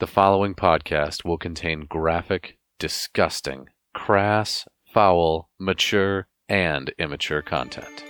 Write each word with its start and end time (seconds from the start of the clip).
The 0.00 0.06
following 0.06 0.54
podcast 0.54 1.24
will 1.24 1.38
contain 1.38 1.80
graphic, 1.80 2.56
disgusting, 2.78 3.66
crass, 3.94 4.64
foul, 4.94 5.50
mature, 5.58 6.28
and 6.48 6.94
immature 7.00 7.42
content. 7.42 8.04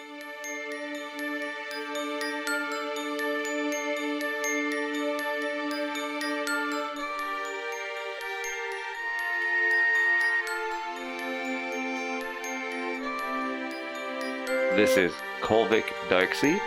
This 14.76 14.98
is 14.98 15.14
Kolvik 15.40 15.86
Darkseid. 16.10 16.60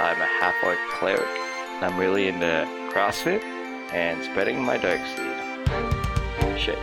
I'm 0.00 0.20
a 0.20 0.26
half 0.26 0.56
orc 0.64 0.78
cleric. 0.94 1.28
I'm 1.80 1.96
really 1.96 2.26
into 2.26 2.66
CrossFit 2.92 3.57
and 3.92 4.22
spreading 4.22 4.62
my 4.62 4.76
dark 4.76 5.00
seed. 5.16 6.58
Shakes. 6.58 6.78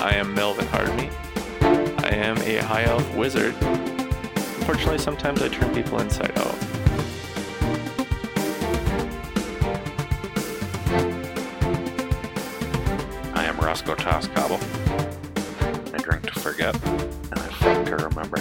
I 0.00 0.14
am 0.14 0.34
Melvin 0.34 0.66
Hardney. 0.66 1.10
I 2.04 2.10
am 2.10 2.36
a 2.38 2.56
high 2.58 2.84
elf 2.84 3.14
wizard. 3.14 3.54
Unfortunately, 3.62 4.98
sometimes 4.98 5.42
I 5.42 5.48
turn 5.48 5.74
people 5.74 5.98
inside 6.00 6.36
out. 6.38 6.77
Toscobble. 14.48 15.94
I 15.94 15.98
drink 15.98 16.32
to 16.32 16.40
forget, 16.40 16.74
and 16.84 17.34
I 17.34 17.48
fuck 17.60 17.84
to 17.86 17.96
remember. 17.96 18.38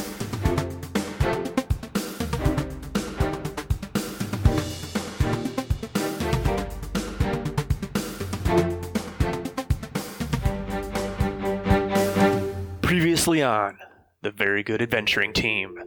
Previously 12.81 13.43
on 13.43 13.77
the 14.21 14.31
very 14.31 14.63
good 14.63 14.81
adventuring 14.81 15.33
team. 15.33 15.77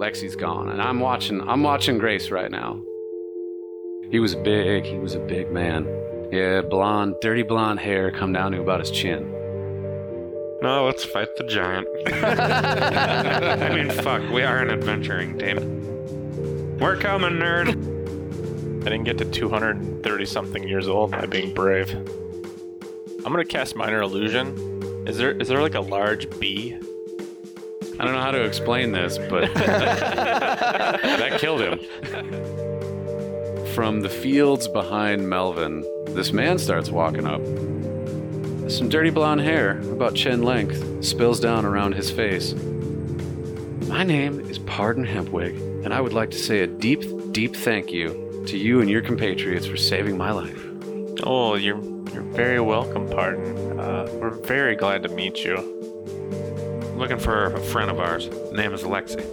Lexi's 0.00 0.36
gone, 0.36 0.68
and 0.68 0.80
I'm 0.82 1.00
watching. 1.00 1.40
I'm 1.48 1.62
watching 1.62 1.98
Grace 1.98 2.30
right 2.30 2.50
now. 2.50 2.80
He 4.10 4.20
was 4.20 4.34
big. 4.34 4.84
He 4.84 4.98
was 4.98 5.14
a 5.14 5.20
big 5.20 5.50
man. 5.50 5.97
Yeah, 6.30 6.60
blonde, 6.60 7.16
dirty 7.22 7.42
blonde 7.42 7.80
hair 7.80 8.10
come 8.10 8.32
down 8.32 8.52
to 8.52 8.60
about 8.60 8.80
his 8.80 8.90
chin. 8.90 9.32
No, 10.60 10.84
let's 10.84 11.04
fight 11.04 11.28
the 11.36 11.44
giant. 11.44 11.86
I 12.08 13.74
mean, 13.74 13.90
fuck, 13.90 14.28
we 14.30 14.42
are 14.42 14.58
an 14.58 14.70
adventuring 14.70 15.38
team. 15.38 16.78
We're 16.78 16.96
coming, 16.96 17.34
nerd. 17.34 17.68
I 18.80 18.90
didn't 18.90 19.04
get 19.04 19.18
to 19.18 19.24
230 19.24 20.26
something 20.26 20.68
years 20.68 20.86
old 20.86 21.12
by 21.12 21.26
being 21.26 21.54
brave. 21.54 21.94
I'm 21.94 23.32
gonna 23.32 23.44
cast 23.44 23.74
minor 23.76 24.02
illusion. 24.02 25.06
Is 25.06 25.16
there 25.16 25.32
is 25.32 25.48
there 25.48 25.62
like 25.62 25.74
a 25.74 25.80
large 25.80 26.28
bee? 26.38 26.74
I 27.98 28.04
don't 28.04 28.12
know 28.12 28.20
how 28.20 28.30
to 28.30 28.42
explain 28.42 28.92
this, 28.92 29.18
but 29.18 29.52
that 29.54 31.38
killed 31.40 31.60
him. 31.60 31.80
From 33.74 34.00
the 34.00 34.08
fields 34.08 34.68
behind 34.68 35.28
Melvin, 35.28 35.84
this 36.14 36.32
man 36.32 36.58
starts 36.58 36.90
walking 36.90 37.26
up. 37.26 37.40
Some 38.70 38.88
dirty 38.88 39.10
blonde 39.10 39.40
hair, 39.40 39.80
about 39.92 40.14
chin 40.14 40.42
length, 40.42 41.04
spills 41.04 41.40
down 41.40 41.64
around 41.64 41.94
his 41.94 42.10
face. 42.10 42.54
My 43.88 44.04
name 44.04 44.40
is 44.40 44.58
Pardon 44.58 45.04
Hempwig, 45.04 45.56
and 45.84 45.94
I 45.94 46.00
would 46.00 46.12
like 46.12 46.30
to 46.32 46.38
say 46.38 46.60
a 46.60 46.66
deep, 46.66 47.00
deep 47.32 47.56
thank 47.56 47.90
you 47.90 48.44
to 48.46 48.58
you 48.58 48.80
and 48.80 48.90
your 48.90 49.02
compatriots 49.02 49.66
for 49.66 49.76
saving 49.76 50.16
my 50.16 50.30
life. 50.30 50.64
Oh, 51.22 51.54
you're 51.54 51.82
you're 52.12 52.22
very 52.22 52.60
welcome, 52.60 53.08
Pardon. 53.08 53.78
Uh, 53.78 54.08
we're 54.14 54.30
very 54.30 54.76
glad 54.76 55.02
to 55.04 55.08
meet 55.08 55.44
you. 55.44 55.56
Looking 56.96 57.18
for 57.18 57.54
a 57.54 57.60
friend 57.60 57.90
of 57.90 58.00
ours. 58.00 58.28
Name 58.52 58.74
is 58.74 58.82
Lexi. 58.82 59.24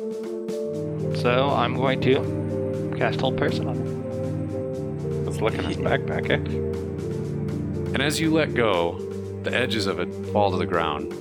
So 1.17 1.49
I'm 1.51 1.75
going 1.75 2.01
to 2.01 2.93
cast 2.97 3.21
hold 3.21 3.37
person 3.37 3.67
on 3.67 3.75
him. 3.75 3.84
Let's 5.35 5.53
look 5.53 5.65
in 5.65 5.65
his 5.65 5.75
backpack. 5.75 6.29
Eh? 6.29 6.35
And 7.93 8.01
as 8.01 8.21
you 8.21 8.31
let 8.31 8.53
go, 8.53 8.97
the 9.43 9.53
edges 9.53 9.85
of 9.85 9.99
it 9.99 10.07
fall 10.31 10.49
to 10.51 10.55
the 10.55 10.65
ground. 10.65 11.11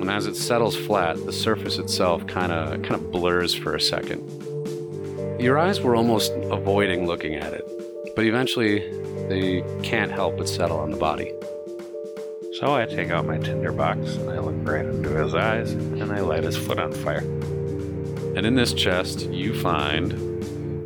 And 0.00 0.10
as 0.10 0.24
it 0.24 0.36
settles 0.36 0.74
flat, 0.74 1.22
the 1.26 1.34
surface 1.34 1.76
itself 1.76 2.26
kind 2.26 2.50
of 2.50 2.80
kind 2.80 2.94
of 2.94 3.12
blurs 3.12 3.52
for 3.52 3.74
a 3.74 3.80
second. 3.80 4.22
Your 5.38 5.58
eyes 5.58 5.82
were 5.82 5.94
almost 5.94 6.32
avoiding 6.44 7.06
looking 7.06 7.34
at 7.34 7.52
it, 7.52 7.68
but 8.16 8.24
eventually 8.24 8.90
they 9.28 9.62
can't 9.82 10.10
help 10.10 10.38
but 10.38 10.48
settle 10.48 10.78
on 10.78 10.90
the 10.90 10.96
body. 10.96 11.30
So 12.54 12.74
I 12.74 12.86
take 12.86 13.10
out 13.10 13.26
my 13.26 13.36
tinderbox 13.36 14.16
and 14.16 14.30
I 14.30 14.38
look 14.38 14.56
right 14.66 14.86
into 14.86 15.10
his 15.10 15.34
eyes 15.34 15.72
and 15.72 16.10
I 16.10 16.20
light 16.20 16.44
his 16.44 16.56
foot 16.56 16.78
on 16.78 16.90
fire. 16.90 17.18
And 18.34 18.46
in 18.46 18.54
this 18.54 18.72
chest, 18.72 19.28
you 19.28 19.52
find 19.60 20.31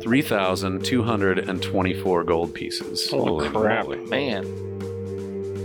3,224 0.01 2.23
gold 2.23 2.53
pieces. 2.53 3.09
Holy 3.09 3.49
crap. 3.49 3.85
moly. 3.85 3.97
Man, 4.05 4.65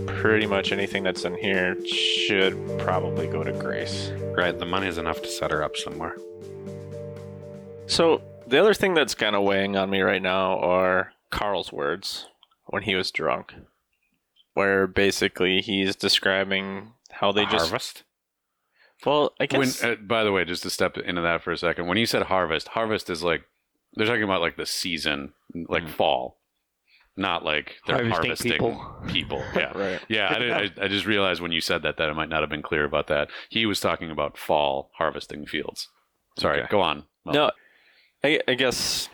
Pretty 0.07 0.47
much 0.47 0.71
anything 0.71 1.03
that's 1.03 1.25
in 1.25 1.35
here 1.35 1.75
should 1.85 2.53
probably 2.79 3.27
go 3.27 3.43
to 3.43 3.51
Grace. 3.51 4.09
Right, 4.37 4.57
the 4.57 4.65
money's 4.65 4.97
enough 4.97 5.21
to 5.21 5.27
set 5.27 5.51
her 5.51 5.61
up 5.61 5.75
somewhere. 5.75 6.15
So 7.87 8.21
the 8.47 8.57
other 8.57 8.73
thing 8.73 8.93
that's 8.93 9.15
kind 9.15 9.35
of 9.35 9.43
weighing 9.43 9.75
on 9.75 9.89
me 9.89 9.99
right 10.01 10.21
now 10.21 10.59
are 10.59 11.11
Carl's 11.29 11.73
words 11.73 12.27
when 12.67 12.83
he 12.83 12.95
was 12.95 13.11
drunk, 13.11 13.53
where 14.53 14.87
basically 14.87 15.59
he's 15.59 15.97
describing 15.97 16.93
how 17.11 17.33
they 17.33 17.43
just. 17.45 17.65
Harvest? 17.69 18.03
Well, 19.05 19.33
I 19.41 19.47
When, 19.51 19.67
guess 19.67 19.83
uh, 19.83 19.95
by 20.01 20.23
the 20.23 20.31
way, 20.31 20.45
just 20.45 20.63
to 20.63 20.69
step 20.69 20.97
into 20.97 21.19
that 21.21 21.43
for 21.43 21.51
a 21.51 21.57
second, 21.57 21.87
when 21.87 21.97
you 21.97 22.05
said 22.05 22.23
harvest, 22.23 22.69
harvest 22.69 23.09
is 23.09 23.23
like 23.23 23.43
they're 23.95 24.07
talking 24.07 24.23
about 24.23 24.41
like 24.41 24.57
the 24.57 24.65
season, 24.65 25.33
like 25.53 25.83
Mm. 25.83 25.89
fall, 25.89 26.37
not 27.15 27.43
like 27.45 27.75
they're 27.85 27.97
Harvesting 28.07 28.51
harvesting 28.51 28.51
people. 28.51 28.95
people. 29.07 29.43
Yeah, 29.55 29.77
right. 29.77 30.01
yeah. 30.09 30.33
I, 30.35 30.39
did, 30.39 30.51
I, 30.79 30.85
I 30.85 30.87
just 30.87 31.05
realized 31.05 31.41
when 31.41 31.51
you 31.51 31.61
said 31.61 31.83
that 31.83 31.97
that 31.97 32.09
it 32.09 32.15
might 32.15 32.29
not 32.29 32.41
have 32.41 32.49
been 32.49 32.61
clear 32.63 32.85
about 32.85 33.07
that. 33.07 33.29
He 33.49 33.65
was 33.65 33.79
talking 33.79 34.09
about 34.09 34.37
fall 34.37 34.89
harvesting 34.97 35.45
fields. 35.45 35.89
Sorry, 36.39 36.59
Okay. 36.61 36.67
go 36.71 36.81
on. 36.81 37.03
Mel. 37.25 37.33
No, 37.35 37.51
I, 38.23 38.39
I 38.47 38.53
guess 38.55 39.09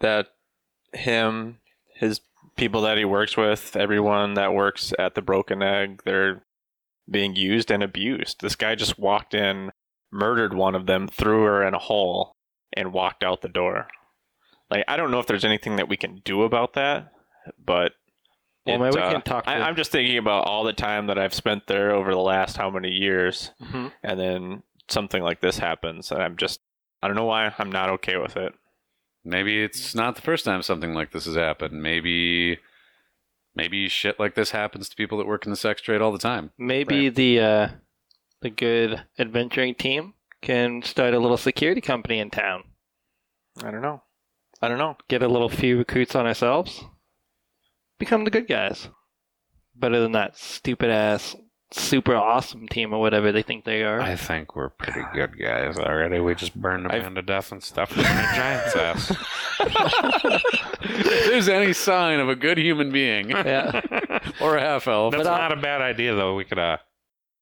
that 0.00 0.28
him, 0.92 1.58
his 1.94 2.20
people 2.56 2.82
that 2.82 2.98
he 2.98 3.04
works 3.04 3.36
with, 3.36 3.76
everyone 3.76 4.34
that 4.34 4.52
works 4.54 4.92
at 4.98 5.14
the 5.14 5.22
Broken 5.22 5.62
Egg, 5.62 6.02
they're 6.04 6.42
being 7.10 7.36
used 7.36 7.70
and 7.70 7.82
abused. 7.82 8.40
This 8.40 8.56
guy 8.56 8.74
just 8.74 8.98
walked 8.98 9.34
in, 9.34 9.70
murdered 10.10 10.54
one 10.54 10.74
of 10.74 10.86
them, 10.86 11.06
threw 11.08 11.44
her 11.44 11.62
in 11.66 11.74
a 11.74 11.78
hole, 11.78 12.32
and 12.74 12.92
walked 12.92 13.22
out 13.24 13.40
the 13.42 13.48
door. 13.48 13.88
Like 14.70 14.84
I 14.88 14.96
don't 14.96 15.10
know 15.10 15.20
if 15.20 15.26
there's 15.26 15.44
anything 15.44 15.76
that 15.76 15.88
we 15.88 15.96
can 15.96 16.16
do 16.24 16.42
about 16.42 16.72
that, 16.74 17.12
but 17.64 17.92
Well, 18.66 18.76
it, 18.76 18.78
maybe 18.78 18.96
we 18.96 19.02
uh, 19.02 19.12
can 19.12 19.22
talk 19.22 19.44
I, 19.46 19.58
to- 19.58 19.64
I'm 19.64 19.76
just 19.76 19.92
thinking 19.92 20.18
about 20.18 20.46
all 20.46 20.64
the 20.64 20.72
time 20.72 21.06
that 21.08 21.18
I've 21.18 21.34
spent 21.34 21.66
there 21.66 21.90
over 21.92 22.10
the 22.12 22.20
last 22.20 22.56
how 22.56 22.70
many 22.70 22.90
years, 22.90 23.50
Mhm. 23.62 23.92
and 24.02 24.18
then 24.20 24.62
something 24.88 25.22
like 25.22 25.40
this 25.40 25.58
happens, 25.58 26.10
and 26.10 26.22
I'm 26.22 26.36
just 26.36 26.60
I 27.02 27.06
don't 27.06 27.16
know 27.16 27.24
why 27.26 27.52
I'm 27.58 27.70
not 27.70 27.90
okay 27.90 28.16
with 28.16 28.36
it. 28.36 28.54
Maybe 29.26 29.62
it's 29.62 29.94
not 29.94 30.16
the 30.16 30.22
first 30.22 30.44
time 30.44 30.62
something 30.62 30.92
like 30.94 31.10
this 31.12 31.24
has 31.26 31.34
happened. 31.36 31.82
Maybe, 31.82 32.58
maybe 33.54 33.88
shit 33.88 34.18
like 34.18 34.34
this 34.34 34.50
happens 34.50 34.88
to 34.88 34.96
people 34.96 35.18
that 35.18 35.26
work 35.26 35.44
in 35.46 35.50
the 35.50 35.56
sex 35.56 35.80
trade 35.80 36.00
all 36.02 36.12
the 36.12 36.18
time. 36.18 36.50
maybe 36.58 37.08
the 37.08 37.40
uh, 37.40 37.68
the 38.42 38.50
good 38.50 39.04
adventuring 39.18 39.74
team 39.74 40.14
can 40.44 40.82
start 40.82 41.14
a 41.14 41.18
little 41.18 41.38
security 41.38 41.80
company 41.80 42.20
in 42.20 42.30
town. 42.30 42.64
I 43.62 43.70
don't 43.70 43.82
know. 43.82 44.02
I 44.60 44.68
don't 44.68 44.78
know. 44.78 44.96
Get 45.08 45.22
a 45.22 45.28
little 45.28 45.48
few 45.48 45.78
recruits 45.78 46.14
on 46.14 46.26
ourselves. 46.26 46.84
Become 47.98 48.24
the 48.24 48.30
good 48.30 48.46
guys. 48.46 48.88
Better 49.74 50.00
than 50.00 50.12
that 50.12 50.36
stupid 50.36 50.90
ass, 50.90 51.34
super 51.72 52.14
awesome 52.14 52.68
team 52.68 52.92
or 52.92 53.00
whatever 53.00 53.32
they 53.32 53.42
think 53.42 53.64
they 53.64 53.82
are. 53.82 54.00
I 54.00 54.16
think 54.16 54.54
we're 54.54 54.68
pretty 54.68 55.00
good 55.14 55.38
guys 55.38 55.78
already. 55.78 56.20
We 56.20 56.34
just 56.34 56.54
burned 56.54 56.86
a 56.86 56.90
man 56.90 57.14
to 57.14 57.22
death 57.22 57.50
and 57.50 57.62
stuffed 57.62 57.94
him 57.94 58.04
in 58.04 58.12
a 58.12 58.34
giant's 58.34 58.76
ass. 58.76 59.16
if 59.60 61.26
there's 61.26 61.48
any 61.48 61.72
sign 61.72 62.20
of 62.20 62.28
a 62.28 62.36
good 62.36 62.58
human 62.58 62.92
being 62.92 63.30
yeah. 63.30 63.80
or 64.40 64.56
a 64.56 64.60
half 64.60 64.86
elf, 64.86 65.12
That's 65.12 65.24
not 65.24 65.52
a 65.52 65.56
bad 65.56 65.80
idea, 65.80 66.14
though. 66.14 66.36
We 66.36 66.44
could 66.44 66.58
uh, 66.58 66.76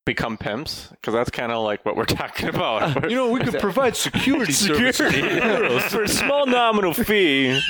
become 0.05 0.37
pimps? 0.37 0.89
Because 0.91 1.15
that's 1.15 1.31
kind 1.31 1.53
of 1.53 1.63
like 1.65 1.85
what 1.85 1.97
we're 1.97 2.05
talking 2.21 2.49
about. 2.49 3.05
You 3.11 3.17
know, 3.17 3.31
we 3.31 3.41
could 3.41 3.59
provide 3.61 3.97
security, 3.97 4.53
Security 4.53 5.21
for 5.89 6.03
a 6.03 6.09
small 6.09 6.47
nominal 6.47 6.93
fee. 6.95 7.61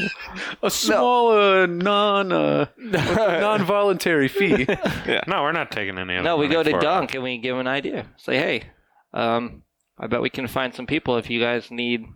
a 0.62 0.70
small 0.70 1.32
uh, 1.32 1.66
non 1.66 2.32
uh, 2.32 2.66
non 2.78 3.64
voluntary 3.64 4.28
fee. 4.28 4.66
yeah. 4.68 5.22
No, 5.26 5.42
we're 5.42 5.52
not 5.52 5.70
taking 5.70 5.98
any 5.98 6.16
of 6.16 6.24
No, 6.24 6.36
we 6.36 6.48
go 6.48 6.62
to 6.62 6.70
for 6.70 6.78
it. 6.78 6.82
Dunk 6.82 7.14
and 7.14 7.22
we 7.22 7.38
give 7.38 7.58
an 7.58 7.66
idea. 7.66 8.06
Say, 8.16 8.36
hey, 8.36 8.64
um, 9.12 9.62
I 9.98 10.06
bet 10.06 10.22
we 10.22 10.30
can 10.30 10.46
find 10.48 10.74
some 10.74 10.86
people 10.86 11.16
if 11.16 11.28
you 11.30 11.40
guys 11.40 11.70
need. 11.70 12.06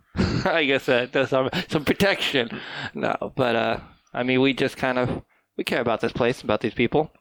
I 0.45 0.63
guess 0.65 0.87
uh, 0.89 1.07
there's 1.11 1.29
some 1.29 1.49
some 1.69 1.85
protection. 1.85 2.59
No, 2.93 3.33
but 3.35 3.55
uh, 3.55 3.79
I 4.13 4.23
mean, 4.23 4.41
we 4.41 4.53
just 4.53 4.77
kind 4.77 4.97
of 4.97 5.21
we 5.57 5.63
care 5.63 5.81
about 5.81 6.01
this 6.01 6.11
place, 6.13 6.41
about 6.41 6.61
these 6.61 6.73
people. 6.73 7.11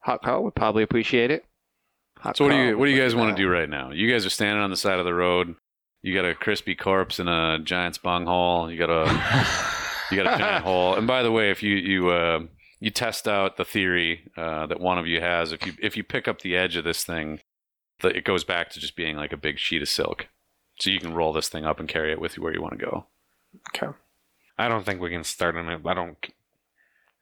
Hot 0.00 0.22
Carl 0.22 0.42
would 0.44 0.54
probably 0.54 0.82
appreciate 0.82 1.30
it. 1.30 1.44
Hot 2.22 2.36
So 2.36 2.44
what 2.44 2.52
do 2.52 2.56
you 2.56 2.78
what 2.78 2.86
do 2.86 2.92
you 2.92 3.00
guys 3.00 3.14
want 3.16 3.36
to 3.36 3.42
do 3.42 3.48
right 3.48 3.68
now? 3.68 3.90
You 3.90 4.10
guys 4.10 4.24
are 4.24 4.30
standing 4.30 4.62
on 4.62 4.70
the 4.70 4.76
side 4.76 5.00
of 5.00 5.04
the 5.04 5.14
road. 5.14 5.56
You 6.02 6.14
got 6.14 6.24
a 6.24 6.34
crispy 6.34 6.76
corpse 6.76 7.18
in 7.18 7.26
a 7.26 7.58
giant's 7.58 7.98
bunghole. 7.98 8.70
You 8.70 8.78
got 8.78 8.90
a 8.90 9.06
you 10.10 10.22
got 10.22 10.34
a 10.34 10.38
giant 10.38 10.64
hole. 10.64 10.94
And 10.94 11.06
by 11.06 11.24
the 11.24 11.32
way, 11.32 11.50
if 11.50 11.64
you 11.64 11.74
you 11.74 12.10
uh, 12.10 12.40
you 12.78 12.90
test 12.90 13.26
out 13.26 13.56
the 13.56 13.64
theory 13.64 14.30
uh, 14.36 14.66
that 14.66 14.78
one 14.78 14.98
of 14.98 15.06
you 15.06 15.20
has, 15.20 15.50
if 15.50 15.66
you 15.66 15.72
if 15.82 15.96
you 15.96 16.04
pick 16.04 16.28
up 16.28 16.42
the 16.42 16.56
edge 16.56 16.76
of 16.76 16.84
this 16.84 17.04
thing, 17.04 17.40
the, 18.00 18.08
it 18.16 18.24
goes 18.24 18.44
back 18.44 18.70
to 18.70 18.80
just 18.80 18.94
being 18.94 19.16
like 19.16 19.32
a 19.32 19.36
big 19.36 19.58
sheet 19.58 19.82
of 19.82 19.88
silk. 19.88 20.28
So 20.78 20.90
you 20.90 21.00
can 21.00 21.14
roll 21.14 21.32
this 21.32 21.48
thing 21.48 21.64
up 21.64 21.80
and 21.80 21.88
carry 21.88 22.12
it 22.12 22.20
with 22.20 22.36
you 22.36 22.42
where 22.44 22.54
you 22.54 22.62
want 22.62 22.78
to 22.78 22.84
go. 22.84 23.06
Okay. 23.74 23.92
I 24.58 24.68
don't 24.68 24.84
think 24.84 25.00
we 25.00 25.10
can 25.10 25.24
start 25.24 25.56
on 25.56 25.68
it. 25.68 25.80
I 25.84 25.94
don't. 25.94 26.16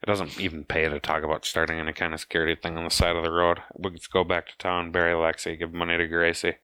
It 0.03 0.07
doesn't 0.07 0.39
even 0.39 0.63
pay 0.63 0.89
to 0.89 0.99
talk 0.99 1.23
about 1.23 1.45
starting 1.45 1.79
any 1.79 1.93
kind 1.93 2.13
of 2.13 2.19
security 2.19 2.55
thing 2.55 2.75
on 2.77 2.83
the 2.85 2.89
side 2.89 3.15
of 3.15 3.23
the 3.23 3.31
road. 3.31 3.59
Let's 3.77 4.07
go 4.07 4.23
back 4.23 4.47
to 4.47 4.57
town, 4.57 4.91
bury 4.91 5.13
Lexi, 5.13 5.57
give 5.59 5.73
money 5.73 5.95
to 5.97 6.07
Gracie. 6.07 6.55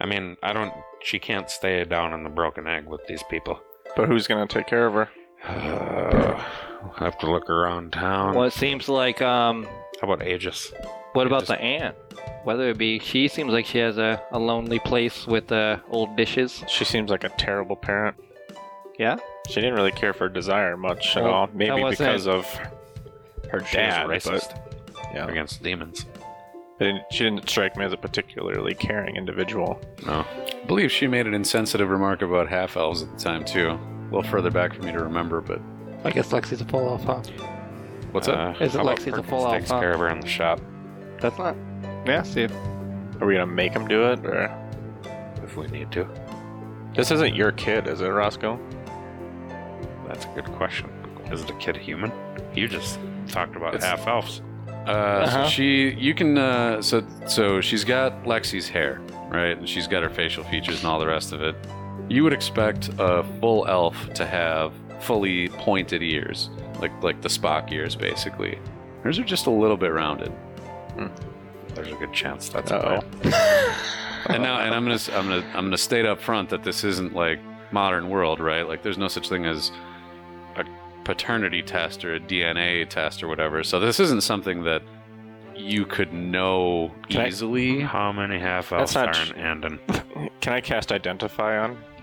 I 0.00 0.06
mean, 0.06 0.36
I 0.42 0.52
don't. 0.52 0.72
She 1.02 1.18
can't 1.18 1.50
stay 1.50 1.84
down 1.84 2.12
in 2.12 2.22
the 2.24 2.30
Broken 2.30 2.66
Egg 2.68 2.86
with 2.86 3.06
these 3.06 3.22
people. 3.24 3.60
But 3.96 4.08
who's 4.08 4.26
gonna 4.26 4.46
take 4.46 4.66
care 4.66 4.86
of 4.86 4.94
her? 4.94 5.08
Uh, 5.44 6.42
we'll 6.82 6.92
have 6.94 7.18
to 7.18 7.30
look 7.30 7.50
around 7.50 7.92
town. 7.92 8.34
Well, 8.34 8.44
it 8.46 8.52
seems 8.52 8.88
like 8.88 9.20
um, 9.22 9.64
How 10.00 10.12
about 10.12 10.26
Aegis? 10.26 10.72
what 11.12 11.26
about 11.26 11.46
the 11.46 11.60
aunt? 11.60 11.96
Whether 12.44 12.70
it 12.70 12.78
be 12.78 12.98
she 12.98 13.28
seems 13.28 13.52
like 13.52 13.66
she 13.66 13.78
has 13.78 13.98
a, 13.98 14.22
a 14.32 14.38
lonely 14.38 14.78
place 14.78 15.26
with 15.26 15.50
uh, 15.52 15.78
old 15.90 16.16
dishes. 16.16 16.62
She 16.68 16.84
seems 16.84 17.10
like 17.10 17.24
a 17.24 17.28
terrible 17.30 17.76
parent. 17.76 18.16
Yeah. 18.98 19.16
She 19.48 19.56
didn't 19.56 19.74
really 19.74 19.92
care 19.92 20.12
for 20.12 20.28
Desire 20.28 20.76
much 20.76 21.16
at 21.16 21.24
Well, 21.24 21.32
all. 21.32 21.48
Maybe 21.52 21.82
because 21.90 22.26
of 22.26 22.46
her 23.60 23.66
She 23.66 23.76
was 23.78 23.86
dad. 23.86 24.06
racist 24.06 24.54
But, 24.94 25.04
yeah. 25.14 25.26
against 25.26 25.62
demons. 25.62 26.06
Didn't- 26.78 27.04
she 27.12 27.24
didn't 27.24 27.48
strike 27.48 27.76
me 27.76 27.84
as 27.84 27.92
a 27.92 27.96
particularly 27.96 28.74
caring 28.74 29.16
individual. 29.16 29.80
No. 30.06 30.24
I 30.36 30.64
believe 30.66 30.90
she 30.90 31.06
made 31.06 31.26
an 31.26 31.34
insensitive 31.34 31.88
remark 31.88 32.22
about 32.22 32.48
half 32.48 32.76
elves 32.76 33.02
at 33.02 33.10
the 33.12 33.16
time 33.22 33.44
too. 33.44 33.70
A 33.70 34.04
little 34.14 34.22
further 34.30 34.50
back 34.50 34.74
for 34.74 34.82
me 34.82 34.92
to 34.92 34.98
remember, 34.98 35.40
but 35.40 35.60
I 36.04 36.10
guess 36.10 36.30
Lexi's 36.32 36.60
a 36.60 36.64
full 36.64 36.88
off, 36.88 37.04
huh? 37.04 37.22
what's 38.12 38.28
up? 38.28 38.60
Uh, 38.60 38.64
Is 38.64 38.74
it 38.74 38.78
Lexi's 38.80 39.06
a 39.06 39.10
Perkins 39.12 39.28
full 39.28 39.50
takes 39.52 39.70
alpha? 39.70 39.82
care 39.82 39.92
of 39.92 40.00
her 40.00 40.08
in 40.08 40.20
the 40.20 40.26
shop 40.28 40.60
That's 41.20 41.38
not. 41.38 41.56
Yeah, 42.06 42.22
see. 42.22 42.44
Are 43.20 43.26
we 43.26 43.34
gonna 43.34 43.46
make 43.46 43.72
him 43.72 43.86
do 43.88 44.04
it, 44.10 44.24
or 44.26 44.50
if 45.44 45.56
we 45.56 45.66
need 45.68 45.90
to. 45.92 46.06
this 46.94 47.10
isn't 47.12 47.34
your 47.34 47.52
kid, 47.52 47.86
is 47.88 48.00
it, 48.00 48.08
Roscoe? 48.08 48.58
That's 50.08 50.24
a 50.26 50.28
good 50.34 50.44
question. 50.56 50.90
Is 51.30 51.44
the 51.44 51.52
kid 51.54 51.76
human? 51.76 52.12
You 52.54 52.68
just 52.68 52.98
talked 53.28 53.56
about 53.56 53.74
It's- 53.74 53.84
half 53.88 54.06
elves. 54.06 54.42
Uh, 54.86 54.90
Uh-huh. 54.90 55.44
So 55.44 55.50
she, 55.50 55.90
you 55.98 56.14
can, 56.14 56.36
uh, 56.36 56.82
so 56.82 57.02
so 57.26 57.60
she's 57.60 57.84
got 57.84 58.24
Lexi's 58.24 58.68
hair, 58.68 59.00
right, 59.30 59.56
and 59.56 59.66
she's 59.68 59.86
got 59.86 60.02
her 60.02 60.10
facial 60.10 60.44
features 60.44 60.78
and 60.80 60.86
all 60.86 60.98
the 61.00 61.06
rest 61.06 61.32
of 61.32 61.40
it. 61.42 61.56
You 62.08 62.22
would 62.24 62.34
expect 62.34 62.90
a 62.98 63.24
full 63.40 63.66
elf 63.66 63.96
to 64.14 64.26
have 64.26 64.72
fully 65.00 65.48
pointed 65.48 66.02
ears, 66.02 66.50
like 66.80 66.92
like 67.02 67.22
the 67.22 67.28
Spock 67.30 67.72
ears, 67.72 67.96
basically. 67.96 68.58
Hers 69.02 69.18
are 69.18 69.24
just 69.24 69.46
a 69.46 69.50
little 69.50 69.76
bit 69.78 69.92
rounded. 69.92 70.32
There's 71.74 71.88
a 71.88 71.94
good 71.96 72.12
chance 72.12 72.48
that's 72.48 72.70
Uh. 72.70 73.00
And 74.26 74.42
now, 74.42 74.60
and 74.60 74.74
I'm 74.74 74.84
gonna, 74.84 74.94
s- 74.94 75.10
I'm 75.10 75.28
gonna, 75.28 75.44
I'm 75.54 75.64
gonna 75.66 75.76
state 75.76 76.06
up 76.06 76.18
front 76.18 76.48
that 76.48 76.62
this 76.62 76.82
isn't 76.82 77.14
like 77.14 77.38
modern 77.72 78.08
world, 78.08 78.40
right? 78.40 78.66
Like, 78.66 78.82
there's 78.82 78.96
no 78.96 79.06
such 79.08 79.28
thing 79.28 79.44
as 79.44 79.70
a 79.70 79.72
paternity 81.04 81.62
test 81.62 82.04
or 82.04 82.14
a 82.14 82.20
DNA 82.20 82.88
test 82.88 83.22
or 83.22 83.28
whatever. 83.28 83.62
So 83.62 83.78
this 83.80 84.00
isn't 84.00 84.22
something 84.22 84.64
that 84.64 84.82
you 85.56 85.84
could 85.86 86.12
know 86.12 86.92
Can 87.08 87.20
I- 87.22 87.28
easily. 87.28 87.80
How 87.80 88.12
many 88.12 88.38
half 88.38 88.72
elves 88.72 88.94
That's 88.94 89.18
are 89.18 89.24
not 89.26 89.36
in 89.36 89.42
Andon? 89.42 89.78
Can 90.40 90.52
I 90.52 90.60
cast 90.60 90.92
Identify 90.92 91.58
on? 91.58 91.78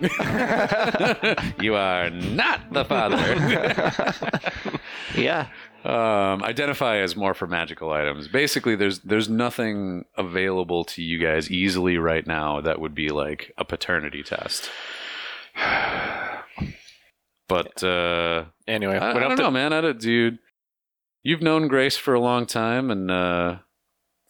you 1.60 1.74
are 1.74 2.10
not 2.10 2.60
the 2.72 2.84
father. 2.84 4.78
Yeah. 5.14 5.48
um, 5.84 6.42
identify 6.42 6.96
as 6.98 7.16
more 7.16 7.34
for 7.34 7.46
magical 7.46 7.90
items. 7.92 8.28
Basically, 8.28 8.76
there's 8.76 9.00
there's 9.00 9.28
nothing 9.28 10.06
available 10.16 10.84
to 10.84 11.02
you 11.02 11.18
guys 11.18 11.50
easily 11.50 11.98
right 11.98 12.26
now 12.26 12.60
that 12.62 12.80
would 12.80 12.94
be 12.94 13.10
like 13.10 13.52
a 13.58 13.64
paternity 13.64 14.22
test. 14.22 14.70
But 17.52 17.82
uh, 17.84 18.44
Anyway, 18.66 18.96
I, 18.98 19.10
I 19.10 19.12
don't 19.14 19.22
have 19.30 19.38
know, 19.38 19.44
to- 19.46 19.50
man. 19.50 19.72
I 19.72 19.80
don't, 19.80 20.00
dude. 20.00 20.38
You've 21.22 21.42
known 21.42 21.68
Grace 21.68 21.96
for 21.96 22.14
a 22.14 22.20
long 22.20 22.46
time, 22.46 22.90
and 22.90 23.10
uh, 23.10 23.58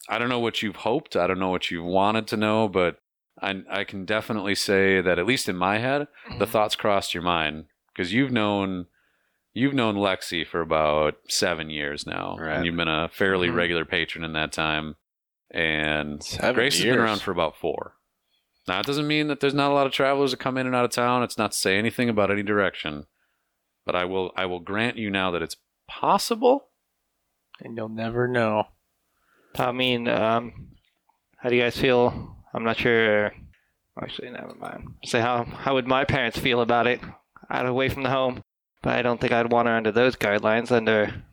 I 0.07 0.17
don't 0.19 0.29
know 0.29 0.39
what 0.39 0.61
you've 0.61 0.75
hoped. 0.77 1.15
I 1.15 1.25
don't 1.27 1.39
know 1.39 1.49
what 1.49 1.71
you've 1.71 1.85
wanted 1.85 2.27
to 2.27 2.37
know, 2.37 2.67
but 2.67 2.97
I, 3.41 3.63
I 3.69 3.83
can 3.83 4.05
definitely 4.05 4.53
say 4.55 5.01
that 5.01 5.17
at 5.17 5.25
least 5.25 5.49
in 5.49 5.55
my 5.55 5.79
head, 5.79 6.07
the 6.37 6.45
thoughts 6.45 6.75
crossed 6.75 7.13
your 7.15 7.23
mind 7.23 7.65
because 7.93 8.13
you've 8.13 8.31
known 8.31 8.85
you've 9.55 9.73
known 9.73 9.95
Lexi 9.95 10.45
for 10.45 10.61
about 10.61 11.15
seven 11.29 11.69
years 11.69 12.05
now, 12.07 12.37
Right. 12.39 12.55
and 12.57 12.65
you've 12.65 12.75
been 12.75 12.87
a 12.87 13.09
fairly 13.09 13.47
Mhm. 13.49 13.55
regular 13.55 13.85
patron 13.85 14.23
in 14.23 14.33
that 14.33 14.51
time. 14.51 14.95
And 15.51 16.23
Seven 16.23 16.55
Grace 16.55 16.75
has 16.77 16.85
been 16.85 16.97
around 16.99 17.21
for 17.21 17.31
about 17.31 17.55
four. 17.57 17.93
Now, 18.67 18.79
it 18.79 18.85
doesn't 18.87 19.07
mean 19.07 19.27
that 19.27 19.39
there's 19.41 19.53
not 19.53 19.69
a 19.71 19.73
lot 19.73 19.85
of 19.85 19.93
travelers 19.93 20.31
that 20.31 20.37
come 20.39 20.57
in 20.57 20.65
and 20.65 20.75
out 20.75 20.85
of 20.85 20.91
town. 20.91 21.21
It's 21.21 21.37
not 21.37 21.51
to 21.51 21.57
say 21.57 21.77
anything 21.77 22.09
about 22.09 22.31
any 22.31 22.41
direction, 22.43 23.05
but 23.85 23.95
I 23.95 24.05
will 24.05 24.31
I 24.35 24.45
will 24.45 24.59
grant 24.59 24.97
you 24.97 25.09
now 25.09 25.31
that 25.31 25.41
it's 25.41 25.57
possible. 25.87 26.67
and 27.61 27.77
you'll 27.77 27.89
never 27.89 28.27
know. 28.27 28.67
I 29.57 29.71
mean, 29.71 30.07
um, 30.07 30.69
how 31.37 31.49
do 31.49 31.55
you 31.55 31.61
guys 31.61 31.77
feel? 31.77 32.35
I'm 32.53 32.63
not 32.63 32.77
sure. 32.77 33.31
Actually, 34.01 34.31
never 34.31 34.55
mind. 34.55 34.95
Say 35.05 35.19
how 35.21 35.43
how 35.45 35.75
would 35.75 35.87
my 35.87 36.03
parents 36.05 36.37
feel 36.39 36.61
about 36.61 36.87
it? 36.87 36.99
Out 37.49 37.65
away 37.67 37.89
from 37.89 38.03
the 38.03 38.09
home, 38.09 38.41
but 38.81 38.93
I 38.95 39.01
don't 39.03 39.19
think 39.21 39.31
I'd 39.33 39.51
want 39.51 39.67
her 39.67 39.75
under 39.75 39.91
those 39.91 40.15
guidelines. 40.15 40.71
Under 40.71 41.23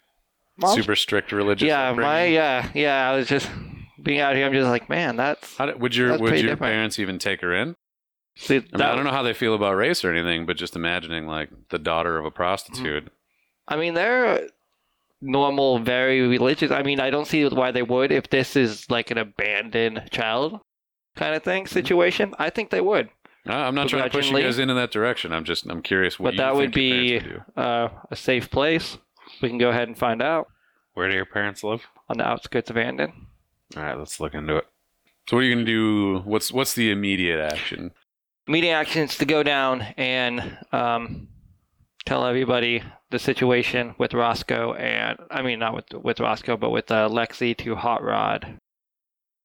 Mom's- 0.58 0.74
Super 0.74 0.96
strict 0.96 1.32
religious. 1.32 1.66
yeah, 1.66 1.92
my 1.92 2.26
yeah 2.26 2.68
yeah. 2.74 3.08
I 3.10 3.16
was 3.16 3.28
just 3.28 3.48
being 4.02 4.20
out 4.20 4.34
here. 4.36 4.44
I'm 4.44 4.52
just 4.52 4.68
like, 4.68 4.90
man, 4.90 5.16
that's 5.16 5.56
How 5.56 5.66
did, 5.66 5.80
would 5.80 5.94
your 5.96 6.10
would 6.18 6.32
your 6.32 6.42
different. 6.50 6.60
parents 6.60 6.98
even 6.98 7.18
take 7.18 7.40
her 7.40 7.54
in? 7.54 7.76
See, 8.36 8.56
I 8.56 8.58
mean, 8.60 8.68
that- 8.72 8.92
I 8.92 8.94
don't 8.94 9.04
know 9.04 9.10
how 9.10 9.22
they 9.22 9.32
feel 9.34 9.54
about 9.54 9.74
race 9.76 10.04
or 10.04 10.12
anything, 10.12 10.46
but 10.46 10.56
just 10.56 10.76
imagining 10.76 11.26
like 11.26 11.50
the 11.70 11.78
daughter 11.78 12.18
of 12.18 12.24
a 12.24 12.30
prostitute. 12.30 13.08
I 13.68 13.76
mean, 13.76 13.94
they're 13.94 14.48
normal, 15.20 15.78
very 15.78 16.26
religious. 16.26 16.70
I 16.70 16.82
mean, 16.82 17.00
I 17.00 17.10
don't 17.10 17.26
see 17.26 17.46
why 17.46 17.70
they 17.70 17.82
would 17.82 18.10
if 18.12 18.30
this 18.30 18.56
is 18.56 18.90
like 18.90 19.10
an 19.10 19.18
abandoned 19.18 20.08
child 20.10 20.60
kind 21.16 21.34
of 21.34 21.42
thing 21.42 21.66
situation. 21.66 22.34
I 22.38 22.50
think 22.50 22.70
they 22.70 22.80
would. 22.80 23.08
Uh, 23.48 23.52
I'm 23.54 23.74
not 23.74 23.88
trying 23.88 24.04
to 24.04 24.10
push 24.10 24.30
you 24.30 24.38
guys 24.40 24.58
into 24.58 24.74
that 24.74 24.90
direction. 24.90 25.32
I'm 25.32 25.44
just 25.44 25.64
I'm 25.66 25.82
curious 25.82 26.18
what 26.18 26.28
But 26.28 26.34
you 26.34 26.38
that 26.38 26.54
would 26.54 26.74
think 26.74 26.76
your 27.10 27.20
be 27.20 27.28
would 27.56 27.64
uh, 27.64 27.88
a 28.10 28.16
safe 28.16 28.50
place. 28.50 28.98
We 29.40 29.48
can 29.48 29.58
go 29.58 29.70
ahead 29.70 29.88
and 29.88 29.96
find 29.96 30.20
out 30.20 30.48
Where 30.94 31.08
do 31.08 31.14
your 31.14 31.24
parents 31.24 31.62
live? 31.64 31.86
on 32.08 32.18
the 32.18 32.26
outskirts 32.26 32.68
of 32.70 32.76
Andon. 32.76 33.26
All 33.76 33.82
right, 33.82 33.96
let's 33.98 34.18
look 34.20 34.34
into 34.34 34.56
it. 34.56 34.66
So 35.28 35.36
what 35.36 35.40
are 35.42 35.44
you 35.46 35.54
gonna 35.54 35.64
do? 35.64 36.18
What's 36.24 36.52
what's 36.52 36.74
the 36.74 36.90
immediate 36.90 37.38
action? 37.40 37.92
Meeting 38.50 38.70
actions 38.70 39.16
to 39.18 39.24
go 39.24 39.44
down 39.44 39.82
and 39.96 40.58
um, 40.72 41.28
tell 42.04 42.26
everybody 42.26 42.82
the 43.10 43.18
situation 43.20 43.94
with 43.96 44.12
Roscoe 44.12 44.74
and 44.74 45.16
I 45.30 45.42
mean 45.42 45.60
not 45.60 45.72
with 45.74 45.84
with 45.94 46.18
Roscoe, 46.18 46.56
but 46.56 46.70
with 46.70 46.90
uh, 46.90 47.08
Lexi 47.08 47.56
to 47.58 47.76
Hot 47.76 48.02
Rod. 48.02 48.56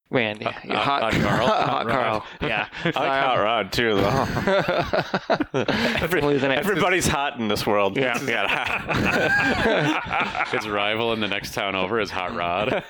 Randy, 0.08 0.44
Hot- 0.44 1.02
Hot 1.02 1.12
Carl? 1.12 1.46
Hot, 1.48 1.68
Hot 1.68 1.88
Carl, 1.88 2.24
yeah. 2.40 2.68
I 2.84 2.86
like 2.86 2.94
Hot 3.24 3.40
Rod 3.40 3.72
too, 3.72 3.96
though. 3.96 5.64
Every- 6.00 6.22
everybody's 6.22 7.08
hot 7.08 7.40
in 7.40 7.48
this 7.48 7.66
world. 7.66 7.96
Yeah. 7.96 8.16
His 10.52 10.68
rival 10.68 11.12
in 11.12 11.18
the 11.18 11.26
next 11.26 11.54
town 11.54 11.74
over 11.74 11.98
is 11.98 12.12
Hot 12.12 12.36
Rod. 12.36 12.84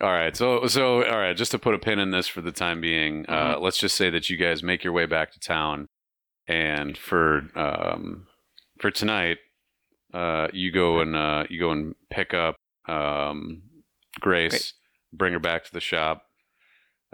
All 0.00 0.12
right, 0.12 0.36
so 0.36 0.66
so 0.66 1.04
all 1.04 1.18
right, 1.18 1.34
just 1.36 1.52
to 1.52 1.58
put 1.58 1.74
a 1.74 1.78
pin 1.78 1.98
in 1.98 2.10
this 2.10 2.28
for 2.28 2.42
the 2.42 2.52
time 2.52 2.82
being, 2.82 3.24
uh, 3.28 3.56
let's 3.58 3.78
just 3.78 3.96
say 3.96 4.10
that 4.10 4.28
you 4.28 4.36
guys 4.36 4.62
make 4.62 4.84
your 4.84 4.92
way 4.92 5.06
back 5.06 5.32
to 5.32 5.40
town, 5.40 5.88
and 6.46 6.98
for 6.98 7.48
um, 7.54 8.26
for 8.78 8.90
tonight, 8.90 9.38
uh, 10.12 10.48
you 10.52 10.70
go 10.70 11.00
and 11.00 11.16
uh, 11.16 11.44
you 11.48 11.58
go 11.58 11.70
and 11.70 11.94
pick 12.10 12.34
up 12.34 12.56
um, 12.86 13.62
Grace, 14.20 14.50
Great. 14.50 14.72
bring 15.14 15.32
her 15.32 15.38
back 15.38 15.64
to 15.64 15.72
the 15.72 15.80
shop. 15.80 16.24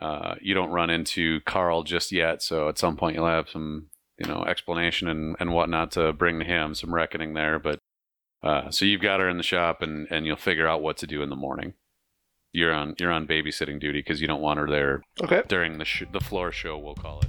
Uh, 0.01 0.35
you 0.41 0.53
don't 0.53 0.71
run 0.71 0.91
into 0.91 1.41
Carl 1.43 1.85
just 1.85 2.11
yet, 2.11 2.43
so 2.43 2.69
at 2.69 2.79
some 2.79 2.97
point 2.97 3.15
you'll 3.15 3.27
have 3.27 3.49
some, 3.49 3.91
you 4.19 4.27
know, 4.27 4.43
explanation 4.45 5.07
and, 5.07 5.37
and 5.39 5.53
whatnot 5.53 5.93
to 5.93 6.13
bring 6.13 6.41
to 6.41 6.45
him, 6.45 6.75
some 6.75 6.93
reckoning 6.93 7.35
there. 7.35 7.61
But 7.61 7.79
uh, 8.43 8.71
so 8.71 8.85
you've 8.85 9.03
got 9.03 9.21
her 9.21 9.29
in 9.29 9.37
the 9.37 9.45
shop, 9.45 9.83
and, 9.83 10.09
and 10.11 10.27
you'll 10.27 10.35
figure 10.35 10.67
out 10.67 10.83
what 10.83 10.97
to 10.97 11.07
do 11.07 11.23
in 11.23 11.31
the 11.31 11.37
morning. 11.37 11.75
You're 12.55 12.73
on 12.75 12.95
you're 12.99 13.11
on 13.13 13.27
babysitting 13.27 13.81
duty 13.81 14.01
because 14.01 14.21
you 14.21 14.27
don't 14.27 14.43
want 14.43 14.59
her 14.59 14.69
there 14.69 15.03
Okay. 15.23 15.43
during 15.49 15.79
the 15.79 15.85
sh- 15.87 16.05
the 16.13 16.21
floor 16.21 16.53
show. 16.53 16.77
We'll 16.79 16.95
call 16.95 17.21
it. 17.21 17.29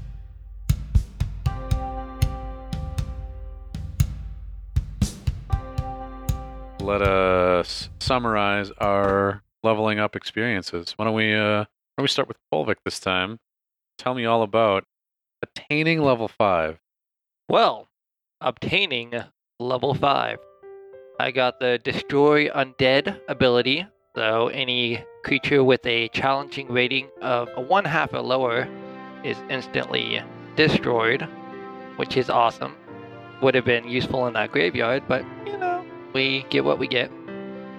Let 6.80 7.02
us 7.02 7.90
summarize 8.02 8.70
our 8.80 9.42
leveling 9.64 10.00
up 10.00 10.16
experiences. 10.18 10.94
Why 10.98 11.06
don't 11.06 11.14
we 11.14 11.34
uh, 11.34 11.60
why 11.62 11.66
don't 11.98 12.04
we 12.04 12.08
start 12.08 12.28
with 12.28 12.38
Kolvik 12.54 12.76
this 12.84 13.00
time? 13.00 13.40
Tell 13.98 14.14
me 14.14 14.26
all 14.26 14.44
about 14.44 14.84
attaining 15.42 16.02
level 16.02 16.28
five. 16.28 16.80
Well, 17.48 17.88
obtaining 18.42 19.14
level 19.60 19.94
5. 19.94 20.40
I 21.20 21.32
got 21.32 21.60
the 21.60 21.78
Destroy 21.84 22.50
Undead 22.50 23.20
ability, 23.28 23.86
so 24.16 24.48
any 24.50 25.04
creature 25.24 25.64
with 25.64 25.86
a 25.86 26.08
challenging 26.10 26.68
rating 26.68 27.08
of 27.22 27.50
a 27.56 27.62
1 27.62 27.86
half 27.86 28.14
or 28.14 28.22
lower 28.22 28.68
is 29.24 29.38
instantly 29.50 30.22
destroyed, 30.56 31.28
which 31.96 32.18
is 32.18 32.30
awesome. 32.30 32.76
Would 33.42 33.56
have 33.56 33.66
been 33.66 33.88
useful 33.88 34.28
in 34.28 34.34
that 34.34 34.52
graveyard, 34.52 35.04
but 35.08 35.26
you 35.46 35.58
know, 35.58 35.84
we 36.14 36.46
get 36.50 36.64
what 36.64 36.78
we 36.80 36.88
get. 36.88 37.10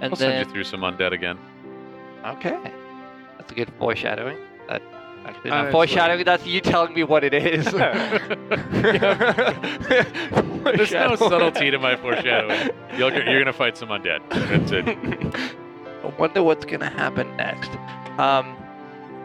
And 0.01 0.05
I'll 0.05 0.17
send 0.17 0.33
then, 0.33 0.47
you 0.47 0.53
through 0.53 0.65
some 0.65 0.81
undead 0.81 1.13
again. 1.13 1.39
okay, 2.25 2.59
that's 3.39 3.53
a 3.53 3.55
good 3.55 3.73
foreshadowing. 3.79 4.37
That 4.69 4.83
actually 5.25 5.51
Uh, 5.51 5.55
not 5.57 5.65
it's 5.67 5.73
foreshadowing. 5.73 6.25
That's 6.25 6.47
you 6.47 6.61
telling 6.61 6.95
me 6.95 7.05
what 7.05 7.23
it 7.25 7.33
is. 7.35 7.65
There's 10.65 10.93
no 10.93 11.17
subtlety 11.17 11.71
to 11.71 11.79
my 11.79 11.97
foreshadowing. 11.97 12.71
You'll, 12.97 13.13
you're 13.13 13.39
gonna 13.39 13.53
fight 13.53 13.77
some 13.77 13.91
undead. 13.91 14.21
That's 14.31 14.73
it. 14.73 15.57
I 16.05 16.09
wonder 16.19 16.43
what's 16.43 16.65
gonna 16.65 16.91
happen 16.91 17.35
next. 17.37 17.71
Um, 18.19 18.57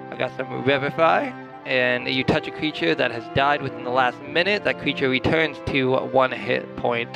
I 0.10 0.16
got 0.18 0.36
some 0.38 0.50
Revivify, 0.50 1.32
and 1.66 2.08
you 2.08 2.24
touch 2.24 2.48
a 2.48 2.52
creature 2.52 2.96
that 2.96 3.12
has 3.12 3.24
died 3.36 3.62
within 3.62 3.84
the 3.84 3.90
last 3.90 4.20
minute. 4.22 4.64
That 4.64 4.80
creature 4.80 5.10
returns 5.10 5.58
to 5.68 5.98
one 5.98 6.32
hit 6.32 6.78
point. 6.78 7.14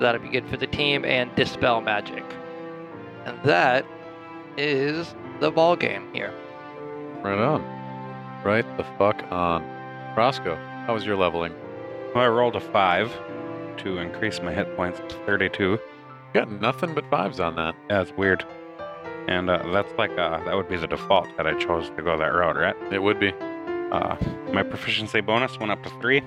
That'll 0.00 0.20
be 0.20 0.28
good 0.28 0.48
for 0.48 0.56
the 0.56 0.66
team, 0.66 1.04
and 1.04 1.34
Dispel 1.34 1.80
Magic. 1.82 2.24
And 3.26 3.38
that 3.44 3.84
is 4.56 5.14
the 5.40 5.50
ball 5.50 5.76
game 5.76 6.08
here. 6.14 6.32
Right 7.22 7.38
on. 7.38 7.62
Right 8.44 8.64
the 8.76 8.84
fuck 8.98 9.22
on. 9.30 9.62
Roscoe, 10.16 10.56
how 10.86 10.94
was 10.94 11.04
your 11.04 11.16
leveling? 11.16 11.52
Well, 12.14 12.24
I 12.24 12.28
rolled 12.28 12.56
a 12.56 12.60
five 12.60 13.12
to 13.78 13.98
increase 13.98 14.40
my 14.40 14.54
hit 14.54 14.74
points 14.76 15.00
to 15.00 15.14
32. 15.26 15.78
Got 16.32 16.50
nothing 16.50 16.94
but 16.94 17.08
fives 17.10 17.40
on 17.40 17.56
that. 17.56 17.74
Yeah, 17.90 18.02
it's 18.02 18.12
weird. 18.12 18.44
And 19.28 19.50
uh, 19.50 19.62
that's 19.72 19.92
like, 19.98 20.12
uh, 20.12 20.42
that 20.44 20.54
would 20.54 20.68
be 20.68 20.76
the 20.76 20.86
default 20.86 21.28
that 21.36 21.46
I 21.46 21.54
chose 21.54 21.90
to 21.96 22.02
go 22.02 22.16
that 22.16 22.26
route, 22.26 22.56
right? 22.56 22.76
It 22.92 23.02
would 23.02 23.18
be. 23.18 23.32
Uh, 23.90 24.16
my 24.52 24.62
proficiency 24.62 25.20
bonus 25.20 25.58
went 25.58 25.72
up 25.72 25.82
to 25.84 25.90
three. 26.00 26.22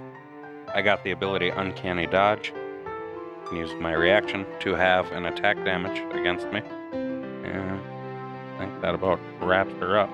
I 0.74 0.82
got 0.82 1.04
the 1.04 1.12
ability 1.12 1.50
Uncanny 1.50 2.08
Dodge. 2.08 2.54
Can 3.48 3.58
use 3.58 3.74
my 3.80 3.94
reaction 3.94 4.46
to 4.60 4.76
have 4.76 5.12
an 5.12 5.26
attack 5.26 5.58
damage 5.66 5.98
against 6.14 6.46
me. 6.52 6.62
Yeah, 6.94 7.80
I 8.56 8.60
think 8.60 8.82
that 8.82 8.94
about 8.94 9.20
wraps 9.42 9.74
her 9.80 9.98
up. 9.98 10.10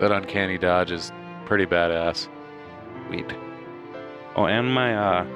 That 0.00 0.12
uncanny 0.12 0.58
dodge 0.58 0.90
is 0.90 1.12
pretty 1.44 1.66
badass. 1.66 2.28
Sweet. 3.08 3.26
Oh, 4.34 4.46
and 4.46 4.72
my 4.72 4.94
uh, 4.94 5.26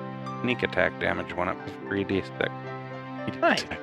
sneak 0.42 0.62
attack 0.62 0.98
damage 1.00 1.34
went 1.34 1.50
up 1.50 1.66
to 1.66 1.72
3d6. 1.88 3.40
Nice. 3.40 3.64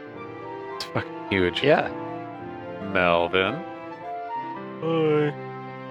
It's 0.75 0.85
fucking 0.85 1.27
huge. 1.31 1.63
Yeah. 1.63 1.89
Melvin. 2.93 3.55
Hi. 4.81 5.33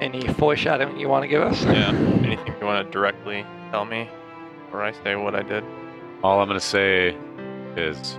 Any 0.00 0.28
foreshadowing 0.34 0.98
you 0.98 1.08
want 1.08 1.22
to 1.22 1.28
give 1.28 1.42
us? 1.42 1.64
Yeah. 1.64 1.90
Anything 2.22 2.54
you 2.60 2.66
want 2.66 2.86
to 2.86 2.92
directly 2.92 3.46
tell 3.70 3.84
me, 3.84 4.08
or 4.72 4.82
I 4.82 4.92
say 5.04 5.16
what 5.16 5.34
I 5.34 5.42
did? 5.42 5.64
All 6.22 6.40
I'm 6.40 6.48
gonna 6.48 6.60
say 6.60 7.16
is 7.76 8.18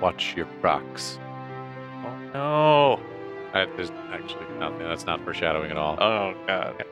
watch 0.00 0.34
your 0.36 0.46
crocs. 0.60 1.18
Oh 2.04 2.18
no! 2.32 3.00
I, 3.52 3.66
there's 3.76 3.90
actually 4.12 4.46
nothing. 4.58 4.80
That's 4.80 5.06
not 5.06 5.22
foreshadowing 5.24 5.70
at 5.70 5.76
all. 5.76 5.96
Oh 6.00 6.34
god. 6.46 6.84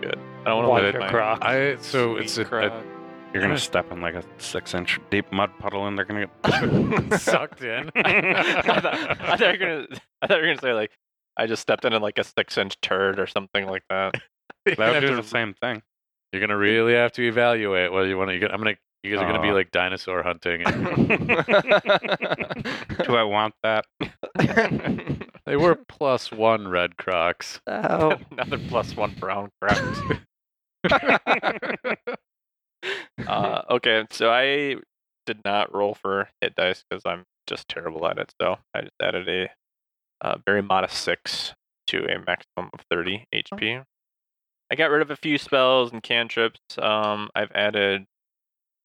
Good. 0.00 0.18
I 0.42 0.44
don't 0.50 0.66
Watch 0.66 0.82
want 0.82 0.84
to 0.84 0.92
your 0.92 1.00
my 1.00 1.08
Crocs. 1.08 1.44
I 1.44 1.76
so 1.80 2.14
sweet 2.14 2.24
it's 2.24 2.38
a, 2.38 2.44
Croc. 2.44 2.72
You're 3.32 3.42
gonna 3.42 3.58
step 3.58 3.90
in 3.92 4.00
like 4.00 4.14
a 4.14 4.22
six-inch 4.38 4.98
deep 5.10 5.30
mud 5.32 5.50
puddle, 5.58 5.86
and 5.86 5.96
they're 5.98 6.04
gonna 6.06 6.26
get 6.26 7.20
sucked 7.20 7.62
in. 7.62 7.90
I, 7.96 8.62
thought, 8.62 8.86
I 8.86 9.36
thought 9.36 9.40
you 9.40 9.46
were 9.46 9.56
gonna. 9.58 9.86
I 10.22 10.26
thought 10.26 10.36
you 10.36 10.42
were 10.48 10.54
gonna 10.54 10.60
say 10.60 10.72
like, 10.72 10.90
I 11.36 11.46
just 11.46 11.62
stepped 11.62 11.84
in 11.84 11.92
in 11.92 12.00
like 12.02 12.18
a 12.18 12.24
six-inch 12.24 12.80
turd 12.80 13.18
or 13.20 13.26
something 13.26 13.66
like 13.66 13.82
that. 13.90 14.14
You're 14.66 14.76
that 14.76 14.94
would 14.94 15.00
gonna 15.02 15.06
do 15.08 15.16
the 15.16 15.22
same 15.22 15.54
thing. 15.54 15.82
You're 16.32 16.40
gonna 16.40 16.56
really 16.56 16.94
have 16.94 17.12
to 17.12 17.22
evaluate 17.26 17.92
whether 17.92 18.08
you 18.08 18.16
want 18.18 18.30
to. 18.30 18.50
I'm 18.52 18.58
gonna. 18.58 18.76
You 19.04 19.14
guys 19.14 19.22
are 19.22 19.30
gonna 19.32 19.42
be 19.42 19.52
like 19.52 19.70
dinosaur 19.70 20.22
hunting. 20.24 20.62
And 20.66 20.86
Do 23.04 23.14
I 23.14 23.22
want 23.22 23.54
that? 23.62 23.84
they 25.46 25.56
were 25.56 25.76
plus 25.88 26.32
one 26.32 26.66
red 26.66 26.96
crocs. 26.96 27.60
Oh, 27.68 28.16
Another 28.32 28.58
plus 28.68 28.96
one 28.96 29.14
brown 29.20 29.50
crap. 29.62 29.78
Uh, 33.26 33.62
okay, 33.70 34.06
so 34.10 34.30
I 34.30 34.76
did 35.26 35.40
not 35.44 35.74
roll 35.74 35.94
for 35.94 36.28
hit 36.40 36.54
dice 36.54 36.84
because 36.88 37.02
I'm 37.04 37.24
just 37.46 37.68
terrible 37.68 38.06
at 38.06 38.18
it. 38.18 38.32
So 38.40 38.58
I 38.74 38.82
just 38.82 38.94
added 39.02 39.28
a 39.28 39.50
uh, 40.20 40.38
very 40.46 40.62
modest 40.62 40.98
six 40.98 41.54
to 41.88 42.04
a 42.04 42.18
maximum 42.18 42.70
of 42.72 42.80
30 42.90 43.26
HP. 43.34 43.84
I 44.70 44.74
got 44.74 44.90
rid 44.90 45.02
of 45.02 45.10
a 45.10 45.16
few 45.16 45.38
spells 45.38 45.92
and 45.92 46.02
cantrips. 46.02 46.60
Um, 46.76 47.30
I've 47.34 47.52
added 47.54 48.04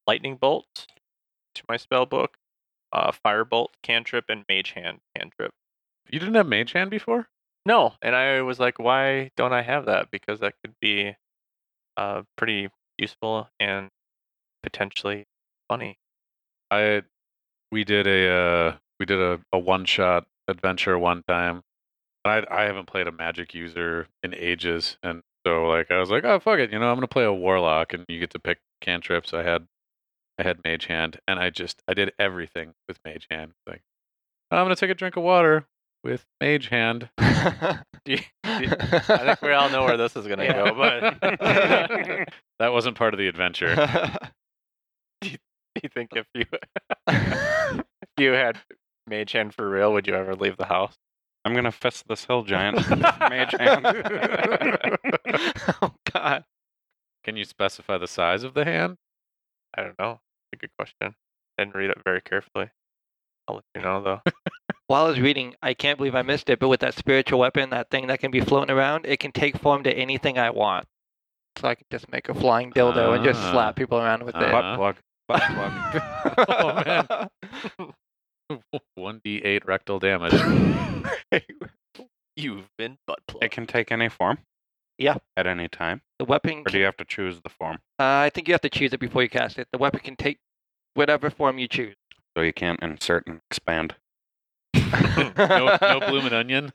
lightning 0.07 0.37
bolt 0.37 0.87
to 1.55 1.63
my 1.67 1.77
spell 1.77 2.05
book, 2.05 2.35
uh, 2.93 3.11
firebolt 3.25 3.69
cantrip, 3.83 4.25
and 4.29 4.45
mage 4.49 4.71
hand 4.71 4.99
cantrip. 5.15 5.51
You 6.09 6.19
didn't 6.19 6.35
have 6.35 6.47
mage 6.47 6.71
hand 6.71 6.89
before? 6.89 7.27
No, 7.65 7.93
and 8.01 8.15
I 8.15 8.41
was 8.41 8.59
like, 8.59 8.79
why 8.79 9.31
don't 9.35 9.53
I 9.53 9.61
have 9.61 9.85
that? 9.85 10.09
Because 10.11 10.39
that 10.39 10.53
could 10.63 10.73
be 10.81 11.15
uh, 11.97 12.23
pretty 12.37 12.69
useful 12.97 13.49
and 13.59 13.89
potentially 14.63 15.25
funny. 15.69 15.97
I 16.71 17.03
we 17.71 17.83
did 17.83 18.07
a 18.07 18.29
uh, 18.29 18.75
we 18.99 19.05
did 19.05 19.19
a, 19.19 19.39
a 19.51 19.59
one 19.59 19.85
shot 19.85 20.25
adventure 20.47 20.97
one 20.97 21.23
time. 21.27 21.61
I 22.25 22.43
I 22.49 22.63
haven't 22.63 22.87
played 22.87 23.07
a 23.07 23.11
magic 23.11 23.53
user 23.53 24.07
in 24.23 24.33
ages, 24.33 24.97
and 25.03 25.21
so 25.45 25.65
like 25.67 25.91
I 25.91 25.99
was 25.99 26.09
like, 26.09 26.23
oh 26.23 26.39
fuck 26.39 26.59
it, 26.59 26.71
you 26.71 26.79
know 26.79 26.89
I'm 26.89 26.95
gonna 26.95 27.07
play 27.07 27.25
a 27.25 27.33
warlock, 27.33 27.93
and 27.93 28.05
you 28.07 28.19
get 28.19 28.31
to 28.31 28.39
pick 28.39 28.59
cantrips. 28.81 29.33
I 29.33 29.43
had 29.43 29.67
I 30.39 30.43
had 30.43 30.63
mage 30.63 30.85
hand, 30.85 31.19
and 31.27 31.39
I 31.39 31.49
just 31.49 31.81
I 31.87 31.93
did 31.93 32.13
everything 32.17 32.73
with 32.87 32.97
mage 33.05 33.27
hand. 33.29 33.51
Like 33.67 33.81
I'm 34.51 34.65
gonna 34.65 34.75
take 34.75 34.89
a 34.89 34.95
drink 34.95 35.17
of 35.17 35.23
water 35.23 35.65
with 36.03 36.25
mage 36.41 36.67
hand. 36.69 37.09
Do 38.05 38.11
you- 38.13 38.17
do 38.43 38.67
I 38.79 38.97
think 39.25 39.41
we 39.41 39.51
all 39.53 39.69
know 39.69 39.83
where 39.85 39.95
this 39.97 40.15
is 40.17 40.27
gonna 40.27 40.45
go, 40.47 40.73
but 40.75 41.17
that 42.59 42.73
wasn't 42.73 42.97
part 42.97 43.13
of 43.13 43.17
the 43.17 43.27
adventure. 43.29 43.73
Do, 45.83 45.87
you, 45.87 45.89
think 45.93 46.09
if 46.15 46.25
you 46.33 46.45
if 47.07 47.83
you 48.17 48.31
had 48.31 48.57
mage 49.07 49.33
hand 49.33 49.53
for 49.53 49.69
real, 49.69 49.93
would 49.93 50.07
you 50.07 50.15
ever 50.15 50.35
leave 50.35 50.57
the 50.57 50.65
house? 50.65 50.95
I'm 51.45 51.53
gonna 51.53 51.71
fist 51.71 52.07
this 52.07 52.25
hill 52.25 52.43
giant. 52.43 52.77
with 52.89 52.89
mage 52.99 53.53
hand. 53.59 53.85
oh 55.81 55.93
God, 56.13 56.43
Can 57.23 57.35
you 57.37 57.43
specify 57.45 57.97
the 57.97 58.07
size 58.07 58.43
of 58.43 58.53
the 58.53 58.63
hand? 58.65 58.97
I 59.77 59.81
don't 59.83 59.99
know. 59.99 60.19
That's 60.51 60.53
a 60.53 60.57
good 60.57 60.71
question. 60.77 61.15
Didn't 61.57 61.75
read 61.75 61.89
it 61.89 61.97
very 62.05 62.21
carefully. 62.21 62.69
I'll 63.47 63.55
let 63.55 63.63
you 63.75 63.81
know 63.81 64.01
though. 64.01 64.21
While 64.87 65.05
I 65.05 65.09
was 65.09 65.19
reading, 65.19 65.55
I 65.61 65.73
can't 65.73 65.97
believe 65.97 66.15
I 66.15 66.21
missed 66.21 66.49
it, 66.49 66.59
but 66.59 66.69
with 66.69 66.79
that 66.81 66.93
spiritual 66.93 67.39
weapon, 67.39 67.69
that 67.71 67.89
thing 67.89 68.07
that 68.07 68.19
can 68.19 68.31
be 68.31 68.39
floating 68.41 68.73
around, 68.73 69.05
it 69.05 69.19
can 69.19 69.31
take 69.31 69.57
form 69.57 69.83
to 69.83 69.91
anything 69.93 70.37
I 70.37 70.49
want. 70.51 70.85
So 71.57 71.67
I 71.67 71.75
can 71.75 71.85
just 71.91 72.11
make 72.11 72.29
a 72.29 72.33
flying 72.33 72.71
dildo 72.71 73.15
and 73.15 73.23
just 73.23 73.39
Ah. 73.41 73.51
slap 73.51 73.75
people 73.75 73.97
around 73.99 74.23
with 74.23 74.35
Uh-huh. 74.35 74.51
Butt 74.51 74.77
plug. 74.77 74.95
Oh 75.29 76.83
man, 78.49 78.59
one 78.95 79.21
d 79.23 79.41
eight 79.43 79.65
rectal 79.65 79.99
damage. 79.99 80.33
You've 82.35 82.69
been 82.77 82.97
butt 83.07 83.19
plugged. 83.27 83.43
It 83.43 83.51
can 83.51 83.65
take 83.67 83.91
any 83.91 84.09
form. 84.09 84.37
Yeah. 84.97 85.17
At 85.37 85.47
any 85.47 85.67
time. 85.67 86.01
the 86.19 86.25
weapon. 86.25 86.59
Or 86.65 86.71
do 86.71 86.77
you 86.77 86.85
have 86.85 86.97
to 86.97 87.05
choose 87.05 87.41
the 87.41 87.49
form? 87.49 87.77
uh, 87.99 88.03
I 88.25 88.29
think 88.33 88.47
you 88.47 88.53
have 88.53 88.61
to 88.61 88.69
choose 88.69 88.93
it 88.93 88.99
before 88.99 89.23
you 89.23 89.29
cast 89.29 89.57
it. 89.57 89.67
The 89.71 89.77
weapon 89.79 90.01
can 90.01 90.15
take 90.15 90.37
whatever 90.93 91.29
form 91.29 91.57
you 91.57 91.67
choose. 91.67 91.95
So 92.37 92.43
you 92.43 92.53
can't 92.53 92.79
insert 92.81 93.25
and 93.27 93.39
expand. 93.49 93.95
no, 94.75 95.77
no 95.81 95.99
blooming 96.07 96.33
onion. 96.33 96.73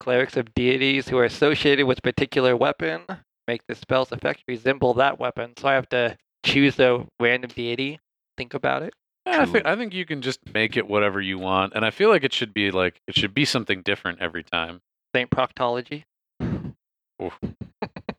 Clerics 0.00 0.36
of 0.36 0.54
deities 0.54 1.08
who 1.08 1.18
are 1.18 1.24
associated 1.24 1.86
with 1.86 1.98
a 1.98 2.02
particular 2.02 2.56
weapon. 2.56 3.02
Make 3.46 3.62
the 3.66 3.74
spell's 3.74 4.12
effect 4.12 4.42
resemble 4.46 4.94
that 4.94 5.18
weapon. 5.18 5.54
So 5.58 5.68
I 5.68 5.74
have 5.74 5.88
to 5.90 6.16
choose 6.52 6.78
a 6.78 7.06
random 7.20 7.50
deity. 7.54 8.00
Think 8.36 8.54
about 8.54 8.82
it. 8.82 8.94
Yeah, 9.26 9.42
I 9.42 9.46
think 9.46 9.66
I 9.66 9.76
think 9.76 9.92
you 9.92 10.06
can 10.06 10.22
just 10.22 10.40
make 10.54 10.76
it 10.76 10.88
whatever 10.88 11.20
you 11.20 11.38
want, 11.38 11.74
and 11.74 11.84
I 11.84 11.90
feel 11.90 12.08
like 12.08 12.24
it 12.24 12.32
should 12.32 12.54
be 12.54 12.70
like 12.70 13.00
it 13.06 13.14
should 13.14 13.34
be 13.34 13.44
something 13.44 13.82
different 13.82 14.20
every 14.20 14.42
time. 14.42 14.80
Saint 15.14 15.30
Proctology. 15.30 16.04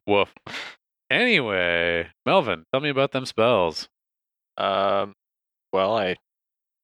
Woof. 0.07 0.33
Anyway, 1.09 2.07
Melvin, 2.25 2.65
tell 2.71 2.81
me 2.81 2.89
about 2.89 3.11
them 3.11 3.25
spells. 3.25 3.89
Um, 4.57 5.15
well, 5.73 5.97
I 5.97 6.17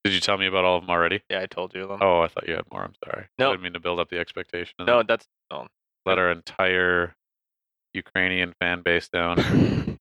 Did 0.04 0.14
you 0.14 0.20
tell 0.20 0.38
me 0.38 0.48
about 0.48 0.64
all 0.64 0.78
of 0.78 0.84
them 0.84 0.90
already? 0.90 1.22
yeah, 1.30 1.42
I 1.42 1.46
told 1.46 1.76
you 1.76 1.88
them. 1.88 2.00
Oh, 2.02 2.22
I 2.22 2.28
thought 2.28 2.48
you 2.48 2.56
had 2.56 2.66
more. 2.72 2.84
I'm 2.84 2.94
sorry. 3.04 3.28
No. 3.38 3.50
I 3.50 3.52
didn't 3.52 3.64
mean 3.64 3.74
to 3.74 3.80
build 3.80 4.00
up 4.00 4.10
the 4.10 4.20
expectation. 4.20 4.74
no, 4.80 4.98
then 4.98 5.06
that's 5.08 5.28
no. 5.52 5.68
let 6.06 6.18
our 6.18 6.32
entire 6.32 7.16
Ukrainian 7.94 8.54
fan 8.60 8.82
base 8.82 9.10
down. 9.10 9.38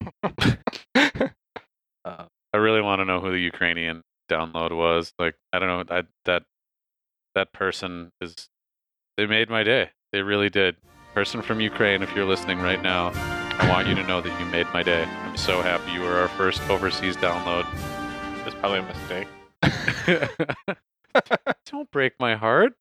I 2.54 2.58
really 2.58 2.80
want 2.80 3.00
to 3.00 3.04
know 3.04 3.18
who 3.20 3.32
the 3.32 3.40
Ukrainian 3.40 4.04
download 4.30 4.70
was. 4.70 5.12
Like, 5.18 5.34
I 5.52 5.58
don't 5.58 5.88
know. 5.88 5.96
I, 5.96 6.04
that 6.24 6.44
that 7.34 7.52
person 7.52 8.12
is. 8.20 8.48
They 9.16 9.26
made 9.26 9.50
my 9.50 9.64
day. 9.64 9.90
They 10.12 10.22
really 10.22 10.50
did. 10.50 10.76
Person 11.14 11.42
from 11.42 11.60
Ukraine, 11.60 12.00
if 12.00 12.14
you're 12.14 12.24
listening 12.24 12.60
right 12.60 12.80
now, 12.80 13.10
I 13.58 13.68
want 13.68 13.88
you 13.88 13.96
to 13.96 14.04
know 14.04 14.20
that 14.20 14.40
you 14.40 14.46
made 14.46 14.68
my 14.72 14.84
day. 14.84 15.02
I'm 15.02 15.36
so 15.36 15.62
happy 15.62 15.90
you 15.92 16.00
were 16.00 16.14
our 16.14 16.28
first 16.28 16.62
overseas 16.70 17.16
download. 17.16 17.66
it's 18.46 18.54
probably 18.54 18.78
a 18.78 18.82
mistake. 18.82 20.78
don't 21.66 21.90
break 21.90 22.14
my 22.20 22.36
heart. 22.36 22.74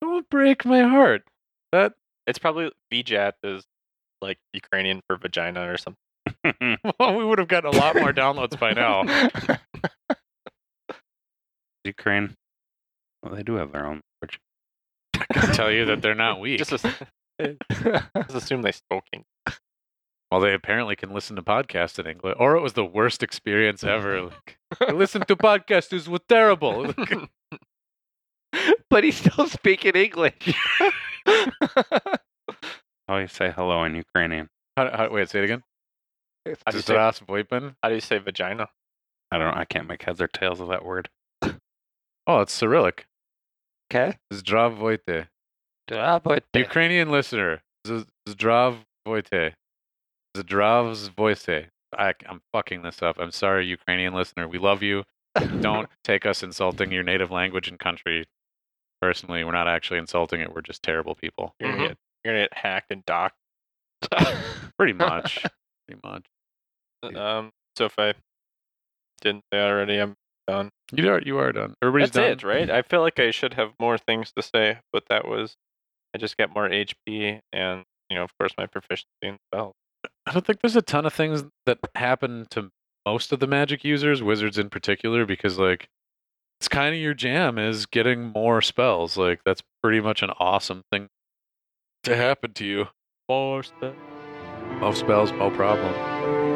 Don't 0.00 0.28
break 0.30 0.64
my 0.64 0.82
heart. 0.82 1.24
That 1.72 1.94
It's 2.28 2.38
probably 2.38 2.70
VGAT 2.92 3.32
is 3.42 3.64
like 4.22 4.38
Ukrainian 4.52 5.00
for 5.08 5.16
vagina 5.16 5.68
or 5.68 5.78
something. 5.78 5.96
well, 6.98 7.16
we 7.16 7.24
would 7.24 7.38
have 7.38 7.48
gotten 7.48 7.72
a 7.74 7.76
lot 7.76 7.96
more 7.96 8.12
downloads 8.12 8.58
by 8.58 8.72
now. 8.72 9.04
Ukraine. 11.84 12.34
Well, 13.22 13.34
they 13.34 13.42
do 13.42 13.54
have 13.54 13.72
their 13.72 13.86
own 13.86 14.00
language. 14.22 14.40
I 15.14 15.26
can 15.40 15.54
tell 15.54 15.70
you 15.70 15.84
that 15.86 16.02
they're 16.02 16.14
not 16.14 16.40
weak. 16.40 16.58
Just, 16.58 16.72
as- 16.72 16.82
just 17.40 18.34
assume 18.34 18.62
they 18.62 18.72
spoke 18.72 19.04
English. 19.12 19.60
Well, 20.30 20.40
they 20.40 20.54
apparently 20.54 20.96
can 20.96 21.14
listen 21.14 21.36
to 21.36 21.42
podcasts 21.42 21.98
in 22.00 22.06
English, 22.06 22.34
or 22.38 22.56
it 22.56 22.60
was 22.60 22.72
the 22.72 22.84
worst 22.84 23.22
experience 23.22 23.84
ever. 23.84 24.22
Like, 24.22 24.58
I 24.80 24.90
listened 24.90 25.28
to 25.28 25.36
podcasts; 25.36 26.08
was 26.08 26.20
terrible. 26.28 26.92
but 28.90 29.04
he's 29.04 29.18
still 29.18 29.46
speaking 29.46 29.92
English. 29.94 30.52
How 33.08 33.14
do 33.16 33.20
you 33.20 33.28
say 33.28 33.52
hello 33.52 33.84
in 33.84 33.94
Ukrainian? 33.94 34.48
how, 34.76 34.90
how, 34.96 35.08
wait, 35.10 35.30
say 35.30 35.38
it 35.40 35.44
again. 35.44 35.62
How 36.66 36.72
do 36.72 36.78
you 36.78 36.82
say- 36.82 36.96
ask 36.96 37.24
Voidman? 37.24 37.76
How 37.82 37.88
do 37.88 37.94
you 37.94 38.00
say 38.00 38.18
vagina? 38.18 38.68
I 39.30 39.38
don't. 39.38 39.56
I 39.56 39.64
can't 39.64 39.88
make 39.88 40.02
heads 40.02 40.20
or 40.20 40.28
tails 40.28 40.60
of 40.60 40.68
that 40.68 40.84
word. 40.84 41.08
Oh, 42.28 42.40
it's 42.40 42.52
Cyrillic. 42.52 43.06
Okay. 43.90 44.16
Zdrav 44.32 44.76
Voite. 44.78 45.26
Ukrainian 46.54 47.10
listener. 47.10 47.62
Z- 47.86 48.06
Zdrav 48.28 48.78
Voite. 49.06 49.54
Voite. 50.36 51.66
I'm 51.98 52.40
fucking 52.52 52.82
this 52.82 53.02
up. 53.02 53.18
I'm 53.18 53.30
sorry, 53.30 53.66
Ukrainian 53.66 54.12
listener. 54.14 54.48
We 54.48 54.58
love 54.58 54.82
you. 54.82 55.04
Don't 55.60 55.88
take 56.04 56.26
us 56.26 56.42
insulting 56.42 56.90
your 56.92 57.02
native 57.04 57.30
language 57.30 57.68
and 57.68 57.78
country. 57.78 58.26
Personally, 59.00 59.44
we're 59.44 59.52
not 59.52 59.68
actually 59.68 59.98
insulting 59.98 60.40
it. 60.40 60.52
We're 60.54 60.62
just 60.62 60.82
terrible 60.82 61.14
people. 61.14 61.54
Mm-hmm. 61.62 61.64
You're 61.66 61.76
gonna 61.88 61.96
you're 62.24 62.34
gonna 62.34 62.44
get 62.44 62.54
hacked 62.58 62.90
and 62.90 63.04
docked. 63.06 63.36
Pretty 64.78 64.92
much. 64.94 65.44
Pretty 65.86 66.00
much. 66.02 66.24
Um. 67.02 67.50
So 67.76 67.84
if 67.84 67.94
I 67.98 68.14
didn't 69.20 69.42
say 69.52 69.60
already, 69.60 69.98
I'm 69.98 70.14
done. 70.46 70.70
You 70.92 71.10
are 71.10 71.20
you 71.20 71.38
are 71.38 71.52
done. 71.52 71.74
Everybody's 71.82 72.10
That's 72.10 72.42
done. 72.42 72.50
it, 72.50 72.58
right? 72.58 72.70
I 72.70 72.82
feel 72.82 73.00
like 73.00 73.18
I 73.18 73.30
should 73.30 73.54
have 73.54 73.72
more 73.80 73.98
things 73.98 74.32
to 74.36 74.42
say, 74.42 74.78
but 74.92 75.04
that 75.08 75.26
was 75.26 75.56
I 76.14 76.18
just 76.18 76.36
get 76.36 76.54
more 76.54 76.68
HP 76.68 77.40
and 77.52 77.84
you 78.10 78.16
know, 78.16 78.22
of 78.22 78.30
course, 78.38 78.52
my 78.56 78.66
proficiency 78.66 79.06
in 79.22 79.36
spells. 79.50 79.74
I 80.26 80.32
don't 80.32 80.46
think 80.46 80.60
there's 80.60 80.76
a 80.76 80.82
ton 80.82 81.06
of 81.06 81.12
things 81.12 81.44
that 81.66 81.78
happen 81.94 82.46
to 82.50 82.70
most 83.04 83.32
of 83.32 83.40
the 83.40 83.46
magic 83.46 83.84
users, 83.84 84.22
wizards 84.22 84.58
in 84.58 84.70
particular, 84.70 85.26
because 85.26 85.58
like 85.58 85.88
it's 86.60 86.68
kind 86.68 86.94
of 86.94 87.00
your 87.00 87.14
jam 87.14 87.58
is 87.58 87.86
getting 87.86 88.24
more 88.24 88.62
spells. 88.62 89.16
Like 89.16 89.40
that's 89.44 89.62
pretty 89.82 90.00
much 90.00 90.22
an 90.22 90.30
awesome 90.38 90.82
thing 90.90 91.08
to 92.04 92.16
happen 92.16 92.52
to 92.54 92.64
you. 92.64 92.88
More 93.28 93.62
spells. 93.62 93.96
More 94.80 94.94
spells, 94.94 95.32
no 95.32 95.50
problem. 95.50 96.55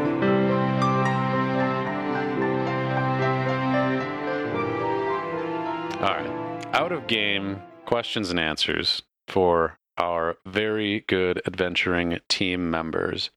All 6.01 6.09
right. 6.09 6.67
Out 6.75 6.93
of 6.93 7.07
game 7.07 7.63
questions 7.85 8.31
and 8.31 8.41
answers 8.41 9.03
for 9.29 9.79
our 9.99 10.37
very 10.47 11.05
good 11.09 11.43
adventuring 11.47 12.19
team 12.29 12.71
members. 12.71 13.31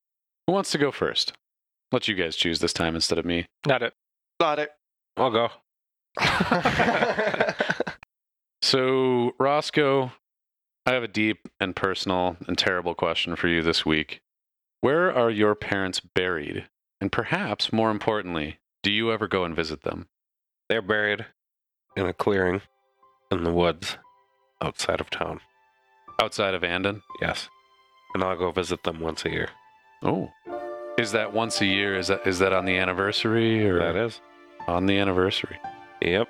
Who 0.48 0.54
wants 0.54 0.72
to 0.72 0.78
go 0.78 0.92
first? 0.92 1.34
Let 1.92 2.08
you 2.08 2.16
guys 2.16 2.36
choose 2.36 2.60
this 2.60 2.74
time 2.74 2.96
instead 2.96 3.18
of 3.18 3.26
me. 3.26 3.46
Not 3.66 3.84
it. 3.84 3.94
Got 4.40 4.60
it. 4.60 4.72
I'll 5.18 5.32
go. 5.32 5.50
So, 8.64 9.34
Roscoe, 9.40 10.14
I 10.86 10.94
have 10.94 11.04
a 11.04 11.08
deep 11.10 11.50
and 11.60 11.76
personal 11.76 12.38
and 12.48 12.58
terrible 12.58 12.96
question 12.96 13.36
for 13.36 13.50
you 13.50 13.62
this 13.62 13.86
week. 13.86 14.22
Where 14.80 15.14
are 15.14 15.30
your 15.30 15.54
parents 15.54 16.00
buried? 16.00 16.70
And 17.02 17.12
perhaps 17.12 17.74
more 17.74 17.92
importantly, 17.92 18.60
do 18.82 18.90
you 18.90 19.12
ever 19.12 19.28
go 19.28 19.44
and 19.44 19.54
visit 19.54 19.84
them? 19.84 20.08
They're 20.70 20.82
buried 20.82 21.26
in 21.96 22.06
a 22.06 22.14
clearing 22.14 22.62
in 23.32 23.44
the 23.44 23.52
woods 23.52 23.98
outside 24.62 25.00
of 25.02 25.10
town. 25.10 25.40
Outside 26.22 26.54
of 26.54 26.64
Andon? 26.64 27.02
Yes. 27.22 27.50
And 28.14 28.24
I'll 28.24 28.38
go 28.38 28.52
visit 28.52 28.84
them 28.84 29.00
once 29.00 29.26
a 29.26 29.30
year. 29.32 29.50
Oh. 30.04 30.30
Is 30.98 31.12
that 31.14 31.34
once 31.34 31.60
a 31.62 31.66
year? 31.66 31.98
Is 31.98 32.08
that 32.08 32.26
is 32.28 32.40
that 32.40 32.54
on 32.54 32.66
the 32.66 32.78
anniversary 32.78 33.68
or 33.68 33.80
That 33.80 33.96
is. 33.96 34.22
on 34.68 34.86
the 34.86 34.98
anniversary? 35.00 35.58
Yep. 36.02 36.28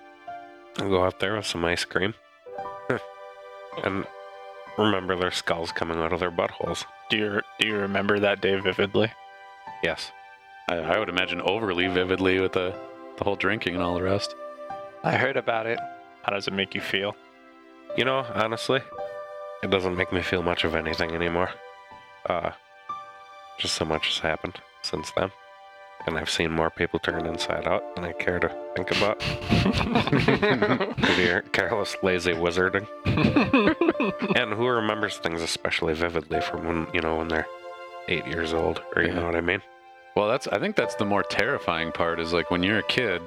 I'll 0.79 0.89
go 0.89 1.03
out 1.03 1.19
there 1.19 1.35
with 1.35 1.45
some 1.45 1.65
ice 1.65 1.83
cream. 1.83 2.13
and 3.83 4.05
remember 4.77 5.15
their 5.17 5.31
skulls 5.31 5.71
coming 5.71 5.97
out 5.99 6.13
of 6.13 6.19
their 6.21 6.31
buttholes. 6.31 6.85
Do 7.09 7.17
you 7.17 7.41
do 7.59 7.67
you 7.67 7.75
remember 7.77 8.19
that 8.19 8.41
day 8.41 8.57
vividly? 8.59 9.11
Yes. 9.83 10.11
I, 10.69 10.75
I 10.75 10.97
would 10.97 11.09
imagine 11.09 11.41
overly 11.41 11.87
vividly 11.87 12.39
with 12.39 12.53
the 12.53 12.73
the 13.17 13.23
whole 13.25 13.35
drinking 13.35 13.75
and 13.75 13.83
all 13.83 13.95
the 13.95 14.01
rest. 14.03 14.33
I 15.03 15.17
heard 15.17 15.37
about 15.37 15.65
it. 15.65 15.79
How 16.23 16.33
does 16.33 16.47
it 16.47 16.53
make 16.53 16.73
you 16.75 16.81
feel? 16.81 17.15
You 17.97 18.05
know, 18.05 18.25
honestly, 18.33 18.81
it 19.61 19.69
doesn't 19.69 19.95
make 19.97 20.11
me 20.13 20.21
feel 20.21 20.41
much 20.43 20.63
of 20.63 20.75
anything 20.75 21.11
anymore. 21.11 21.49
Uh, 22.27 22.51
just 23.59 23.75
so 23.75 23.85
much 23.85 24.07
has 24.07 24.19
happened 24.19 24.55
since 24.81 25.11
then. 25.11 25.31
And 26.05 26.17
I've 26.17 26.29
seen 26.29 26.51
more 26.51 26.69
people 26.69 26.99
turn 26.99 27.25
inside 27.25 27.65
out 27.65 27.95
than 27.95 28.03
I 28.03 28.11
care 28.13 28.39
to 28.39 28.49
think 28.75 28.91
about. 28.91 29.19
Due 31.15 31.21
your 31.23 31.41
careless, 31.53 31.95
lazy 32.03 32.33
wizarding. 32.33 32.87
and 34.35 34.53
who 34.53 34.67
remembers 34.67 35.17
things 35.17 35.41
especially 35.41 35.93
vividly 35.93 36.41
from 36.41 36.65
when, 36.67 36.87
you 36.93 36.99
know, 37.01 37.15
when 37.17 37.27
they're 37.29 37.47
eight 38.09 38.25
years 38.27 38.53
old, 38.53 38.81
or 38.95 39.01
you 39.03 39.09
Yeah. 39.09 39.15
know 39.19 39.25
what 39.25 39.35
I 39.35 39.41
mean? 39.41 39.61
Well, 40.15 40.27
that's 40.27 40.47
I 40.47 40.59
think 40.59 40.75
that's 40.75 40.95
the 40.95 41.05
more 41.05 41.23
terrifying 41.23 41.91
part 41.93 42.19
is 42.19 42.33
like 42.33 42.51
when 42.51 42.63
you're 42.63 42.79
a 42.79 42.83
kid, 42.83 43.21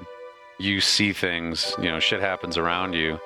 you 0.58 0.80
see 0.80 1.12
things, 1.12 1.74
you 1.78 1.90
know, 1.90 2.00
shit 2.00 2.20
happens 2.20 2.56
around 2.56 2.94
you 2.94 3.18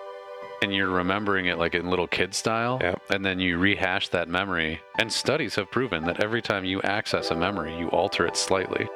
and 0.63 0.75
you're 0.75 0.91
remembering 0.91 1.47
it 1.47 1.59
like 1.59 1.75
in 1.75 1.89
little 1.89 2.07
kid 2.07 2.35
style 2.35 2.79
Yep. 2.83 3.01
and 3.11 3.25
then 3.25 3.41
you 3.41 3.57
rehash 3.59 4.09
that 4.09 4.29
memory. 4.29 4.81
And 4.99 5.11
studies 5.13 5.55
have 5.55 5.71
proven 5.71 6.05
that 6.05 6.23
every 6.23 6.43
time 6.43 6.65
you 6.65 6.83
access 6.83 7.31
a 7.31 7.37
memory, 7.37 7.77
you 7.79 7.89
alter 7.89 8.27
it 8.27 8.37
slightly. 8.37 8.87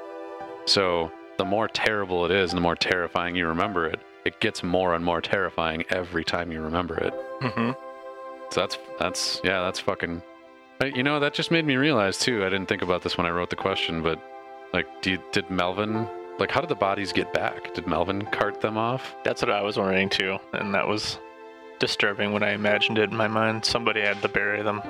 So, 0.66 1.10
the 1.36 1.44
more 1.44 1.66
terrible 1.68 2.24
it 2.24 2.30
is 2.30 2.50
and 2.52 2.56
the 2.56 2.62
more 2.62 2.76
terrifying 2.76 3.34
you 3.34 3.46
remember 3.48 3.86
it, 3.86 3.98
it 4.24 4.38
gets 4.40 4.62
more 4.62 4.94
and 4.94 5.04
more 5.04 5.20
terrifying 5.20 5.84
every 5.90 6.24
time 6.24 6.52
you 6.52 6.60
remember 6.60 6.96
it. 6.96 7.12
mm-hmm. 7.40 7.72
So 8.50 8.60
that's 8.60 8.78
that's 8.98 9.40
yeah, 9.42 9.62
that's 9.62 9.80
fucking. 9.80 10.22
You 10.82 11.02
know, 11.02 11.18
that 11.20 11.34
just 11.34 11.50
made 11.50 11.64
me 11.64 11.76
realize 11.76 12.18
too. 12.18 12.44
I 12.44 12.50
didn't 12.50 12.66
think 12.66 12.82
about 12.82 13.02
this 13.02 13.16
when 13.16 13.26
I 13.26 13.30
wrote 13.30 13.50
the 13.50 13.56
question, 13.56 14.02
but 14.02 14.22
like, 14.72 14.86
do 15.02 15.12
you, 15.12 15.18
did 15.32 15.48
Melvin 15.50 16.06
like 16.38 16.50
how 16.50 16.60
did 16.60 16.68
the 16.70 16.74
bodies 16.74 17.12
get 17.12 17.32
back? 17.32 17.72
Did 17.74 17.86
Melvin 17.86 18.24
cart 18.26 18.60
them 18.60 18.76
off? 18.76 19.14
That's 19.24 19.42
what 19.42 19.50
I 19.50 19.62
was 19.62 19.76
wondering 19.76 20.08
too, 20.08 20.38
and 20.52 20.74
that 20.74 20.86
was 20.88 21.18
disturbing 21.78 22.32
when 22.32 22.42
I 22.42 22.52
imagined 22.52 22.98
it 22.98 23.10
in 23.10 23.16
my 23.16 23.28
mind. 23.28 23.64
Somebody 23.64 24.00
had 24.00 24.20
to 24.22 24.28
bury 24.28 24.62
them. 24.62 24.80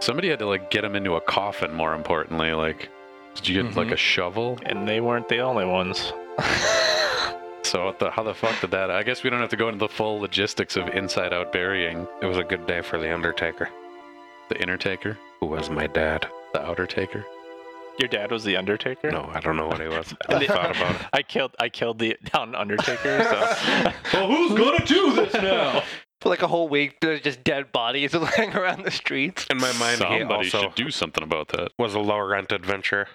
Somebody 0.00 0.28
had 0.28 0.38
to 0.40 0.46
like 0.46 0.70
get 0.70 0.82
them 0.82 0.94
into 0.94 1.14
a 1.16 1.20
coffin. 1.20 1.74
More 1.74 1.94
importantly, 1.94 2.52
like, 2.52 2.88
did 3.34 3.48
you 3.48 3.62
get 3.62 3.76
like 3.76 3.88
Mhm. 3.88 3.92
a 3.92 3.96
shovel? 3.96 4.58
And 4.64 4.86
they 4.86 5.00
weren't 5.00 5.28
the 5.28 5.38
only 5.40 5.64
ones. 5.64 6.12
So 7.64 7.84
what 7.84 7.98
the 7.98 8.10
how 8.10 8.22
the 8.22 8.32
fuck 8.32 8.58
did 8.62 8.70
that? 8.70 8.90
I 8.90 9.02
guess 9.02 9.22
we 9.22 9.28
don't 9.28 9.40
have 9.40 9.50
to 9.50 9.56
go 9.56 9.68
into 9.68 9.78
the 9.80 9.88
full 9.90 10.20
logistics 10.20 10.74
of 10.76 10.88
inside 10.88 11.34
out 11.34 11.52
burying. 11.52 12.06
It 12.22 12.26
was 12.26 12.38
a 12.38 12.42
good 12.44 12.66
day 12.66 12.80
for 12.80 12.98
the 12.98 13.12
Undertaker. 13.12 13.68
The 14.48 14.58
inner 14.62 14.78
taker, 14.78 15.18
Who 15.40 15.46
was 15.46 15.68
my 15.68 15.86
dad? 15.86 16.26
the 16.54 16.64
outer 16.64 16.86
taker. 16.86 17.26
Your 17.98 18.08
dad 18.08 18.30
was 18.30 18.44
the 18.44 18.56
Undertaker. 18.56 19.10
No, 19.10 19.28
I 19.32 19.40
don't 19.40 19.56
know 19.56 19.66
what 19.66 19.80
he 19.80 19.88
was. 19.88 20.14
I 20.28 20.46
thought 20.46 20.76
about 20.76 20.94
it. 20.94 21.06
I 21.12 21.22
killed. 21.22 21.54
I 21.58 21.68
killed 21.68 21.98
the 21.98 22.16
down 22.32 22.54
Undertaker. 22.54 23.24
So 23.24 23.92
well, 24.14 24.26
who's 24.28 24.56
gonna 24.58 24.84
do 24.86 25.12
this 25.14 25.32
now? 25.34 25.82
For 26.20 26.28
like 26.30 26.42
a 26.42 26.48
whole 26.48 26.68
week, 26.68 26.96
there's 27.00 27.20
just 27.20 27.44
dead 27.44 27.70
bodies 27.70 28.12
laying 28.14 28.52
around 28.54 28.84
the 28.84 28.90
streets. 28.90 29.46
In 29.50 29.58
my 29.58 29.72
mind, 29.78 29.98
he 29.98 30.18
Somebody 30.18 30.32
also 30.32 30.62
should 30.62 30.74
do 30.74 30.90
something 30.90 31.22
about 31.22 31.48
that. 31.48 31.70
was 31.78 31.94
a 31.94 32.00
low 32.00 32.18
rent 32.18 32.50
adventure. 32.52 33.06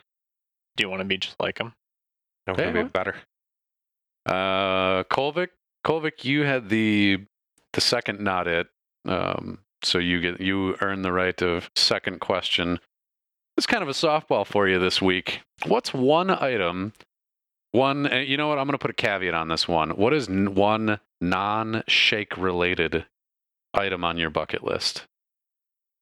do 0.78 0.84
you 0.84 0.90
want 0.90 1.02
to 1.02 1.06
be 1.06 1.18
just 1.18 1.36
like 1.40 1.58
him? 1.60 1.74
That 2.46 2.56
would 2.58 2.66
Hey, 2.66 2.84
be 2.84 2.88
better. 2.88 3.16
Uh, 4.26 5.04
Kolvik, 5.06 5.50
Kolvik, 5.86 6.24
you 6.24 6.44
had 6.44 6.70
the 6.70 7.20
the 7.74 7.82
second 7.82 8.20
not 8.22 8.48
it. 8.48 8.68
Um, 9.06 9.60
so 9.84 9.98
you 10.00 10.22
get 10.22 10.40
you 10.40 10.76
earn 10.82 11.02
the 11.02 11.12
right 11.12 11.42
of 11.42 11.70
second 11.76 12.20
question. 12.22 12.80
It's 13.64 13.72
kind 13.72 13.82
of 13.82 13.88
a 13.88 13.94
softball 13.94 14.46
for 14.46 14.68
you 14.68 14.78
this 14.78 15.02
week. 15.02 15.40
What's 15.68 15.94
one 15.94 16.30
item? 16.30 16.92
One, 17.72 18.12
uh, 18.12 18.18
you 18.18 18.36
know 18.36 18.50
what? 18.50 18.60
I'm 18.60 18.66
going 18.68 18.74
to 18.74 18.78
put 18.78 18.92
a 18.92 18.94
caveat 18.94 19.34
on 19.34 19.48
this 19.48 19.70
one. 19.70 19.92
What 19.92 20.14
is 20.14 20.28
n- 20.28 20.54
one 20.54 21.00
non-shake 21.22 22.36
related 22.38 23.06
item 23.74 24.04
on 24.04 24.18
your 24.18 24.30
bucket 24.30 24.66
list? 24.66 25.06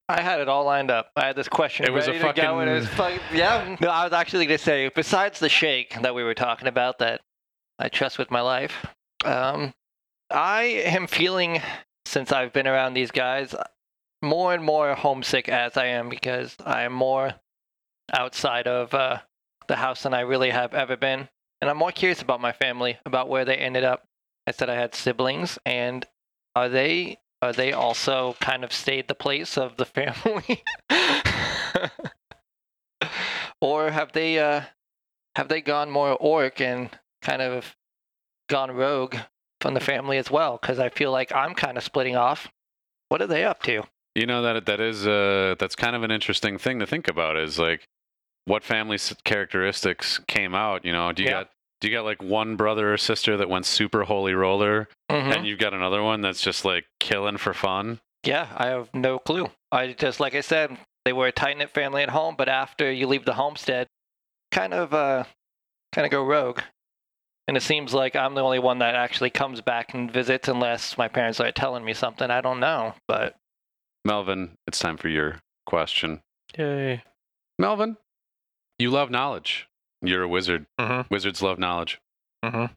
I 0.09 0.21
had 0.21 0.39
it 0.39 0.49
all 0.49 0.65
lined 0.65 0.89
up. 0.89 1.11
I 1.15 1.27
had 1.27 1.35
this 1.35 1.47
question 1.47 1.85
It 1.85 1.93
was 1.93 2.07
a 2.07 2.13
ready 2.13 2.23
to 2.23 2.33
go, 2.33 2.61
it 2.61 2.73
was 2.73 2.87
fucking, 2.87 3.19
yeah. 3.31 3.77
No, 3.79 3.89
I 3.89 4.05
was 4.05 4.13
actually 4.13 4.47
going 4.47 4.57
to 4.57 4.63
say, 4.63 4.89
besides 4.95 5.37
the 5.37 5.47
shake 5.47 6.01
that 6.01 6.15
we 6.15 6.23
were 6.23 6.33
talking 6.33 6.67
about, 6.67 6.97
that 6.97 7.21
I 7.77 7.89
trust 7.89 8.17
with 8.17 8.31
my 8.31 8.41
life, 8.41 8.87
um, 9.23 9.71
I 10.31 10.63
am 10.63 11.05
feeling 11.05 11.61
since 12.07 12.31
I've 12.31 12.53
been 12.53 12.65
around 12.65 12.95
these 12.95 13.11
guys 13.11 13.53
more 14.23 14.51
and 14.51 14.63
more 14.63 14.95
homesick 14.95 15.47
as 15.47 15.77
I 15.77 15.85
am 15.85 16.09
because 16.09 16.55
I 16.65 16.81
am 16.81 16.93
more 16.93 17.35
outside 18.13 18.67
of 18.67 18.93
uh, 18.93 19.19
the 19.67 19.77
house 19.77 20.03
than 20.03 20.13
I 20.13 20.21
really 20.21 20.49
have 20.49 20.73
ever 20.73 20.97
been, 20.97 21.29
and 21.61 21.69
I'm 21.69 21.77
more 21.77 21.91
curious 21.91 22.21
about 22.21 22.41
my 22.41 22.51
family, 22.51 22.97
about 23.05 23.29
where 23.29 23.45
they 23.45 23.55
ended 23.57 23.83
up. 23.83 24.05
I 24.47 24.51
said 24.51 24.69
I 24.69 24.75
had 24.75 24.95
siblings, 24.95 25.59
and 25.65 26.05
are 26.55 26.69
they 26.69 27.17
are 27.41 27.53
they 27.53 27.73
also 27.73 28.35
kind 28.39 28.63
of 28.63 28.71
stayed 28.71 29.07
the 29.07 29.15
place 29.15 29.57
of 29.57 29.77
the 29.77 29.85
family 29.97 30.63
or 33.61 33.89
have 33.91 34.11
they 34.11 34.37
uh 34.39 34.61
have 35.35 35.47
they 35.47 35.61
gone 35.61 35.89
more 35.89 36.13
orc 36.19 36.61
and 36.61 36.89
kind 37.21 37.41
of 37.41 37.75
gone 38.49 38.71
rogue 38.71 39.15
from 39.59 39.73
the 39.73 39.79
family 39.79 40.17
as 40.17 40.29
well 40.29 40.59
because 40.61 40.79
i 40.79 40.89
feel 40.89 41.11
like 41.11 41.33
i'm 41.33 41.53
kind 41.53 41.77
of 41.77 41.83
splitting 41.83 42.15
off 42.15 42.49
what 43.09 43.21
are 43.21 43.27
they 43.27 43.43
up 43.43 43.63
to 43.63 43.83
You 44.15 44.25
know 44.25 44.41
that 44.41 44.65
that 44.65 44.79
is 44.79 45.07
uh 45.07 45.55
that's 45.57 45.75
kind 45.75 45.95
of 45.95 46.03
an 46.03 46.11
interesting 46.11 46.57
thing 46.57 46.79
to 46.79 46.85
think 46.85 47.07
about. 47.07 47.37
Is 47.37 47.57
like 47.57 47.87
what 48.51 48.63
family 48.63 48.97
characteristics 49.23 50.19
came 50.27 50.53
out. 50.53 50.83
You 50.85 50.91
know, 50.93 51.11
do 51.11 51.23
you 51.23 51.29
Yeah. 51.29 51.39
got 51.43 51.49
do 51.79 51.87
you 51.87 51.95
got 51.97 52.05
like 52.05 52.21
one 52.21 52.55
brother 52.57 52.93
or 52.93 52.97
sister 52.97 53.37
that 53.37 53.49
went 53.49 53.65
super 53.65 54.03
holy 54.03 54.35
roller, 54.35 54.87
Mhm. 55.09 55.35
and 55.37 55.47
you've 55.47 55.57
got 55.57 55.73
another 55.73 56.03
one 56.03 56.21
that's 56.21 56.41
just 56.41 56.63
like 56.63 56.85
killing 56.99 57.37
for 57.37 57.53
fun? 57.53 57.99
yeah 58.23 58.49
i 58.55 58.67
have 58.67 58.93
no 58.93 59.17
clue 59.17 59.49
i 59.71 59.93
just 59.93 60.19
like 60.19 60.35
i 60.35 60.41
said 60.41 60.77
they 61.05 61.11
were 61.11 61.25
a 61.25 61.31
tight-knit 61.31 61.71
family 61.71 62.03
at 62.03 62.09
home 62.11 62.35
but 62.37 62.47
after 62.47 62.91
you 62.91 63.07
leave 63.07 63.25
the 63.25 63.33
homestead 63.33 63.87
kind 64.51 64.75
of 64.75 64.93
uh 64.93 65.23
kind 65.91 66.05
of 66.05 66.11
go 66.11 66.23
rogue 66.23 66.59
and 67.47 67.57
it 67.57 67.61
seems 67.61 67.95
like 67.95 68.15
i'm 68.15 68.35
the 68.35 68.43
only 68.43 68.59
one 68.59 68.77
that 68.77 68.93
actually 68.93 69.31
comes 69.31 69.59
back 69.59 69.95
and 69.95 70.11
visits 70.13 70.47
unless 70.47 70.99
my 70.99 71.07
parents 71.07 71.39
are 71.39 71.51
telling 71.51 71.83
me 71.83 71.95
something 71.95 72.29
i 72.29 72.41
don't 72.41 72.59
know 72.59 72.93
but 73.07 73.35
Melvin, 74.05 74.51
it's 74.67 74.77
time 74.77 74.97
for 74.97 75.09
your 75.09 75.39
question. 75.65 76.21
Yay. 76.59 77.01
Melvin, 77.57 77.97
you 78.81 78.89
love 78.89 79.09
knowledge. 79.09 79.67
You're 80.01 80.23
a 80.23 80.27
wizard. 80.27 80.65
Mhm. 80.79 81.09
Wizards 81.09 81.41
love 81.41 81.59
knowledge. 81.59 81.99
Mhm. 82.43 82.71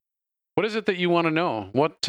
What 0.54 0.66
is 0.66 0.76
it 0.76 0.86
that 0.86 0.96
you 0.98 1.10
want 1.10 1.26
to 1.26 1.30
know? 1.30 1.70
What 1.72 2.08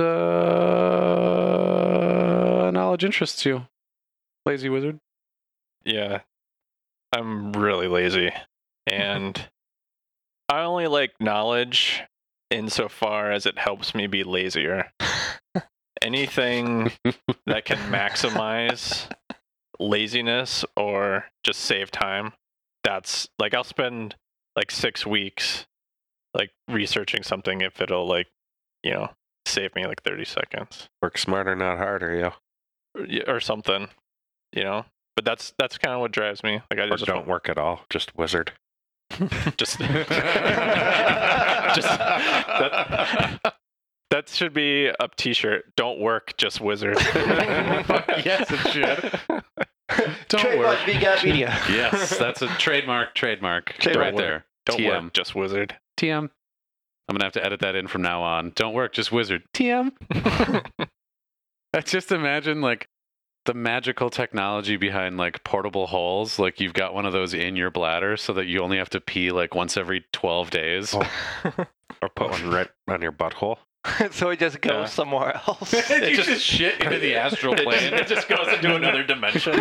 uh, 1.35 2.71
knowledge 2.71 3.03
interests 3.03 3.45
you, 3.45 3.67
lazy 4.45 4.69
wizard? 4.69 4.99
Yeah. 5.83 6.21
I'm 7.15 7.53
really 7.53 7.87
lazy. 7.87 8.31
And 8.87 9.49
I 10.49 10.61
only 10.61 10.87
like 10.87 11.13
knowledge 11.19 12.03
insofar 12.51 13.31
as 13.31 13.45
it 13.45 13.57
helps 13.57 13.95
me 13.95 14.05
be 14.07 14.23
lazier. 14.23 14.91
Anything 16.01 16.91
that 17.47 17.65
can 17.65 17.77
maximize 17.91 19.09
laziness 19.79 20.65
or 20.75 21.25
just 21.43 21.61
save 21.61 21.89
time, 21.89 22.33
that's 22.85 23.27
like 23.39 23.53
I'll 23.53 23.63
spend 23.65 24.15
like 24.55 24.71
six 24.71 25.05
weeks 25.05 25.65
like 26.33 26.51
researching 26.69 27.23
something 27.23 27.61
if 27.61 27.81
it'll 27.81 28.07
like, 28.07 28.27
you 28.83 28.91
know, 28.91 29.09
save 29.45 29.73
me 29.75 29.85
like 29.85 30.03
30 30.03 30.25
seconds 30.25 30.87
Work 31.01 31.17
smarter, 31.17 31.55
not 31.55 31.77
harder, 31.77 32.15
yo. 32.15 32.33
or, 33.27 33.35
or 33.35 33.39
something, 33.39 33.87
you 34.53 34.63
know? 34.63 34.85
But 35.15 35.25
that's 35.25 35.53
that's 35.57 35.77
kind 35.77 35.93
of 35.95 36.01
what 36.01 36.11
drives 36.11 36.43
me. 36.43 36.61
Like 36.69 36.79
I 36.79 36.83
Or 36.83 36.89
just 36.89 37.05
don't 37.05 37.27
work 37.27 37.49
at 37.49 37.57
all. 37.57 37.81
Just 37.89 38.15
wizard. 38.17 38.51
just, 39.57 39.79
just 39.79 39.79
that, 41.87 43.39
that 44.11 44.27
should 44.29 44.53
be 44.53 44.87
a 44.87 45.07
t-shirt. 45.15 45.73
Don't 45.77 45.99
work, 45.99 46.35
just 46.37 46.59
wizard. 46.59 46.97
yes, 48.25 48.51
it 48.51 48.59
should. 48.71 49.43
Don't 50.29 50.41
Trademark 50.41 50.79
work. 50.79 50.95
VGAT 50.95 51.23
Media. 51.23 51.57
Yes, 51.69 52.17
that's 52.17 52.41
a 52.41 52.47
trademark. 52.57 53.13
Trademark. 53.15 53.73
Trademark. 53.79 54.05
Right 54.05 54.17
there. 54.17 54.45
Don't 54.65 54.79
TM. 54.79 55.03
work, 55.03 55.13
just 55.13 55.35
wizard. 55.35 55.75
TM. 55.97 56.29
I'm 57.07 57.13
gonna 57.15 57.23
have 57.23 57.33
to 57.33 57.45
edit 57.45 57.59
that 57.61 57.75
in 57.75 57.87
from 57.87 58.01
now 58.01 58.23
on. 58.23 58.51
Don't 58.55 58.73
work, 58.73 58.93
just 58.93 59.11
wizard. 59.11 59.43
TM. 59.53 59.91
I 61.73 61.81
just 61.81 62.11
imagine 62.11 62.61
like 62.61 62.87
the 63.45 63.53
magical 63.53 64.09
technology 64.09 64.75
behind 64.77 65.17
like 65.17 65.43
portable 65.43 65.85
holes. 65.87 66.39
Like 66.39 66.59
you've 66.59 66.73
got 66.73 66.93
one 66.95 67.05
of 67.05 67.13
those 67.13 67.33
in 67.33 67.55
your 67.55 67.69
bladder 67.69 68.17
so 68.17 68.33
that 68.33 68.45
you 68.47 68.61
only 68.61 68.77
have 68.77 68.89
to 68.91 69.01
pee 69.01 69.31
like 69.31 69.53
once 69.53 69.77
every 69.77 70.05
12 70.13 70.49
days. 70.49 70.95
Oh. 70.95 71.65
Or 72.01 72.09
put 72.09 72.29
one 72.29 72.49
right 72.49 72.69
on 72.89 73.01
your 73.01 73.13
butthole. 73.13 73.57
so 74.11 74.29
it 74.29 74.39
just 74.39 74.61
goes 74.61 74.73
Yeah. 74.73 74.85
somewhere 74.85 75.41
else. 75.47 75.73
you 75.89 76.15
just, 76.15 76.43
shit 76.43 76.81
into 76.81 76.99
the 76.99 77.15
astral 77.15 77.53
It 77.53 77.57
just, 77.57 77.69
plane. 77.69 77.93
it 77.93 78.07
just 78.07 78.27
goes 78.27 78.47
into 78.47 78.75
another 78.75 79.03
dimension. 79.03 79.53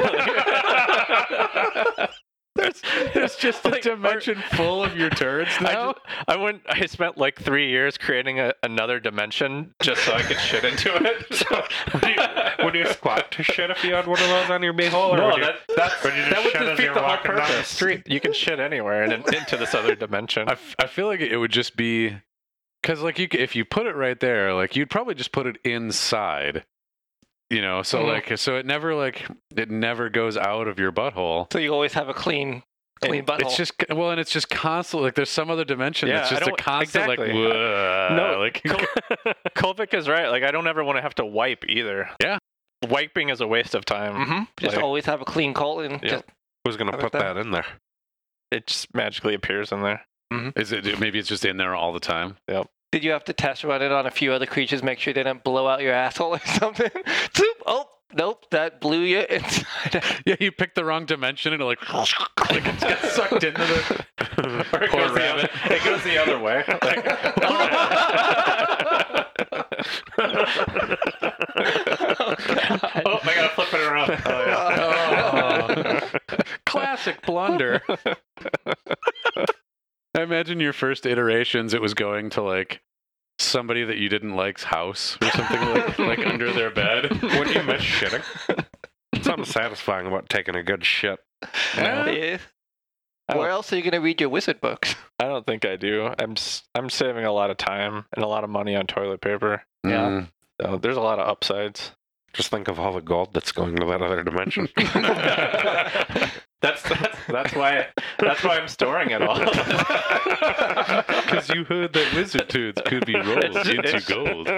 there's, 2.57 2.81
there's 3.15 3.35
just 3.37 3.65
a 3.65 3.69
Like, 3.71 3.83
dimension 3.83 4.41
full 4.53 4.85
of 4.85 4.97
your 4.97 5.11
turds 5.11 5.51
I, 5.59 5.65
now. 5.65 5.93
just, 5.95 6.05
I 6.29 6.37
went. 6.37 6.63
I 6.69 6.87
spent 6.87 7.19
like 7.19 7.41
three 7.41 7.69
years 7.69 7.99
creating 7.99 8.39
a, 8.39 8.55
another 8.63 9.01
dimension 9.01 9.75
just 9.83 10.05
so 10.05 10.13
I 10.13 10.23
could 10.23 10.39
shit 10.39 10.65
into 10.65 10.95
it. 10.95 11.35
So, 11.35 11.65
Would 11.95 12.05
you, 12.05 12.65
would 12.65 12.75
you 12.77 12.87
squat 12.93 13.33
to 13.33 13.43
shit 13.43 13.71
if 13.71 13.83
you 13.83 13.95
had 13.95 14.07
one 14.07 14.21
of 14.21 14.29
those 14.29 14.51
on 14.51 14.63
your 14.63 14.73
beehole? 14.73 15.11
or 15.11 15.17
no, 15.17 15.37
you, 15.37 15.43
that 15.43 15.57
that's, 15.77 16.05
would 16.05 16.15
you 16.15 16.23
just 16.31 16.31
that 16.53 16.61
would 16.61 16.77
defeat 16.77 16.95
the 16.95 17.01
whole 17.01 17.03
walking 17.09 17.33
down 17.33 17.41
the 17.41 17.47
purpose. 17.55 17.69
street? 17.69 18.03
You 18.07 18.21
can 18.21 18.33
shit 18.33 18.61
anywhere 18.61 19.03
and 19.03 19.13
in, 19.13 19.35
into 19.35 19.57
this 19.57 19.75
other 19.75 19.97
dimension. 19.97 20.49
I, 20.49 20.53
f- 20.53 20.77
I 20.79 20.87
feel 20.87 21.07
like 21.07 21.21
it 21.21 21.37
would 21.37 21.51
just 21.53 21.77
be 21.77 22.17
because 22.85 23.01
like 23.01 23.19
you 23.19 23.27
if 23.33 23.57
you 23.57 23.65
put 23.65 23.87
it 23.87 23.97
right 23.97 24.21
there 24.21 24.53
like 24.53 24.77
you'd 24.77 24.91
probably 24.91 25.15
just 25.15 25.33
put 25.33 25.47
it 25.47 25.57
inside 25.65 26.65
you 27.51 27.63
know 27.63 27.83
so 27.83 28.01
Mhm. 28.03 28.07
like 28.09 28.39
so 28.39 28.57
it 28.57 28.67
never 28.67 28.95
like 28.95 29.27
it 29.57 29.71
never 29.71 30.11
goes 30.11 30.37
out 30.37 30.69
of 30.69 30.79
your 30.79 30.93
butthole 30.93 31.51
so 31.53 31.59
you 31.59 31.73
always 31.73 31.95
have 31.95 32.09
a 32.11 32.15
clean, 32.15 32.63
clean 33.03 33.15
It- 33.23 33.27
butthole. 33.27 33.41
it's 33.41 33.57
just 33.57 33.73
well 33.91 34.11
and 34.11 34.21
it's 34.21 34.31
just 34.31 34.51
constant 34.51 35.03
like 35.03 35.15
there's 35.15 35.31
some 35.31 35.49
other 35.51 35.65
dimension 35.65 36.11
that's 36.11 36.31
Yeah, 36.31 36.37
I 36.37 36.41
just 36.41 36.49
a 36.49 36.51
don't- 36.51 36.59
constant 36.59 37.05
exactly. 37.13 37.33
like 37.33 37.35
"Whoa," 37.53 38.17
No, 38.17 38.39
like 38.45 38.63
Kolvik 39.57 39.95
is 39.95 40.09
right. 40.09 40.29
Like 40.29 40.43
I 40.43 40.51
don't 40.51 40.67
ever 40.67 40.85
want 40.85 40.99
to 40.99 41.03
have 41.03 41.15
to 41.17 41.25
wipe 41.25 41.65
either. 41.69 42.11
Yeah. 42.23 42.39
Wiping 42.89 43.31
is 43.31 43.41
a 43.41 43.47
waste 43.47 43.75
of 43.75 43.85
time. 43.87 44.27
hmm 44.27 44.43
Just 44.61 44.77
Like- 44.77 44.85
always 44.85 45.07
have 45.07 45.23
a 45.23 45.25
clean 45.25 45.55
colon. 45.55 46.01
Yeah. 46.03 46.09
Just 46.11 46.25
Who's 46.67 46.77
going 46.77 46.91
to 46.91 46.97
put 46.99 47.15
about 47.15 47.35
that 47.35 47.41
in 47.41 47.51
there? 47.51 47.67
It 48.51 48.67
just 48.67 48.95
magically 48.95 49.35
appears 49.35 49.71
in 49.73 49.83
there. 49.83 50.05
is 50.57 50.73
it 50.73 50.99
maybe 50.99 51.19
it's 51.19 51.29
just 51.29 51.45
in 51.45 51.57
there 51.59 51.75
all 51.77 51.93
the 51.93 52.01
time 52.01 52.37
Did 52.95 53.03
you 53.03 53.11
have 53.11 53.25
to 53.25 53.33
test 53.33 53.65
run 53.65 53.83
it 53.83 53.91
on 53.91 54.07
a 54.07 54.11
few 54.13 54.33
other 54.33 54.47
creatures, 54.47 54.81
make 54.81 55.01
sure 55.01 55.11
it 55.11 55.15
didn't 55.15 55.43
blow 55.43 55.67
out 55.67 55.81
your 55.83 55.93
asshole 56.07 56.37
or 56.37 56.41
something? 56.47 56.89
Oh, 57.67 57.87
nope, 58.15 58.45
that 58.51 58.81
blew 58.81 59.01
you 59.01 59.21
inside 59.31 60.05
yeah 60.27 60.37
you 60.39 60.53
picked 60.53 60.77
the 60.77 60.85
wrong 60.85 61.05
dimension 61.07 61.53
and 61.53 61.61
it 61.61 61.65
like 61.65 61.81
like 61.93 62.65
it 62.67 62.79
gets 62.79 63.13
sucked 63.15 63.43
into 63.43 63.61
the 63.61 64.05
Or 64.75 64.83
it, 64.83 64.91
Poor 64.91 65.01
goes 65.09 65.15
the 65.15 65.27
other, 65.27 65.49
it 65.65 65.83
goes 65.83 66.05
the 66.05 66.19
other 66.23 66.39
way. 66.39 66.63
oh, 66.69 66.75
oh 73.07 73.19
I 73.23 73.35
gotta 73.35 73.49
flip 73.55 73.75
it 73.75 73.81
around. 73.81 74.11
Oh. 76.13 76.21
classic 76.67 77.23
blunder 77.23 77.83
I 77.89 78.17
imagine 80.55 80.63
your 80.65 80.73
first 80.73 81.05
iterations, 81.07 81.75
it 81.75 81.81
was 81.81 81.95
going 81.95 82.31
to 82.31 82.43
like 82.43 82.81
somebody 83.41 83.83
that 83.85 83.97
you 83.99 84.09
didn't 84.09 84.37
like's 84.37 84.63
house 84.63 85.19
or 85.21 85.29
something 85.31 85.61
like 85.61 85.99
like 86.19 86.19
under 86.27 86.53
their 86.53 86.71
bed. 86.71 87.11
Wouldn't 87.23 87.55
you 87.55 87.63
miss 87.65 87.83
shitting? 87.83 88.23
something 89.23 89.45
satisfying 89.45 90.07
about 90.07 90.29
taking 90.29 90.55
a 90.55 90.63
good 90.63 90.85
shit. 90.85 91.19
Yeah. 91.77 92.39
I 93.27 93.37
Where 93.39 93.49
don't, 93.49 93.55
else 93.57 93.73
are 93.73 93.77
you 93.77 93.83
gonna 93.83 94.01
read 94.03 94.21
your 94.21 94.29
wizard 94.31 94.61
books? 94.61 94.95
I 95.19 95.25
don't 95.25 95.45
think 95.47 95.65
I 95.65 95.77
do. 95.77 96.11
I'm 96.19 96.33
s- 96.33 96.63
I'm 96.75 96.91
saving 96.91 97.25
a 97.25 97.33
lot 97.33 97.51
of 97.51 97.57
time 97.57 98.05
and 98.15 98.23
a 98.25 98.29
lot 98.29 98.45
of 98.45 98.51
money 98.51 98.77
on 98.77 98.87
toilet 98.87 99.21
paper. 99.23 99.63
Yeah. 99.83 100.09
Mm, 100.09 100.29
So 100.61 100.77
there's 100.77 100.97
a 100.99 101.01
lot 101.01 101.19
of 101.19 101.27
upsides. 101.29 101.93
just 102.35 102.51
think 102.51 102.69
of 102.69 102.79
all 102.79 102.93
the 102.93 103.01
gold 103.01 103.31
that's 103.33 103.51
going 103.53 103.77
to 103.77 103.87
that 103.87 104.03
other 104.03 104.23
dimension. 104.23 104.69
that's, 106.61 106.83
that's 106.83 107.14
that's 107.29 107.55
why 107.55 107.87
that's 108.19 108.43
why 108.43 108.59
I'm 108.59 108.69
storing 108.69 109.11
it 109.11 109.23
all. 109.23 109.39
Because 111.25 111.49
you 111.49 111.65
heard 111.65 111.93
that 111.95 112.15
wizard 112.15 112.49
tools 112.49 112.75
could 112.85 113.07
be 113.07 113.15
rolled 113.15 113.45
into 113.57 114.03
gold. 114.07 114.49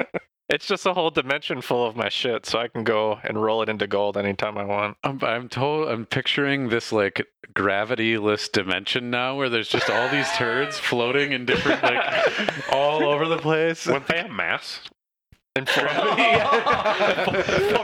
It's 0.49 0.67
just 0.67 0.87
a 0.87 0.95
whole 0.95 1.11
dimension 1.11 1.61
full 1.61 1.85
of 1.87 1.97
my 1.97 2.09
shit, 2.09 2.47
so 2.47 2.61
I 2.61 2.69
can 2.69 2.85
go 2.85 3.19
and 3.25 3.43
roll 3.43 3.63
it 3.63 3.69
into 3.69 3.89
gold 3.89 4.17
anytime 4.17 4.57
I 4.57 4.65
want. 4.65 4.97
I'm, 5.03 5.19
I'm 5.23 5.49
told 5.49 5.89
I'm 5.89 6.07
picturing 6.07 6.69
this 6.69 6.93
like 6.93 7.27
gravity-less 7.53 8.49
dimension 8.49 9.11
now, 9.11 9.35
where 9.37 9.49
there's 9.49 9.69
just 9.69 9.91
all 9.91 10.09
these 10.09 10.31
turds 10.33 10.79
floating 10.79 11.33
in 11.33 11.47
different 11.47 11.83
like 11.83 12.69
all 12.73 13.05
over 13.05 13.27
the 13.27 13.39
place. 13.39 13.87
Wouldn't 13.87 14.07
they 14.07 14.19
have 14.19 14.31
mass? 14.31 14.81
And 15.57 15.69
form, 15.69 15.89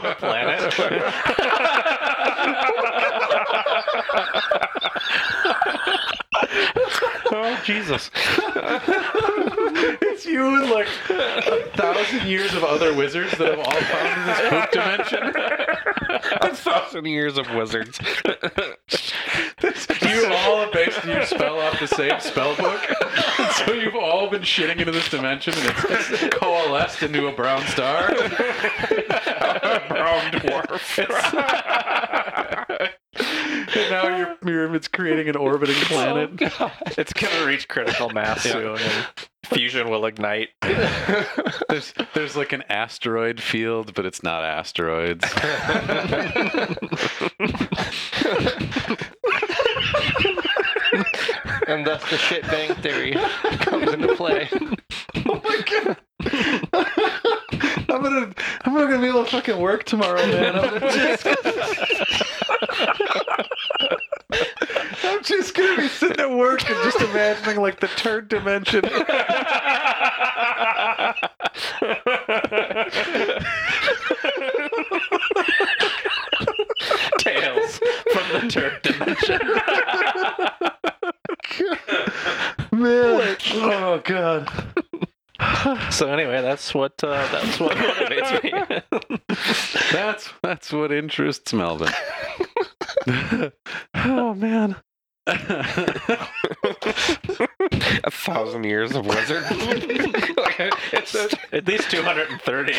a 0.05 0.15
planet. 0.19 0.73
Oh 7.45 7.61
Jesus! 7.65 8.09
it's 10.01 10.25
you 10.25 10.61
and 10.61 10.71
like 10.71 10.87
a 11.09 11.69
thousand 11.75 12.25
years 12.25 12.53
of 12.53 12.63
other 12.63 12.93
wizards 12.93 13.37
that 13.37 13.49
have 13.49 13.59
all 13.59 13.81
found 13.81 14.21
in 14.21 14.27
this 14.27 14.39
poop 14.49 14.71
dimension. 14.71 15.33
A 16.39 16.55
thousand 16.55 17.05
years 17.05 17.37
of 17.37 17.53
wizards. 17.53 17.99
Do 19.59 20.09
you 20.09 20.27
all 20.27 20.61
have 20.61 20.71
based 20.71 21.03
your 21.03 21.25
spell 21.25 21.59
off 21.59 21.77
the 21.81 21.87
same 21.87 22.17
spell 22.21 22.55
book. 22.55 22.79
so 23.65 23.73
you've 23.73 23.97
all 23.97 24.29
been 24.29 24.43
shitting 24.43 24.77
into 24.79 24.93
this 24.93 25.09
dimension 25.09 25.53
and 25.57 25.65
it's, 25.89 26.11
it's 26.11 26.37
coalesced 26.37 27.03
into 27.03 27.27
a 27.27 27.33
brown 27.33 27.61
star. 27.67 28.07
a 28.13 29.83
brown 29.89 30.31
dwarf. 30.31 30.79
And 33.75 33.89
now 33.89 34.17
you're, 34.17 34.37
you're 34.45 34.75
it's 34.75 34.87
creating 34.87 35.29
an 35.29 35.35
orbiting 35.35 35.75
oh, 35.81 35.85
planet. 35.85 36.29
It's 36.97 37.13
gonna 37.13 37.45
reach 37.45 37.67
critical 37.67 38.09
mass 38.09 38.43
soon, 38.43 38.77
and 38.77 39.07
fusion 39.45 39.89
will 39.89 40.05
ignite. 40.05 40.49
there's 40.61 41.93
there's 42.13 42.35
like 42.35 42.53
an 42.53 42.63
asteroid 42.69 43.41
field, 43.41 43.93
but 43.93 44.05
it's 44.05 44.23
not 44.23 44.43
asteroids. 44.43 45.25
and 51.67 51.85
thus 51.85 52.09
the 52.09 52.17
shit 52.17 52.43
bang 52.43 52.73
theory 52.75 53.13
comes 53.59 53.93
into 53.93 54.15
play. 54.15 54.49
Oh 55.25 55.41
my 55.43 55.61
god. 55.65 55.97
I'm 57.93 58.01
gonna 58.01 58.33
I'm 58.65 58.73
not 58.73 58.89
gonna 58.89 59.01
be 59.01 59.07
able 59.07 59.23
to 59.23 59.29
fucking 59.29 59.59
work 59.59 59.83
tomorrow, 59.83 60.25
man. 60.25 60.55
I'm 60.55 60.79
gonna 60.79 60.91
just 60.91 61.27
I'm 65.03 65.23
just 65.23 65.53
gonna 65.53 65.77
be 65.77 65.87
sitting 65.87 66.19
at 66.19 66.31
work 66.31 66.67
and 66.69 66.83
just 66.83 66.99
imagining 67.13 67.61
like 67.61 67.79
the 67.79 67.87
third 67.87 68.27
dimension. 68.27 68.81
Tales 77.19 77.79
from 78.11 78.27
the 78.33 78.47
Turk 78.49 78.81
dimension. 78.81 79.39
Man. 82.71 83.37
Oh 83.53 84.01
god. 84.03 84.49
So 85.91 86.07
anyway, 86.07 86.41
that's 86.41 86.73
what 86.73 87.03
uh, 87.03 87.27
that's 87.31 87.59
what 87.59 87.77
motivates 87.77 88.43
me. 88.43 88.51
That's 89.91 90.29
that's 90.41 90.73
what 90.73 90.91
interests 90.91 91.53
Melvin. 91.53 91.91
oh 93.95 94.33
man. 94.33 94.75
A 95.25 96.27
thousand 98.11 98.65
years 98.65 98.93
of 98.95 99.05
wizard. 99.05 99.43
like, 100.37 100.73
it's 100.91 101.15
a 101.15 101.29
At 101.51 101.67
least 101.67 101.89
230. 101.91 102.73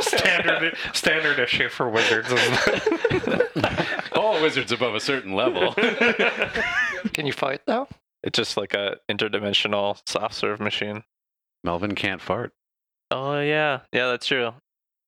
standard 0.00 0.76
standard 0.92 1.38
issue 1.38 1.68
for 1.68 1.88
wizards. 1.88 2.32
All 4.12 4.40
wizards 4.40 4.72
above 4.72 4.94
a 4.94 5.00
certain 5.00 5.34
level. 5.34 5.74
Can 7.12 7.26
you 7.26 7.32
fight 7.32 7.60
though? 7.66 7.88
It's 8.22 8.36
just 8.36 8.56
like 8.56 8.72
a 8.74 8.96
interdimensional 9.10 10.00
soft 10.06 10.34
serve 10.34 10.60
machine. 10.60 11.04
Melvin 11.62 11.94
can't 11.94 12.22
fart. 12.22 12.52
Oh 13.10 13.38
yeah, 13.40 13.80
yeah, 13.92 14.08
that's 14.08 14.26
true. 14.26 14.54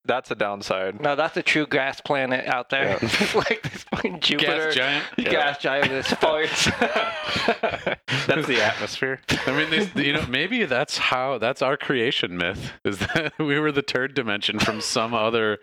That's 0.06 0.30
a 0.30 0.34
downside. 0.34 1.00
No, 1.00 1.16
that's 1.16 1.36
a 1.36 1.42
true 1.42 1.66
gas 1.66 2.00
planet 2.00 2.46
out 2.46 2.70
there. 2.70 2.98
like 3.34 3.62
this 3.62 3.82
fucking 3.90 4.20
Jupiter 4.20 4.66
Gas 4.72 4.74
giant. 4.74 5.04
gas 5.16 5.58
giant 5.58 5.90
with 5.90 5.98
its 6.06 6.14
farts. 6.14 6.66
That's 8.26 8.46
the 8.48 8.60
atmosphere. 8.62 9.20
I 9.46 9.52
mean, 9.52 9.70
they, 9.94 10.04
you 10.04 10.12
know, 10.12 10.24
maybe 10.28 10.64
that's 10.64 10.98
how 10.98 11.38
that's 11.38 11.62
our 11.62 11.76
creation 11.76 12.36
myth 12.36 12.72
is 12.84 12.98
that 12.98 13.32
we 13.38 13.58
were 13.58 13.70
the 13.72 13.82
third 13.82 14.14
dimension 14.14 14.58
from 14.58 14.80
some 14.80 15.14
other. 15.14 15.58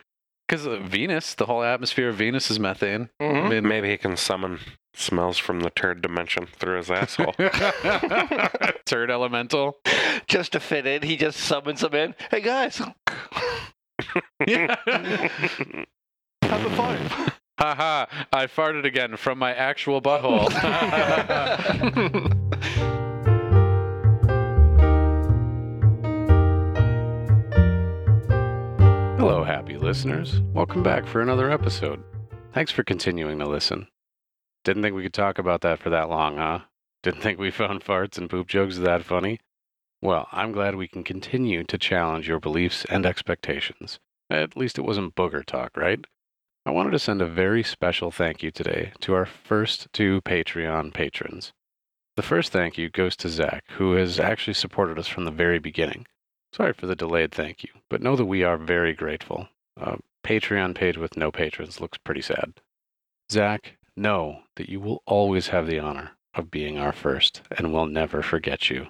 Because 0.47 0.65
Venus, 0.89 1.35
the 1.35 1.45
whole 1.45 1.63
atmosphere 1.63 2.09
of 2.09 2.15
Venus 2.15 2.51
is 2.51 2.59
methane. 2.59 3.09
Mhm. 3.21 3.45
I 3.45 3.49
mean, 3.49 3.67
Maybe 3.67 3.89
he 3.89 3.97
can 3.97 4.15
summon 4.17 4.59
smells 4.93 5.37
from 5.37 5.61
the 5.61 5.69
turd 5.71 6.01
dimension 6.01 6.45
through 6.45 6.77
his 6.77 6.91
asshole. 6.91 7.33
Turd 8.85 9.09
elemental. 9.09 9.77
Just 10.27 10.51
to 10.53 10.59
fit 10.59 10.85
in, 10.85 11.01
he 11.01 11.17
just 11.17 11.39
summons 11.39 11.81
them 11.81 11.95
in. 11.95 12.15
Hey 12.29 12.41
guys, 12.41 12.79
Yeah. 12.79 12.91
Have 16.41 16.65
a. 16.65 17.33
Haha, 17.59 18.07
I 18.33 18.47
farted 18.47 18.85
again 18.85 19.15
from 19.15 19.37
my 19.37 19.53
actual 19.53 20.01
butthole. 20.01 20.49
Hello, 29.17 29.43
happy 29.43 29.77
listeners. 29.77 30.41
Welcome 30.53 30.83
back 30.83 31.07
for 31.07 31.21
another 31.21 31.49
episode. 31.49 32.03
Thanks 32.53 32.71
for 32.71 32.83
continuing 32.83 33.39
to 33.39 33.47
listen. 33.47 33.87
Didn't 34.63 34.83
think 34.83 34.95
we 34.95 35.03
could 35.03 35.13
talk 35.13 35.37
about 35.37 35.61
that 35.61 35.79
for 35.79 35.89
that 35.91 36.09
long, 36.09 36.37
huh? 36.37 36.59
Didn't 37.03 37.21
think 37.21 37.39
we 37.39 37.51
found 37.51 37.83
farts 37.83 38.17
and 38.17 38.29
poop 38.29 38.47
jokes 38.47 38.77
that 38.79 39.03
funny? 39.05 39.39
Well, 40.03 40.27
I'm 40.33 40.51
glad 40.51 40.75
we 40.75 40.89
can 40.89 41.05
continue 41.05 41.63
to 41.63 41.77
challenge 41.77 42.27
your 42.27 42.41
beliefs 42.41 42.83
and 42.89 43.05
expectations. 43.05 43.99
At 44.29 44.57
least 44.57 44.77
it 44.77 44.81
wasn't 44.81 45.15
booger 45.15 45.45
talk, 45.45 45.77
right? 45.77 46.03
I 46.65 46.71
wanted 46.71 46.91
to 46.91 46.99
send 46.99 47.21
a 47.21 47.25
very 47.25 47.63
special 47.63 48.11
thank 48.11 48.43
you 48.43 48.51
today 48.51 48.91
to 48.99 49.13
our 49.13 49.25
first 49.25 49.87
two 49.93 50.19
Patreon 50.23 50.93
patrons. 50.93 51.53
The 52.17 52.21
first 52.21 52.51
thank 52.51 52.77
you 52.77 52.89
goes 52.89 53.15
to 53.15 53.29
Zach, 53.29 53.63
who 53.77 53.93
has 53.93 54.19
actually 54.19 54.55
supported 54.55 54.99
us 54.99 55.07
from 55.07 55.23
the 55.23 55.31
very 55.31 55.57
beginning. 55.57 56.05
Sorry 56.51 56.73
for 56.73 56.85
the 56.85 56.97
delayed 56.97 57.31
thank 57.31 57.63
you, 57.63 57.69
but 57.89 58.01
know 58.01 58.17
that 58.17 58.25
we 58.25 58.43
are 58.43 58.57
very 58.57 58.91
grateful. 58.91 59.47
A 59.77 59.99
Patreon 60.21 60.75
page 60.75 60.97
with 60.97 61.15
no 61.15 61.31
patrons 61.31 61.79
looks 61.79 61.97
pretty 61.97 62.21
sad. 62.21 62.55
Zach, 63.31 63.77
know 63.95 64.41
that 64.57 64.67
you 64.67 64.81
will 64.81 65.01
always 65.05 65.47
have 65.47 65.65
the 65.65 65.79
honor 65.79 66.11
of 66.33 66.51
being 66.51 66.77
our 66.77 66.91
first, 66.91 67.41
and 67.57 67.71
we'll 67.71 67.85
never 67.85 68.21
forget 68.21 68.69
you. 68.69 68.87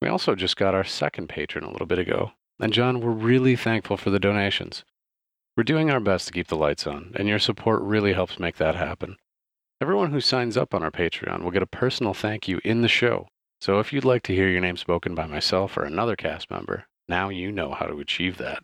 We 0.00 0.08
also 0.08 0.34
just 0.34 0.56
got 0.56 0.74
our 0.74 0.84
second 0.84 1.28
patron 1.28 1.64
a 1.64 1.70
little 1.70 1.86
bit 1.86 1.98
ago, 1.98 2.32
and 2.58 2.72
John, 2.72 3.00
we're 3.00 3.10
really 3.10 3.56
thankful 3.56 3.96
for 3.96 4.10
the 4.10 4.18
donations. 4.18 4.84
We're 5.56 5.64
doing 5.64 5.90
our 5.90 6.00
best 6.00 6.26
to 6.26 6.32
keep 6.32 6.48
the 6.48 6.56
lights 6.56 6.86
on, 6.86 7.12
and 7.16 7.28
your 7.28 7.38
support 7.38 7.82
really 7.82 8.14
helps 8.14 8.38
make 8.38 8.56
that 8.56 8.76
happen. 8.76 9.16
Everyone 9.82 10.10
who 10.10 10.20
signs 10.20 10.56
up 10.56 10.74
on 10.74 10.82
our 10.82 10.90
Patreon 10.90 11.42
will 11.42 11.50
get 11.50 11.62
a 11.62 11.66
personal 11.66 12.14
thank 12.14 12.48
you 12.48 12.60
in 12.64 12.80
the 12.80 12.88
show. 12.88 13.28
So 13.60 13.78
if 13.78 13.92
you'd 13.92 14.04
like 14.04 14.22
to 14.24 14.34
hear 14.34 14.48
your 14.48 14.60
name 14.62 14.78
spoken 14.78 15.14
by 15.14 15.26
myself 15.26 15.76
or 15.76 15.84
another 15.84 16.16
cast 16.16 16.50
member, 16.50 16.84
now 17.08 17.28
you 17.28 17.52
know 17.52 17.72
how 17.72 17.86
to 17.86 18.00
achieve 18.00 18.38
that. 18.38 18.62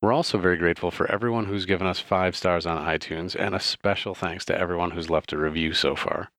We're 0.00 0.12
also 0.12 0.38
very 0.38 0.56
grateful 0.56 0.90
for 0.90 1.10
everyone 1.10 1.46
who's 1.46 1.66
given 1.66 1.86
us 1.86 2.00
five 2.00 2.36
stars 2.36 2.64
on 2.64 2.86
iTunes, 2.86 3.34
and 3.38 3.54
a 3.54 3.60
special 3.60 4.14
thanks 4.14 4.44
to 4.46 4.58
everyone 4.58 4.92
who's 4.92 5.10
left 5.10 5.32
a 5.32 5.38
review 5.38 5.74
so 5.74 5.96
far. 5.96 6.30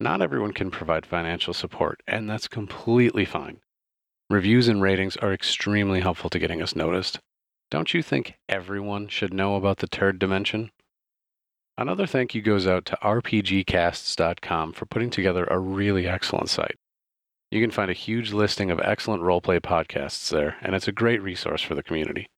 Not 0.00 0.20
everyone 0.20 0.52
can 0.52 0.70
provide 0.70 1.06
financial 1.06 1.54
support, 1.54 2.00
and 2.06 2.28
that's 2.28 2.48
completely 2.48 3.24
fine. 3.24 3.60
Reviews 4.28 4.68
and 4.68 4.82
ratings 4.82 5.16
are 5.18 5.32
extremely 5.32 6.00
helpful 6.00 6.30
to 6.30 6.38
getting 6.38 6.60
us 6.60 6.74
noticed. 6.74 7.20
Don't 7.70 7.94
you 7.94 8.02
think 8.02 8.34
everyone 8.48 9.08
should 9.08 9.32
know 9.32 9.56
about 9.56 9.78
the 9.78 9.86
turd 9.86 10.18
dimension? 10.18 10.70
Another 11.76 12.06
thank 12.06 12.34
you 12.34 12.42
goes 12.42 12.66
out 12.66 12.84
to 12.86 12.98
RPGcasts.com 13.02 14.72
for 14.72 14.86
putting 14.86 15.10
together 15.10 15.44
a 15.44 15.58
really 15.58 16.06
excellent 16.06 16.48
site. 16.48 16.76
You 17.50 17.60
can 17.60 17.70
find 17.70 17.90
a 17.90 17.94
huge 17.94 18.32
listing 18.32 18.70
of 18.70 18.80
excellent 18.80 19.22
roleplay 19.22 19.60
podcasts 19.60 20.28
there, 20.28 20.56
and 20.60 20.74
it's 20.74 20.88
a 20.88 20.92
great 20.92 21.22
resource 21.22 21.62
for 21.62 21.74
the 21.74 21.82
community. 21.82 22.28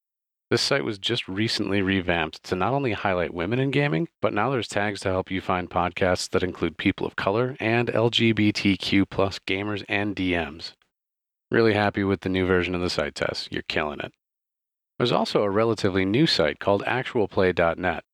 This 0.48 0.62
site 0.62 0.84
was 0.84 0.98
just 0.98 1.26
recently 1.26 1.82
revamped 1.82 2.44
to 2.44 2.54
not 2.54 2.72
only 2.72 2.92
highlight 2.92 3.34
women 3.34 3.58
in 3.58 3.72
gaming, 3.72 4.08
but 4.22 4.32
now 4.32 4.48
there's 4.48 4.68
tags 4.68 5.00
to 5.00 5.08
help 5.08 5.28
you 5.28 5.40
find 5.40 5.68
podcasts 5.68 6.30
that 6.30 6.44
include 6.44 6.78
people 6.78 7.04
of 7.04 7.16
color 7.16 7.56
and 7.58 7.88
LGBTQ 7.88 9.10
plus 9.10 9.40
gamers 9.40 9.84
and 9.88 10.14
DMs. 10.14 10.74
Really 11.50 11.74
happy 11.74 12.04
with 12.04 12.20
the 12.20 12.28
new 12.28 12.46
version 12.46 12.76
of 12.76 12.80
the 12.80 12.90
site 12.90 13.16
test. 13.16 13.52
You're 13.52 13.62
killing 13.62 13.98
it. 13.98 14.12
There's 14.98 15.12
also 15.12 15.42
a 15.42 15.50
relatively 15.50 16.04
new 16.04 16.28
site 16.28 16.60
called 16.60 16.84
actualplay.net. 16.84 18.04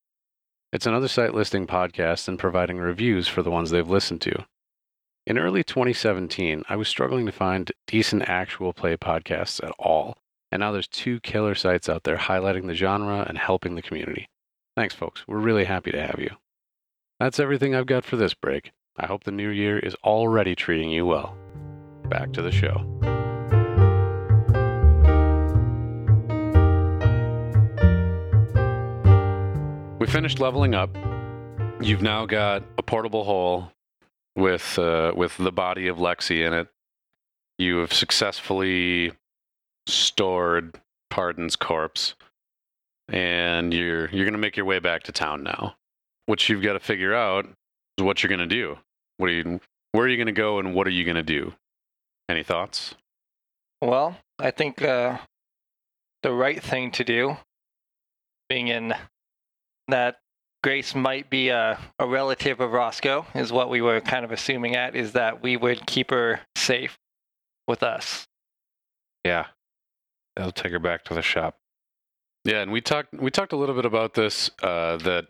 It's 0.71 0.87
another 0.87 1.07
site 1.07 1.35
listing 1.35 1.67
podcasts 1.67 2.27
and 2.27 2.39
providing 2.39 2.79
reviews 2.79 3.27
for 3.27 3.43
the 3.43 3.51
ones 3.51 3.69
they've 3.69 3.87
listened 3.87 4.21
to. 4.21 4.45
In 5.27 5.37
early 5.37 5.63
2017, 5.63 6.63
I 6.67 6.75
was 6.75 6.87
struggling 6.87 7.27
to 7.27 7.31
find 7.31 7.71
decent 7.85 8.27
actual 8.27 8.73
play 8.73 8.97
podcasts 8.97 9.63
at 9.63 9.71
all, 9.77 10.17
and 10.53 10.59
now 10.59 10.71
there's 10.71 10.87
two 10.87 11.19
killer 11.21 11.55
sites 11.55 11.89
out 11.89 12.03
there 12.03 12.15
highlighting 12.15 12.67
the 12.67 12.75
genre 12.75 13.25
and 13.27 13.39
helping 13.39 13.73
the 13.73 13.81
community. 13.81 14.29
Thanks, 14.75 14.93
folks. 14.93 15.27
We're 15.27 15.39
really 15.39 15.63
happy 15.63 15.91
to 15.91 15.99
have 15.99 16.19
you. 16.19 16.29
That's 17.19 17.39
everything 17.39 17.73
I've 17.73 17.87
got 17.87 18.05
for 18.05 18.17
this 18.17 18.35
break. 18.35 18.71
I 18.95 19.07
hope 19.07 19.23
the 19.23 19.31
new 19.31 19.49
year 19.49 19.79
is 19.79 19.95
already 20.03 20.53
treating 20.53 20.91
you 20.91 21.07
well. 21.07 21.35
Back 22.07 22.33
to 22.33 22.43
the 22.43 22.51
show. 22.51 22.85
We 29.97 30.05
finished 30.05 30.39
leveling 30.39 30.75
up. 30.75 30.95
You've 31.81 32.03
now 32.03 32.27
got 32.27 32.61
a 32.77 32.83
portable 32.83 33.23
hole 33.23 33.71
with 34.35 34.77
uh, 34.77 35.13
with 35.15 35.35
the 35.37 35.51
body 35.51 35.87
of 35.87 35.97
Lexi 35.97 36.45
in 36.45 36.53
it. 36.53 36.67
You 37.57 37.77
have 37.77 37.91
successfully 37.91 39.13
stored 39.87 40.79
Pardon's 41.09 41.55
corpse, 41.55 42.15
and 43.07 43.73
you're 43.73 44.09
you're 44.09 44.25
gonna 44.25 44.37
make 44.37 44.57
your 44.57 44.65
way 44.65 44.79
back 44.79 45.03
to 45.03 45.11
town 45.11 45.43
now. 45.43 45.75
What 46.25 46.47
you've 46.47 46.63
got 46.63 46.73
to 46.73 46.79
figure 46.79 47.13
out 47.13 47.45
is 47.97 48.03
what 48.03 48.23
you're 48.23 48.29
gonna 48.29 48.45
do. 48.45 48.77
What 49.17 49.29
are 49.29 49.33
you? 49.33 49.61
Where 49.91 50.05
are 50.05 50.09
you 50.09 50.17
gonna 50.17 50.31
go, 50.31 50.59
and 50.59 50.73
what 50.73 50.87
are 50.87 50.91
you 50.91 51.05
gonna 51.05 51.23
do? 51.23 51.53
Any 52.29 52.43
thoughts? 52.43 52.95
Well, 53.81 54.17
I 54.39 54.51
think 54.51 54.81
uh, 54.81 55.17
the 56.23 56.31
right 56.31 56.63
thing 56.63 56.91
to 56.91 57.03
do, 57.03 57.37
being 58.49 58.69
in 58.69 58.93
that 59.89 60.17
Grace 60.63 60.95
might 60.95 61.29
be 61.29 61.49
a, 61.49 61.77
a 61.99 62.07
relative 62.07 62.61
of 62.61 62.71
Roscoe, 62.71 63.25
is 63.35 63.51
what 63.51 63.69
we 63.69 63.81
were 63.81 63.99
kind 63.99 64.23
of 64.23 64.31
assuming 64.31 64.77
at, 64.77 64.95
is 64.95 65.11
that 65.11 65.43
we 65.43 65.57
would 65.57 65.85
keep 65.85 66.09
her 66.09 66.39
safe 66.55 66.97
with 67.67 67.83
us. 67.83 68.25
Yeah. 69.25 69.47
I'll 70.37 70.51
take 70.51 70.71
her 70.71 70.79
back 70.79 71.03
to 71.05 71.13
the 71.13 71.21
shop. 71.21 71.57
Yeah, 72.45 72.61
and 72.61 72.71
we 72.71 72.81
talked 72.81 73.13
we 73.13 73.31
talked 73.31 73.53
a 73.53 73.57
little 73.57 73.75
bit 73.75 73.85
about 73.85 74.13
this. 74.15 74.49
Uh, 74.61 74.97
that 74.97 75.27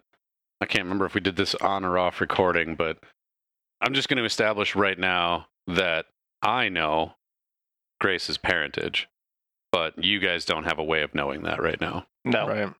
I 0.62 0.66
can't 0.66 0.86
remember 0.86 1.06
if 1.06 1.14
we 1.14 1.22
did 1.22 1.36
this 1.36 1.54
on 1.56 1.86
or 1.86 1.98
off 1.98 2.22
recording, 2.22 2.76
but 2.76 2.98
I'm 3.82 3.94
just 3.94 4.08
going 4.08 4.18
to 4.18 4.26
establish 4.26 4.76
right 4.76 4.98
now 4.98 5.48
that 5.68 6.06
I 6.42 6.70
know 6.70 7.14
Grace's 8.00 8.38
parentage, 8.38 9.08
but 9.72 10.02
you 10.04 10.20
guys 10.20 10.46
don't 10.46 10.64
have 10.64 10.80
a 10.80 10.84
way 10.84 11.02
of 11.04 11.14
knowing 11.14 11.44
that 11.44 11.62
right 11.62 11.80
now. 11.80 12.08
No. 12.26 12.48
Right. 12.48 12.74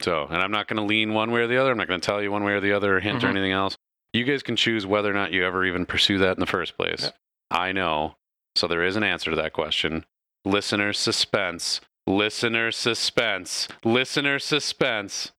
So, 0.00 0.26
and 0.30 0.36
I'm 0.42 0.50
not 0.52 0.68
going 0.68 0.76
to 0.78 0.82
lean 0.84 1.12
one 1.12 1.30
way 1.32 1.40
or 1.42 1.46
the 1.48 1.58
other. 1.58 1.70
I'm 1.70 1.76
not 1.76 1.88
going 1.88 2.00
to 2.00 2.06
tell 2.06 2.22
you 2.22 2.30
one 2.32 2.44
way 2.44 2.52
or 2.52 2.60
the 2.60 2.72
other, 2.72 2.96
or 2.96 3.00
hint 3.00 3.22
or 3.24 3.26
Mhm. 3.26 3.30
anything 3.30 3.52
else. 3.52 3.76
You 4.12 4.24
guys 4.24 4.42
can 4.42 4.56
choose 4.56 4.86
whether 4.86 5.10
or 5.10 5.14
not 5.14 5.32
you 5.32 5.44
ever 5.44 5.64
even 5.66 5.86
pursue 5.86 6.18
that 6.18 6.36
in 6.36 6.40
the 6.40 6.46
first 6.46 6.76
place. 6.76 7.02
Yeah. 7.04 7.10
I 7.50 7.72
know. 7.72 8.16
So 8.56 8.66
there 8.68 8.82
is 8.84 8.96
an 8.96 9.02
answer 9.02 9.30
to 9.30 9.36
that 9.36 9.52
question. 9.52 10.04
Listener 10.48 10.92
suspense. 10.92 11.80
Listener 12.06 12.70
suspense. 12.72 13.68
Listener 13.84 14.38
suspense. 14.38 15.32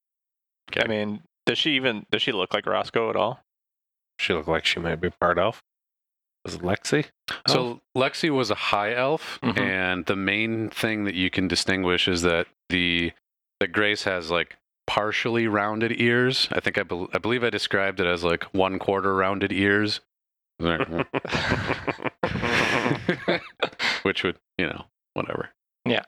I 0.77 0.87
mean, 0.87 1.23
does 1.45 1.57
she 1.57 1.71
even 1.75 2.05
does 2.11 2.21
she 2.21 2.31
look 2.31 2.53
like 2.53 2.65
Roscoe 2.67 3.09
at 3.09 3.15
all? 3.15 3.41
She 4.19 4.33
looked 4.33 4.47
like 4.47 4.65
she 4.65 4.79
might 4.79 5.01
be 5.01 5.09
part 5.09 5.37
elf. 5.39 5.61
Was 6.45 6.55
it 6.55 6.61
Lexi? 6.61 7.05
So 7.47 7.81
Lexi 7.97 8.29
was 8.29 8.51
a 8.51 8.55
high 8.55 8.93
elf, 8.93 9.39
Mhm. 9.41 9.57
and 9.59 10.05
the 10.05 10.15
main 10.15 10.69
thing 10.69 11.05
that 11.05 11.15
you 11.15 11.29
can 11.29 11.47
distinguish 11.47 12.07
is 12.07 12.21
that 12.21 12.47
the 12.69 13.11
that 13.59 13.71
Grace 13.71 14.03
has 14.03 14.29
like 14.31 14.57
partially 14.87 15.47
rounded 15.47 15.99
ears. 15.99 16.47
I 16.51 16.59
think 16.59 16.77
I, 16.77 16.83
bel 16.83 17.09
I 17.13 17.17
believe 17.17 17.43
I 17.43 17.49
described 17.49 17.99
it 17.99 18.05
as 18.07 18.23
like 18.23 18.43
one 18.53 18.77
quarter 18.79 19.15
rounded 19.15 19.51
ears, 19.51 20.01
which 24.03 24.23
would 24.23 24.37
you 24.57 24.67
know 24.67 24.85
whatever. 25.13 25.49
Yeah. 25.85 26.03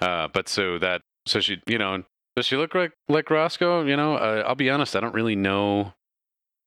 Uh, 0.00 0.28
but 0.28 0.48
so 0.48 0.78
that 0.78 1.02
so 1.26 1.40
she 1.40 1.60
you 1.66 1.78
know 1.78 2.04
does 2.36 2.46
she 2.46 2.56
look 2.56 2.74
like 2.74 2.92
like 3.08 3.30
Roscoe? 3.30 3.84
You 3.84 3.96
know, 3.96 4.16
uh, 4.16 4.44
I'll 4.46 4.54
be 4.54 4.70
honest, 4.70 4.94
I 4.96 5.00
don't 5.00 5.14
really 5.14 5.36
know. 5.36 5.92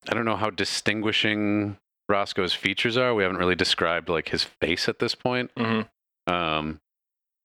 I 0.10 0.14
don't 0.14 0.26
know 0.26 0.36
how 0.36 0.50
distinguishing 0.50 1.78
Roscoe's 2.10 2.54
features 2.54 2.98
are. 2.98 3.14
We 3.14 3.24
haven't 3.24 3.38
really 3.38 3.56
described 3.56 4.10
like 4.10 4.30
his 4.30 4.44
face 4.44 4.90
at 4.90 5.00
this 5.00 5.16
point. 5.16 5.52
Mhm. 5.56 5.88
Um, 6.28 6.80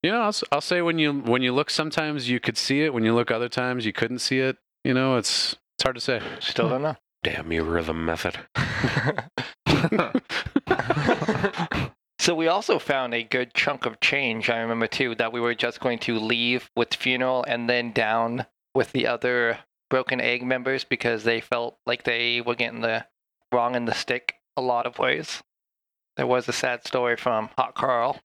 you 0.02 0.10
know, 0.10 0.20
I'll, 0.22 0.28
s- 0.28 0.44
I'll 0.50 0.60
say 0.60 0.82
when 0.82 0.98
you 0.98 1.12
when 1.12 1.42
you 1.42 1.52
look, 1.52 1.70
sometimes 1.70 2.28
you 2.28 2.40
could 2.40 2.56
see 2.58 2.82
it. 2.82 2.92
When 2.94 3.04
you 3.04 3.14
look, 3.14 3.30
other 3.30 3.48
times 3.48 3.86
you 3.86 3.92
couldn't 3.92 4.18
see 4.20 4.40
it. 4.40 4.56
You 4.84 4.94
know, 4.94 5.16
it's 5.16 5.56
it's 5.76 5.82
hard 5.84 5.96
to 5.96 6.00
say. 6.00 6.20
Still 6.40 6.68
don't 6.68 6.82
know. 6.82 6.96
Damn 7.22 7.50
you, 7.52 7.62
rhythm 7.64 8.04
method. 8.04 8.38
so 12.26 12.34
we 12.34 12.48
also 12.48 12.80
found 12.80 13.14
a 13.14 13.22
good 13.22 13.54
chunk 13.54 13.86
of 13.86 14.00
change. 14.00 14.50
I 14.50 14.58
remember 14.58 14.88
too 14.88 15.14
that 15.14 15.32
we 15.32 15.38
were 15.40 15.54
just 15.54 15.78
going 15.78 16.00
to 16.00 16.18
leave 16.18 16.68
with 16.74 16.92
funeral 16.92 17.44
and 17.46 17.70
then 17.70 17.92
down 17.92 18.46
with 18.74 18.90
the 18.90 19.06
other 19.06 19.60
broken 19.90 20.20
egg 20.20 20.42
members 20.42 20.82
because 20.82 21.22
they 21.22 21.40
felt 21.40 21.78
like 21.86 22.02
they 22.02 22.40
were 22.40 22.56
getting 22.56 22.80
the 22.80 23.06
wrong 23.54 23.76
in 23.76 23.84
the 23.84 23.94
stick 23.94 24.34
a 24.56 24.60
lot 24.60 24.86
of 24.86 24.98
ways. 24.98 25.40
There 26.16 26.26
was 26.26 26.48
a 26.48 26.52
sad 26.52 26.84
story 26.84 27.14
from 27.16 27.48
Hot 27.56 27.76
Carl. 27.76 28.18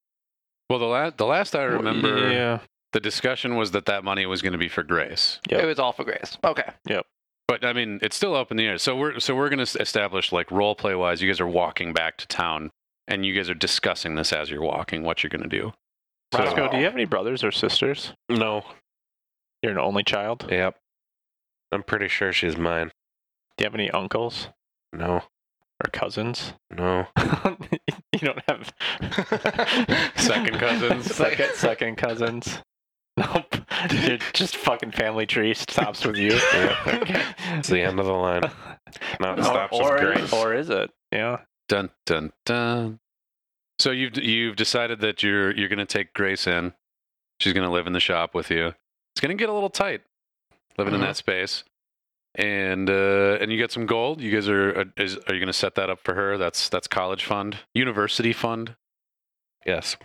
Well, 0.68 0.80
the 0.80 0.86
last 0.86 1.18
the 1.18 1.28
last 1.28 1.56
I 1.56 1.62
remember, 1.66 2.32
Yeah. 2.32 2.60
the 2.94 3.00
discussion 3.00 3.56
was 3.56 3.70
that 3.70 3.86
that 3.86 4.04
money 4.04 4.26
was 4.26 4.42
going 4.42 4.54
to 4.54 4.58
be 4.58 4.68
for 4.70 4.82
Grace. 4.82 5.40
Yep. 5.48 5.62
It 5.62 5.66
was 5.68 5.78
all 5.78 5.92
for 5.94 6.06
Grace. 6.06 6.40
Okay. 6.44 6.72
Yep. 6.88 7.06
But 7.48 7.64
I 7.64 7.74
mean, 7.74 8.00
it's 8.02 8.16
still 8.16 8.34
up 8.36 8.50
in 8.50 8.58
the 8.58 8.66
air. 8.66 8.80
So 8.80 8.96
we're 8.96 9.20
so 9.20 9.36
we're 9.36 9.50
going 9.50 9.64
to 9.64 9.80
establish 9.80 10.32
like 10.32 10.50
role 10.50 10.74
play 10.74 10.96
wise. 10.96 11.22
You 11.22 11.30
guys 11.30 11.40
are 11.40 11.48
walking 11.48 11.94
back 11.94 12.18
to 12.18 12.26
town, 12.26 12.72
and 13.12 13.26
you 13.26 13.34
guys 13.34 13.50
are 13.50 13.54
discussing 13.54 14.16
this 14.16 14.32
as 14.34 14.50
you're 14.50 14.62
walking. 14.62 15.04
What 15.04 15.24
you're 15.24 15.30
going 15.30 15.44
to 15.44 15.50
do? 15.50 15.74
So- 16.34 16.40
Roscoe, 16.40 16.70
do 16.72 16.78
you 16.78 16.86
have 16.86 16.94
any 16.94 17.06
brothers 17.06 17.44
or 17.44 17.52
sisters? 17.52 18.14
No. 18.30 18.64
You're 19.62 19.74
an 19.74 19.78
only 19.80 20.04
child. 20.04 20.48
Yep. 20.50 20.76
I'm 21.72 21.84
pretty 21.84 22.08
sure 22.08 22.34
she's 22.34 22.58
mine. 22.58 22.92
Do 23.58 23.64
you 23.64 23.66
have 23.66 23.76
any 23.76 23.92
uncles 23.92 24.48
No. 24.94 25.18
or 25.84 25.90
cousins? 25.92 26.54
No. 26.70 27.08
you 28.14 28.20
don't 28.20 28.42
have 28.48 28.74
Second 30.16 30.58
cousins? 30.60 31.06
second, 31.16 31.54
second 31.56 31.96
cousins. 31.98 32.60
Nope. 33.18 33.56
You're 33.92 34.18
just 34.34 34.56
fucking 34.58 34.92
family 34.92 35.26
tree 35.26 35.54
stops 35.54 36.06
with 36.06 36.16
you. 36.18 36.34
Okay. 36.88 37.22
It's 37.52 37.68
the 37.68 37.82
end 37.82 38.00
of 38.00 38.06
the 38.06 38.14
line. 38.14 38.50
No, 39.20 39.34
Or, 39.36 39.44
stops 39.44 39.78
or, 39.78 39.92
with 39.94 40.02
Grace. 40.02 40.34
or 40.34 40.54
is 40.56 40.70
it? 40.70 40.90
Yeah. 41.12 41.40
Dun 41.68 41.90
dun 42.06 42.32
dun. 42.46 43.00
So 43.82 43.90
you've 43.92 44.16
you've 44.18 44.56
decided 44.56 45.00
that 45.02 45.24
you're 45.24 45.52
you're 45.58 45.68
going 45.70 45.80
to 45.80 45.86
take 45.86 46.14
Grace 46.14 46.46
in. 46.46 46.74
She's 47.40 47.54
going 47.54 47.66
to 47.66 47.72
live 47.74 47.88
in 47.88 47.94
the 47.94 48.00
shop 48.00 48.36
with 48.36 48.52
you. 48.52 48.68
It's 49.14 49.22
going 49.22 49.36
to 49.36 49.42
get 49.42 49.50
a 49.50 49.54
little 49.54 49.70
tight 49.72 50.02
living 50.78 50.94
in 50.94 51.00
Mhm. 51.02 51.06
that 51.06 51.18
space. 51.18 51.64
And 52.36 52.90
uh, 52.90 53.38
and 53.42 53.52
you 53.52 53.58
get 53.58 53.72
some 53.72 53.86
gold. 53.88 54.22
You 54.22 54.32
guys 54.32 54.48
are 54.48 54.82
uh, 54.82 54.86
is, 54.98 55.18
are 55.18 55.34
you 55.34 55.40
going 55.40 55.48
to 55.48 55.54
set 55.54 55.76
that 55.76 55.90
up 55.90 56.00
for 56.00 56.14
her? 56.14 56.38
That's 56.38 56.70
that's 56.70 56.88
college 56.88 57.26
fund, 57.26 57.58
university 57.74 58.34
fund. 58.34 58.76
yes. 59.66 59.98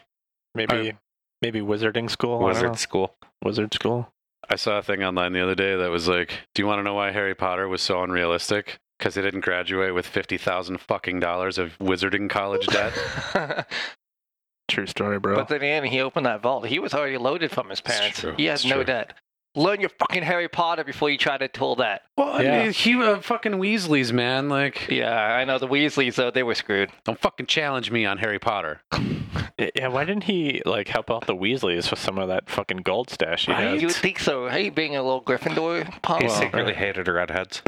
Maybe 0.55 0.95
maybe 1.43 1.61
wizarding 1.61 2.11
school. 2.11 2.39
Wizard 2.43 2.79
school. 2.79 3.15
Wizard 3.45 3.75
school. 3.75 4.11
I 4.49 4.57
saw 4.57 4.79
a 4.79 4.83
thing 4.83 5.03
online 5.05 5.35
the 5.35 5.43
other 5.43 5.55
day 5.55 5.77
that 5.77 5.91
was 5.91 6.09
like, 6.09 6.31
"Do 6.55 6.63
you 6.63 6.67
want 6.67 6.79
to 6.79 6.83
know 6.83 6.95
why 6.95 7.11
Harry 7.13 7.35
Potter 7.35 7.69
was 7.69 7.83
so 7.83 8.03
unrealistic? 8.03 8.79
Because 8.99 9.15
he 9.15 9.23
didn't 9.23 9.41
graduate 9.41 9.95
with 9.95 10.07
fifty 10.07 10.39
thousand 10.39 10.79
fucking 10.81 11.21
dollars 11.21 11.59
of 11.59 11.79
wizarding 11.79 12.29
college 12.31 12.67
debt." 12.67 12.95
True 14.69 14.87
story, 14.87 15.19
bro. 15.21 15.37
But 15.37 15.49
then 15.49 15.59
again, 15.59 15.85
he 15.85 16.01
opened 16.01 16.27
that 16.27 16.43
vault. 16.43 16.67
He 16.67 16.79
was 16.81 16.93
already 16.93 17.19
loaded 17.19 17.53
from 17.53 17.69
his 17.71 17.81
parents. 17.81 18.21
true. 18.21 18.35
He 18.37 18.47
had 18.47 18.55
It's 18.55 18.65
no 18.65 18.77
true. 18.77 18.85
debt. 18.85 19.13
Learn 19.55 19.81
your 19.81 19.89
fucking 19.91 20.23
Harry 20.25 20.49
Potter 20.49 20.85
before 20.85 21.09
you 21.09 21.17
try 21.17 21.39
to 21.39 21.49
pull 21.49 21.77
that. 21.77 22.03
well, 22.19 22.31
I 22.35 22.43
mean, 22.43 22.73
he 22.73 22.95
uh, 23.01 23.21
fucking 23.21 23.53
Weasleys, 23.53 24.13
man. 24.13 24.49
Like, 24.51 24.89
Yeah, 24.91 25.15
I 25.15 25.45
know 25.45 25.59
the 25.59 25.69
Weasleys 25.69 26.17
though. 26.17 26.31
They 26.31 26.43
were 26.43 26.55
screwed. 26.57 26.91
don't 27.05 27.19
fucking 27.19 27.47
challenge 27.47 27.91
me 27.91 28.05
on 28.05 28.19
Harry 28.19 28.39
Potter. 28.39 28.83
Yeah, 29.59 29.89
why 29.89 30.05
didn't 30.05 30.25
he 30.25 30.61
like 30.67 30.89
help 30.89 31.11
out 31.11 31.27
the 31.27 31.35
Weasleys 31.35 31.91
with 31.91 32.01
some 32.01 32.19
of 32.19 32.29
that 32.29 32.51
fucking 32.51 32.79
gold 32.79 33.09
stash 33.09 33.47
he 33.47 33.53
Right? 33.53 33.63
had? 33.69 33.81
You 33.81 33.87
would 33.87 33.97
think 33.97 34.19
so? 34.19 34.49
Hey, 34.49 34.69
being 34.69 34.95
a 34.97 35.03
little 35.03 35.23
Gryffindor 35.23 36.03
punk. 36.03 36.23
He 36.23 36.29
Well, 36.29 36.37
secretly 36.39 36.75
hated 36.75 37.09
redheads. 37.09 37.63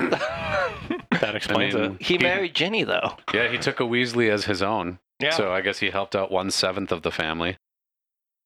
That 1.21 1.35
explains 1.35 1.75
I 1.75 1.79
mean, 1.79 1.91
it. 1.93 2.03
he 2.03 2.19
married 2.19 2.55
Ginny 2.55 2.85
though. 2.85 3.17
Yeah, 3.33 3.49
he 3.49 3.59
took 3.59 3.81
a 3.81 3.85
Weasley 3.85 4.31
as 4.31 4.45
his 4.45 4.63
own. 4.63 4.99
Yeah. 5.21 5.31
So 5.31 5.53
I 5.53 5.61
guess 5.61 5.79
he 5.79 5.91
helped 5.91 6.15
out 6.15 6.31
one 6.31 6.51
seventh 6.51 6.93
of 6.93 7.03
the 7.03 7.11
family. 7.11 7.57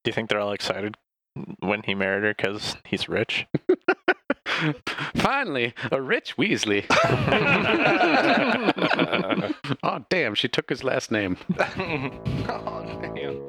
Do 0.05 0.09
you 0.09 0.13
think 0.13 0.29
they're 0.29 0.41
all 0.41 0.53
excited 0.53 0.97
when 1.61 1.83
he 1.85 1.95
married 1.95 2.25
her 2.25 2.35
because 2.35 2.77
he's 2.85 3.09
rich. 3.09 3.47
Finally, 5.15 5.75
a 5.91 6.01
rich 6.01 6.37
Weasley. 6.37 6.85
oh, 9.83 10.05
damn, 10.09 10.35
she 10.35 10.49
took 10.49 10.69
his 10.69 10.85
last 10.85 11.11
name. 11.11 11.37
oh, 11.59 13.01
damn. 13.01 13.41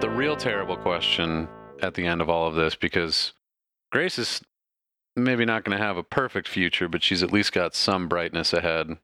The 0.00 0.10
real 0.10 0.36
terrible 0.36 0.76
question 0.76 1.48
at 1.82 1.94
the 1.94 2.06
end 2.06 2.20
of 2.20 2.28
all 2.28 2.46
of 2.46 2.54
this, 2.54 2.74
because 2.74 3.32
Grace 3.90 4.18
is 4.18 4.40
maybe 5.16 5.44
not 5.44 5.64
going 5.64 5.76
to 5.76 5.84
have 5.84 5.96
a 5.96 6.02
perfect 6.02 6.48
future, 6.48 6.88
but 6.88 7.02
she's 7.02 7.22
at 7.22 7.32
least 7.32 7.52
got 7.52 7.74
some 7.74 8.08
brightness 8.08 8.52
ahead. 8.52 8.96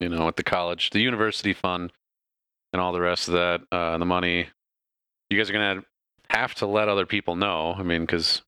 You 0.00 0.08
know, 0.08 0.26
at 0.26 0.36
the 0.36 0.42
college, 0.42 0.90
the 0.90 1.00
university 1.00 1.52
fund, 1.52 1.92
and 2.72 2.80
all 2.80 2.92
the 2.92 3.00
rest 3.00 3.28
of 3.28 3.34
that, 3.34 3.60
uh, 3.70 3.98
the 3.98 4.04
money. 4.04 4.48
You 5.30 5.38
guys 5.38 5.50
are 5.50 5.52
going 5.52 5.80
to 5.80 5.86
have 6.30 6.54
to 6.56 6.66
let 6.66 6.88
other 6.88 7.06
people 7.06 7.36
know. 7.36 7.74
I 7.76 7.82
mean, 7.82 8.02
because 8.02 8.42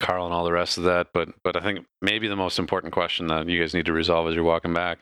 Carl 0.00 0.26
and 0.26 0.34
all 0.34 0.44
the 0.44 0.52
rest 0.52 0.78
of 0.78 0.84
that. 0.84 1.08
But 1.12 1.30
but 1.42 1.56
I 1.56 1.60
think 1.60 1.86
maybe 2.02 2.28
the 2.28 2.36
most 2.36 2.58
important 2.58 2.92
question 2.92 3.26
that 3.28 3.48
you 3.48 3.60
guys 3.60 3.74
need 3.74 3.86
to 3.86 3.92
resolve 3.92 4.28
as 4.28 4.34
you're 4.34 4.44
walking 4.44 4.74
back 4.74 4.98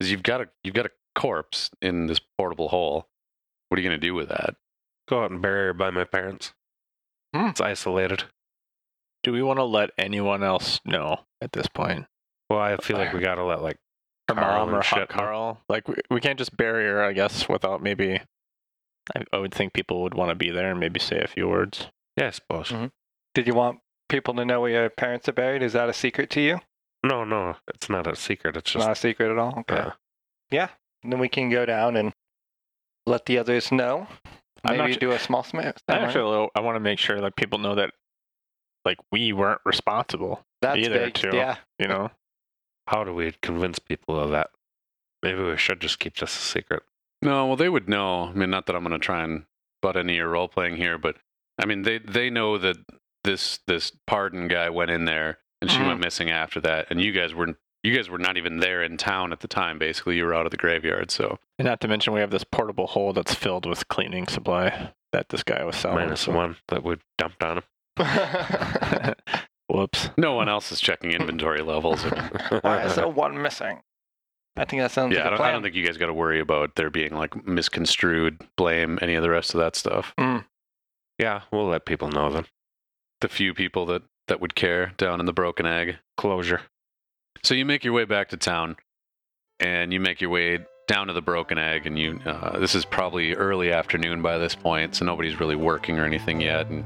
is 0.00 0.10
you've 0.10 0.22
got 0.22 0.40
a 0.40 0.48
you've 0.64 0.74
got 0.74 0.86
a 0.86 0.90
corpse 1.14 1.70
in 1.82 2.06
this 2.06 2.20
portable 2.38 2.68
hole. 2.68 3.08
What 3.68 3.78
are 3.78 3.82
you 3.82 3.88
going 3.88 4.00
to 4.00 4.06
do 4.06 4.14
with 4.14 4.28
that? 4.28 4.56
Go 5.08 5.22
out 5.22 5.30
and 5.30 5.42
bury 5.42 5.66
her 5.66 5.72
by 5.72 5.90
my 5.90 6.04
parents. 6.04 6.52
Hmm. 7.34 7.46
It's 7.48 7.60
isolated. 7.60 8.24
Do 9.22 9.32
we 9.32 9.42
want 9.42 9.58
to 9.58 9.64
let 9.64 9.90
anyone 9.98 10.42
else 10.42 10.80
know 10.84 11.20
at 11.40 11.52
this 11.52 11.66
point? 11.66 12.06
Well, 12.48 12.60
I 12.60 12.76
feel 12.78 12.96
like 12.96 13.12
we 13.12 13.20
gotta 13.20 13.44
let 13.44 13.62
like 13.62 13.76
Her 14.28 14.34
Carl 14.34 14.58
mom 14.60 14.68
and 14.68 14.78
or 14.78 14.82
shit 14.82 14.98
hot. 14.98 15.08
Carl? 15.10 15.60
Like 15.68 15.86
we, 15.88 15.96
we 16.10 16.20
can't 16.20 16.38
just 16.38 16.56
bury 16.56 16.84
her, 16.86 17.02
I 17.02 17.12
guess, 17.12 17.48
without 17.48 17.82
maybe. 17.82 18.20
I, 19.16 19.22
I 19.32 19.38
would 19.38 19.52
think 19.52 19.72
people 19.72 20.02
would 20.02 20.14
want 20.14 20.30
to 20.30 20.34
be 20.34 20.50
there 20.50 20.70
and 20.70 20.80
maybe 20.80 21.00
say 21.00 21.20
a 21.20 21.26
few 21.28 21.48
words. 21.48 21.88
yeah, 22.16 22.28
I 22.28 22.30
suppose. 22.30 22.68
Mhm. 22.68 22.90
Did 23.34 23.46
you 23.46 23.54
want 23.54 23.80
people 24.08 24.34
to 24.34 24.44
know 24.44 24.60
where 24.62 24.70
your 24.70 24.90
parents 24.90 25.28
are 25.28 25.32
buried? 25.32 25.62
Is 25.62 25.72
that 25.74 25.88
a 25.88 25.92
secret 25.94 26.30
to 26.30 26.40
you? 26.40 26.60
No, 27.04 27.24
no, 27.24 27.56
it's 27.74 27.88
not 27.90 28.06
a 28.06 28.16
secret. 28.16 28.56
It's 28.56 28.72
just 28.72 28.84
Not 28.86 28.92
a 28.92 28.96
secret 29.00 29.30
at 29.30 29.38
all. 29.38 29.58
Okay. 29.60 29.76
uh, 29.76 30.66
And 31.02 31.12
then 31.12 31.18
we 31.20 31.28
can 31.28 31.48
go 31.50 31.64
down 31.66 31.96
and 31.96 32.12
let 33.06 33.26
the 33.26 33.38
others 33.38 33.70
know. 33.70 34.08
I'm 34.64 34.76
not 34.76 34.88
Maybe 34.88 34.96
do 34.98 35.12
a 35.12 35.18
small 35.18 35.42
sma- 35.44 35.60
I 35.60 35.72
ceremony. 35.88 36.06
actually, 36.08 36.48
I 36.54 36.60
want 36.60 36.76
to 36.76 36.80
make 36.80 36.98
sure 36.98 37.20
that 37.20 37.36
people 37.36 37.58
know 37.58 37.74
that, 37.76 37.90
like, 38.84 38.98
we 39.12 39.32
weren't 39.32 39.60
responsible. 39.64 40.44
That's 40.62 40.78
either, 40.78 41.06
big. 41.06 41.14
too. 41.14 41.30
Yeah. 41.32 41.56
You 41.78 41.88
know, 41.88 42.10
how 42.88 43.04
do 43.04 43.14
we 43.14 43.32
convince 43.42 43.78
people 43.78 44.18
of 44.18 44.30
that? 44.30 44.50
Maybe 45.22 45.42
we 45.42 45.56
should 45.56 45.80
just 45.80 45.98
keep 45.98 46.16
this 46.16 46.34
a 46.34 46.38
secret. 46.40 46.82
No, 47.22 47.46
well, 47.46 47.56
they 47.56 47.68
would 47.68 47.88
know. 47.88 48.24
I 48.24 48.32
mean, 48.32 48.50
not 48.50 48.66
that 48.66 48.76
I'm 48.76 48.84
going 48.84 48.92
to 48.98 49.04
try 49.04 49.22
and 49.24 49.44
butt 49.82 49.96
into 49.96 50.12
your 50.14 50.28
role 50.28 50.48
playing 50.48 50.76
here, 50.76 50.98
but 50.98 51.16
I 51.60 51.66
mean, 51.66 51.82
they 51.82 51.98
they 51.98 52.30
know 52.30 52.56
that 52.58 52.76
this 53.24 53.58
this 53.66 53.90
pardon 54.06 54.46
guy 54.46 54.70
went 54.70 54.92
in 54.92 55.04
there 55.04 55.38
and 55.60 55.68
she 55.70 55.78
Mhm. 55.78 55.88
went 55.88 56.00
missing 56.00 56.30
after 56.30 56.60
that, 56.60 56.86
and 56.90 57.00
you 57.00 57.10
guys 57.10 57.34
were 57.34 57.58
you 57.82 57.94
guys 57.94 58.08
were 58.08 58.18
not 58.18 58.36
even 58.36 58.60
there 58.60 58.82
in 58.82 58.96
town 58.96 59.32
at 59.32 59.40
the 59.40 59.48
time. 59.48 59.78
Basically, 59.78 60.16
you 60.16 60.24
were 60.24 60.34
out 60.34 60.46
of 60.46 60.50
the 60.50 60.56
graveyard. 60.56 61.10
So 61.10 61.38
and 61.58 61.66
not 61.66 61.80
to 61.80 61.88
mention 61.88 62.12
we 62.12 62.20
have 62.20 62.30
this 62.30 62.44
portable 62.44 62.88
hole 62.88 63.12
that's 63.12 63.34
filled 63.34 63.66
with 63.66 63.88
cleaning 63.88 64.26
supply 64.26 64.92
that 65.12 65.28
this 65.30 65.42
guy 65.42 65.64
was 65.64 65.76
selling. 65.76 66.06
Minus 66.06 66.22
so- 66.22 66.32
one 66.32 66.56
that 66.68 66.82
we 66.84 66.96
dumped 67.16 67.42
on 67.42 67.58
him. 67.58 67.64
Whoops. 69.70 70.08
no 70.16 70.32
one 70.32 70.48
else 70.48 70.72
is 70.72 70.80
checking 70.80 71.10
inventory 71.10 71.60
levels. 71.60 72.02
Or, 72.04 72.10
Why 72.62 72.84
is 72.84 72.94
there 72.94 73.06
one 73.06 73.40
missing? 73.42 73.80
I 74.56 74.64
think 74.64 74.80
that 74.80 74.90
sounds 74.90 75.14
yeah, 75.14 75.24
like 75.24 75.24
I 75.24 75.26
a 75.26 75.30
don't, 75.30 75.36
plan. 75.36 75.48
I 75.48 75.52
don't 75.52 75.62
think 75.62 75.74
you 75.74 75.86
guys 75.86 75.98
got 75.98 76.06
to 76.06 76.14
worry 76.14 76.40
about 76.40 76.74
there 76.74 76.90
being 76.90 77.14
like 77.14 77.46
misconstrued 77.46 78.40
blame, 78.56 78.98
any 79.02 79.14
of 79.14 79.22
the 79.22 79.30
rest 79.30 79.54
of 79.54 79.60
that 79.60 79.76
stuff. 79.76 80.14
Mm. 80.18 80.46
yeah, 81.18 81.42
we'll 81.52 81.66
let 81.68 81.84
people 81.84 82.08
know 82.08 82.30
then. 82.30 82.46
The 83.20 83.28
few 83.28 83.52
people 83.52 83.84
that 83.86 84.02
that 84.28 84.40
would 84.40 84.54
care 84.54 84.92
down 84.96 85.20
in 85.20 85.26
the 85.26 85.32
Broken 85.32 85.66
Egg. 85.66 85.98
Closure. 86.16 86.62
So 87.42 87.54
you 87.54 87.64
make 87.64 87.84
your 87.84 87.92
way 87.92 88.04
back 88.04 88.28
to 88.30 88.36
town, 88.36 88.76
and 89.60 89.92
you 89.92 90.00
make 90.00 90.20
your 90.20 90.30
way 90.30 90.58
down 90.86 91.06
to 91.08 91.12
the 91.12 91.22
Broken 91.22 91.58
Egg, 91.58 91.86
and 91.86 91.98
you. 91.98 92.20
Uh, 92.24 92.58
this 92.58 92.74
is 92.74 92.84
probably 92.84 93.34
early 93.34 93.72
afternoon 93.72 94.22
by 94.22 94.38
this 94.38 94.54
point, 94.54 94.96
so 94.96 95.04
nobody's 95.04 95.38
really 95.38 95.56
working 95.56 95.98
or 95.98 96.04
anything 96.04 96.40
yet. 96.40 96.66
And 96.68 96.84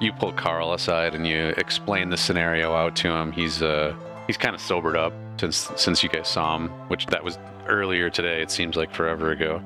you 0.00 0.12
pull 0.12 0.32
Carl 0.32 0.72
aside 0.72 1.14
and 1.14 1.26
you 1.26 1.54
explain 1.56 2.10
the 2.10 2.16
scenario 2.16 2.74
out 2.74 2.96
to 2.96 3.08
him. 3.10 3.32
He's 3.32 3.62
uh 3.62 3.94
he's 4.26 4.36
kind 4.36 4.54
of 4.54 4.60
sobered 4.60 4.96
up 4.96 5.12
since 5.38 5.70
since 5.76 6.02
you 6.02 6.08
guys 6.08 6.28
saw 6.28 6.56
him, 6.56 6.68
which 6.88 7.06
that 7.06 7.22
was 7.22 7.38
earlier 7.66 8.10
today. 8.10 8.42
It 8.42 8.50
seems 8.50 8.76
like 8.76 8.92
forever 8.92 9.30
ago. 9.30 9.62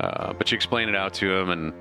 Uh, 0.00 0.32
but 0.32 0.50
you 0.50 0.56
explain 0.56 0.88
it 0.88 0.96
out 0.96 1.14
to 1.14 1.32
him 1.32 1.50
and 1.50 1.72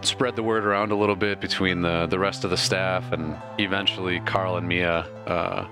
spread 0.00 0.36
the 0.36 0.42
word 0.42 0.64
around 0.64 0.90
a 0.90 0.96
little 0.96 1.16
bit 1.16 1.40
between 1.40 1.82
the 1.82 2.06
the 2.06 2.18
rest 2.18 2.44
of 2.44 2.50
the 2.50 2.56
staff, 2.56 3.12
and 3.12 3.36
eventually 3.58 4.20
Carl 4.20 4.56
and 4.56 4.66
Mia. 4.66 5.00
Uh, 5.26 5.66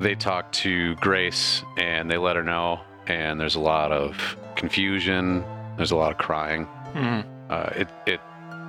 they 0.00 0.14
talk 0.14 0.52
to 0.52 0.94
Grace 0.96 1.62
and 1.78 2.10
they 2.10 2.18
let 2.18 2.36
her 2.36 2.42
know, 2.42 2.80
and 3.06 3.40
there's 3.40 3.54
a 3.56 3.60
lot 3.60 3.92
of 3.92 4.36
confusion. 4.56 5.44
There's 5.76 5.90
a 5.90 5.96
lot 5.96 6.12
of 6.12 6.18
crying. 6.18 6.66
Mhm. 6.94 7.24
Uh, 7.50 7.70
it 7.76 7.88
it 8.06 8.20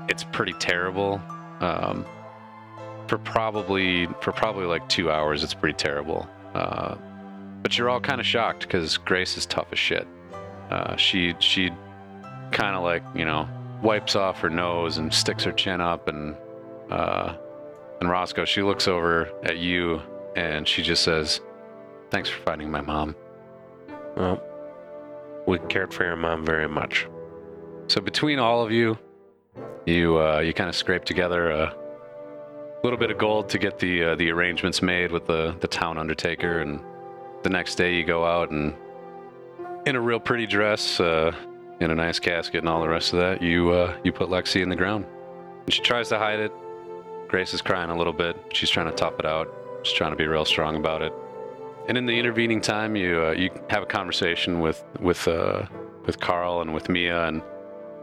it's 0.09 0.23
pretty 0.23 0.53
terrible. 0.53 1.21
Um, 1.59 2.05
for 3.07 3.17
probably 3.17 4.07
for 4.21 4.31
probably 4.31 4.65
like 4.65 4.87
two 4.89 5.09
hours, 5.11 5.43
it's 5.43 5.53
pretty 5.53 5.75
terrible. 5.77 6.27
Uh, 6.53 6.95
but 7.63 7.77
you're 7.77 7.89
all 7.89 7.99
kind 7.99 8.19
of 8.21 8.25
shocked 8.27 8.61
because 8.61 8.97
Grace 8.97 9.37
is 9.37 9.45
tough 9.45 9.67
as 9.71 9.79
shit. 9.79 10.07
Uh, 10.69 10.95
she 10.97 11.33
she 11.39 11.71
kind 12.51 12.75
of 12.75 12.83
like 12.83 13.03
you 13.15 13.25
know 13.25 13.47
wipes 13.81 14.15
off 14.15 14.39
her 14.41 14.49
nose 14.49 14.97
and 14.97 15.13
sticks 15.13 15.43
her 15.43 15.51
chin 15.51 15.81
up 15.81 16.07
and 16.07 16.35
uh, 16.91 17.33
and 18.01 18.09
Roscoe 18.09 18.45
she 18.45 18.61
looks 18.61 18.87
over 18.87 19.29
at 19.43 19.57
you 19.57 20.01
and 20.37 20.67
she 20.67 20.81
just 20.83 21.03
says, 21.03 21.41
"Thanks 22.11 22.29
for 22.29 22.39
finding 22.43 22.71
my 22.71 22.81
mom." 22.81 23.15
Well, 24.15 24.41
we 25.47 25.59
cared 25.67 25.93
for 25.93 26.05
your 26.05 26.15
mom 26.15 26.45
very 26.45 26.69
much. 26.69 27.07
So 27.87 27.99
between 27.99 28.39
all 28.39 28.61
of 28.61 28.71
you, 28.71 28.97
you 29.85 30.17
uh, 30.17 30.39
you 30.39 30.53
kind 30.53 30.69
of 30.69 30.75
scrape 30.75 31.05
together 31.05 31.49
a 31.49 31.75
little 32.83 32.99
bit 32.99 33.11
of 33.11 33.17
gold 33.17 33.49
to 33.49 33.57
get 33.57 33.79
the 33.79 34.03
uh, 34.03 34.15
the 34.15 34.29
arrangements 34.31 34.81
made 34.81 35.11
with 35.11 35.25
the 35.25 35.55
the 35.59 35.67
town 35.67 35.97
undertaker, 35.97 36.59
and 36.59 36.79
the 37.43 37.49
next 37.49 37.75
day 37.75 37.95
you 37.95 38.03
go 38.03 38.23
out 38.25 38.51
and 38.51 38.75
in 39.85 39.95
a 39.95 40.01
real 40.01 40.19
pretty 40.19 40.45
dress, 40.45 40.99
uh, 40.99 41.31
in 41.79 41.91
a 41.91 41.95
nice 41.95 42.19
casket, 42.19 42.59
and 42.59 42.69
all 42.69 42.81
the 42.81 42.89
rest 42.89 43.13
of 43.13 43.19
that, 43.19 43.41
you 43.41 43.71
uh, 43.71 43.97
you 44.03 44.11
put 44.11 44.29
Lexi 44.29 44.61
in 44.61 44.69
the 44.69 44.75
ground. 44.75 45.05
And 45.65 45.73
she 45.73 45.81
tries 45.81 46.09
to 46.09 46.19
hide 46.19 46.39
it. 46.39 46.51
Grace 47.27 47.53
is 47.53 47.61
crying 47.61 47.89
a 47.89 47.97
little 47.97 48.13
bit. 48.13 48.37
She's 48.53 48.69
trying 48.69 48.87
to 48.87 48.95
top 48.95 49.19
it 49.19 49.25
out. 49.25 49.47
She's 49.87 49.97
trying 49.97 50.11
to 50.11 50.17
be 50.17 50.27
real 50.27 50.45
strong 50.45 50.75
about 50.75 51.01
it. 51.01 51.13
And 51.87 51.97
in 51.97 52.05
the 52.05 52.19
intervening 52.19 52.59
time, 52.59 52.95
you 52.95 53.23
uh, 53.23 53.31
you 53.31 53.49
have 53.69 53.83
a 53.83 53.85
conversation 53.85 54.59
with 54.59 54.83
with 54.99 55.27
uh, 55.27 55.65
with 56.05 56.19
Carl 56.19 56.61
and 56.61 56.73
with 56.73 56.89
Mia, 56.89 57.27
and 57.27 57.41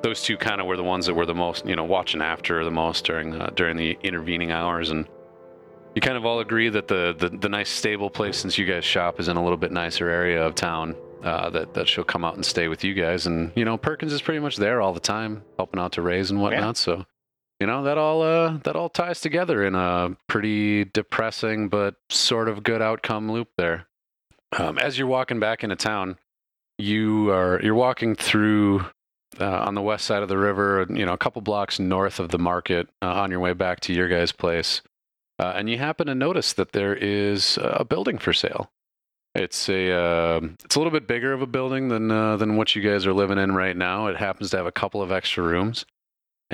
those 0.03 0.23
two 0.23 0.37
kind 0.37 0.61
of 0.61 0.67
were 0.67 0.77
the 0.77 0.85
ones 0.85 1.07
that 1.07 1.15
were 1.15 1.27
the 1.27 1.35
most, 1.35 1.67
you 1.67 1.77
know, 1.77 1.85
watching 1.85 2.23
after 2.23 2.65
the 2.65 2.71
most 2.71 3.05
during 3.05 3.41
uh, 3.41 3.51
during 3.55 3.77
the 3.77 3.99
intervening 4.03 4.53
hours, 4.53 4.91
and 4.91 5.07
you 5.95 6.01
kind 6.01 6.17
of 6.17 6.25
all 6.25 6.41
agree 6.41 6.71
that 6.71 6.89
the, 6.89 7.15
the 7.19 7.29
the 7.29 7.49
nice 7.49 7.69
stable 7.69 8.09
place 8.09 8.39
since 8.39 8.57
you 8.57 8.65
guys 8.65 8.85
shop 8.85 9.21
is 9.21 9.29
in 9.29 9.37
a 9.37 9.43
little 9.43 9.59
bit 9.59 9.71
nicer 9.71 10.09
area 10.09 10.43
of 10.45 10.55
town. 10.55 10.97
Uh, 11.23 11.49
that 11.49 11.73
that 11.73 11.89
she'll 11.89 12.05
come 12.05 12.23
out 12.23 12.35
and 12.35 12.45
stay 12.45 12.69
with 12.69 12.85
you 12.85 12.93
guys, 12.93 13.27
and 13.27 13.51
you 13.55 13.65
know 13.65 13.79
Perkins 13.79 14.13
is 14.13 14.21
pretty 14.21 14.41
much 14.41 14.57
there 14.57 14.83
all 14.83 14.93
the 14.93 15.01
time, 15.01 15.43
helping 15.57 15.81
out 15.81 15.93
to 15.93 16.03
raise 16.03 16.31
and 16.31 16.41
whatnot. 16.41 16.77
So, 16.77 17.07
you 17.65 17.67
know 17.67 17.83
that 17.85 17.97
all 17.97 18.21
uh, 18.21 18.59
that 18.65 18.77
all 18.77 18.91
ties 18.91 19.23
together 19.23 19.65
in 19.65 19.75
a 19.75 20.15
pretty 20.27 20.85
depressing 20.85 21.71
but 21.71 21.95
sort 22.11 22.47
of 22.51 22.63
good 22.63 22.83
outcome 22.83 23.33
loop 23.33 23.49
there. 23.57 23.87
Um, 24.53 24.77
as 24.77 24.99
you're 24.99 25.09
walking 25.09 25.41
back 25.41 25.65
into 25.65 25.75
town, 25.75 26.19
you 26.77 27.31
are 27.31 27.59
you're 27.63 27.75
walking 27.75 28.17
through 28.17 28.85
uh, 29.41 29.65
on 29.65 29.75
the 29.75 29.81
west 29.81 30.05
side 30.05 30.23
of 30.23 30.29
the 30.29 30.37
river, 30.37 30.85
you 30.91 31.07
know, 31.07 31.15
a 31.15 31.17
couple 31.17 31.41
blocks 31.41 31.79
north 31.79 32.21
of 32.21 32.29
the 32.29 32.39
market 32.39 32.87
uh, 33.01 33.07
on 33.07 33.31
your 33.31 33.41
way 33.41 33.55
back 33.55 33.81
to 33.81 33.95
your 33.95 34.09
guys' 34.09 34.31
place. 34.31 34.83
Uh, 35.39 35.55
and 35.57 35.71
you 35.71 35.79
happen 35.79 36.07
to 36.09 36.15
notice 36.15 36.53
that 36.53 36.73
there 36.73 36.95
is 36.95 37.59
a 37.63 37.83
building 37.83 38.19
for 38.19 38.35
sale. 38.35 38.71
It's 39.35 39.71
a 39.71 39.91
uh, 39.91 40.41
it's 40.63 40.77
a 40.77 40.79
little 40.79 40.93
bit 40.93 41.09
bigger 41.09 41.33
of 41.33 41.41
a 41.41 41.47
building 41.47 41.89
than 41.89 42.11
uh, 42.11 42.37
than 42.37 42.59
what 42.59 42.77
you 42.77 42.83
guys 42.83 43.07
are 43.07 43.15
living 43.15 43.39
in 43.39 43.55
right 43.55 43.75
now. 43.75 44.09
It 44.09 44.19
happens 44.19 44.51
to 44.51 44.59
have 44.59 44.67
a 44.67 44.71
couple 44.71 45.01
of 45.01 45.11
extra 45.11 45.43
rooms, 45.43 45.87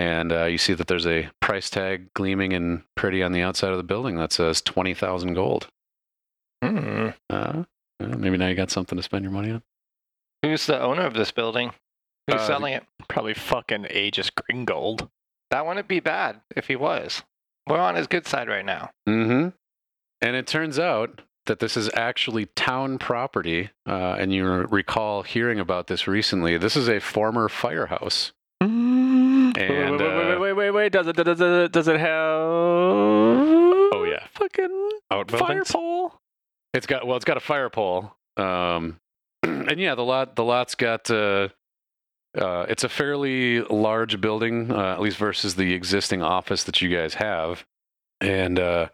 and 0.01 0.32
uh, 0.32 0.46
you 0.46 0.57
see 0.57 0.72
that 0.72 0.86
there's 0.86 1.07
a 1.07 1.28
price 1.40 1.68
tag 1.68 2.09
gleaming 2.14 2.55
and 2.55 2.84
pretty 2.96 3.22
on 3.22 3.32
the 3.32 3.42
outside 3.42 3.70
of 3.70 3.76
the 3.76 3.82
building 3.82 4.16
that 4.16 4.32
says 4.32 4.62
twenty 4.62 4.94
thousand 4.94 5.34
gold. 5.34 5.68
Hmm. 6.64 7.09
Uh, 7.28 7.64
uh, 8.01 8.07
maybe 8.16 8.38
now 8.38 8.48
you 8.48 8.55
got 8.55 8.70
something 8.70 8.96
to 8.96 9.03
spend 9.03 9.24
your 9.24 9.32
money 9.32 9.51
on. 9.51 9.62
Who's 10.42 10.64
the 10.64 10.80
owner 10.80 11.03
of 11.03 11.12
this 11.12 11.30
building? 11.32 11.72
Who's 12.26 12.40
Uh, 12.40 12.46
selling 12.46 12.72
it? 12.72 12.84
Probably 13.09 13.34
fucking 13.34 13.88
Aegis 13.90 14.30
Gringold. 14.30 15.11
That 15.51 15.66
wouldn't 15.66 15.86
be 15.88 16.01
bad 16.01 16.40
if 16.57 16.68
he 16.68 16.76
was. 16.76 17.22
We're 17.68 17.78
on 17.78 17.96
his 17.96 18.07
good 18.07 18.26
side 18.26 18.48
right 18.48 18.64
now. 18.64 18.92
Mm-hmm. 19.07 19.48
And 20.22 20.36
it 20.36 20.46
turns 20.46 20.78
out 20.78 21.20
that 21.44 21.59
this 21.59 21.76
is 21.76 21.90
actually 21.94 22.46
town 22.57 22.96
property, 22.98 23.68
uh, 23.86 24.16
and 24.18 24.32
you 24.32 24.46
recall 24.46 25.24
hearing 25.24 25.61
about 25.61 25.88
this 25.88 26.09
recently. 26.09 26.57
This 26.57 26.76
is 26.76 26.88
a 26.88 27.01
former 27.01 27.51
firehouse. 27.51 28.32
Wait, 29.69 29.71
wait, 29.71 29.89
And, 29.89 29.99
wait, 29.99 30.09
wait, 30.09 30.15
uh, 30.15 30.29
wait, 30.29 30.39
wait, 30.39 30.53
wait, 30.53 30.71
wait. 30.71 30.93
Does 30.93 31.07
it, 31.07 31.17
does 31.17 31.41
it, 31.41 31.73
does 31.73 31.89
it 31.89 32.01
have? 32.01 32.11
Oh 33.93 34.05
yeah, 34.09 34.27
fucking 34.35 34.91
fire 35.29 35.65
pole. 35.65 36.15
it's 36.73 36.87
got 36.87 37.07
well, 37.07 37.17
it's 37.17 37.25
got 37.25 37.37
a 37.37 37.41
fire 37.41 37.71
pole. 37.71 38.15
Um, 38.37 38.99
and 39.43 39.79
yeah, 39.79 39.95
the 39.95 40.05
lot 40.05 40.37
the 40.37 40.45
lot's 40.45 40.75
got. 40.75 41.11
Uh, 41.11 41.49
uh, 42.39 42.65
it's 42.69 42.85
a 42.85 42.89
fairly 42.89 43.61
large 43.63 44.21
building, 44.21 44.71
uh, 44.71 44.93
at 44.93 45.01
least 45.01 45.17
versus 45.17 45.57
the 45.57 45.75
existing 45.75 46.23
office 46.23 46.63
that 46.65 46.81
you 46.81 46.89
guys 46.89 47.15
have, 47.15 47.65
and 48.21 48.59
uh, 48.59 48.89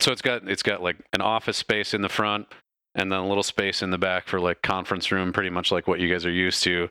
so 0.00 0.12
it's 0.12 0.20
got 0.20 0.46
it's 0.48 0.62
got 0.62 0.82
like 0.82 0.96
an 1.14 1.22
office 1.22 1.56
space 1.56 1.94
in 1.94 2.02
the 2.02 2.08
front, 2.08 2.46
and 2.94 3.10
then 3.10 3.18
a 3.18 3.26
little 3.26 3.42
space 3.42 3.82
in 3.82 3.90
the 3.90 3.98
back 3.98 4.28
for 4.28 4.40
like 4.40 4.60
conference 4.60 5.10
room, 5.10 5.32
pretty 5.32 5.48
much 5.48 5.72
like 5.72 5.88
what 5.88 6.00
you 6.00 6.12
guys 6.12 6.26
are 6.26 6.30
used 6.30 6.62
to, 6.64 6.90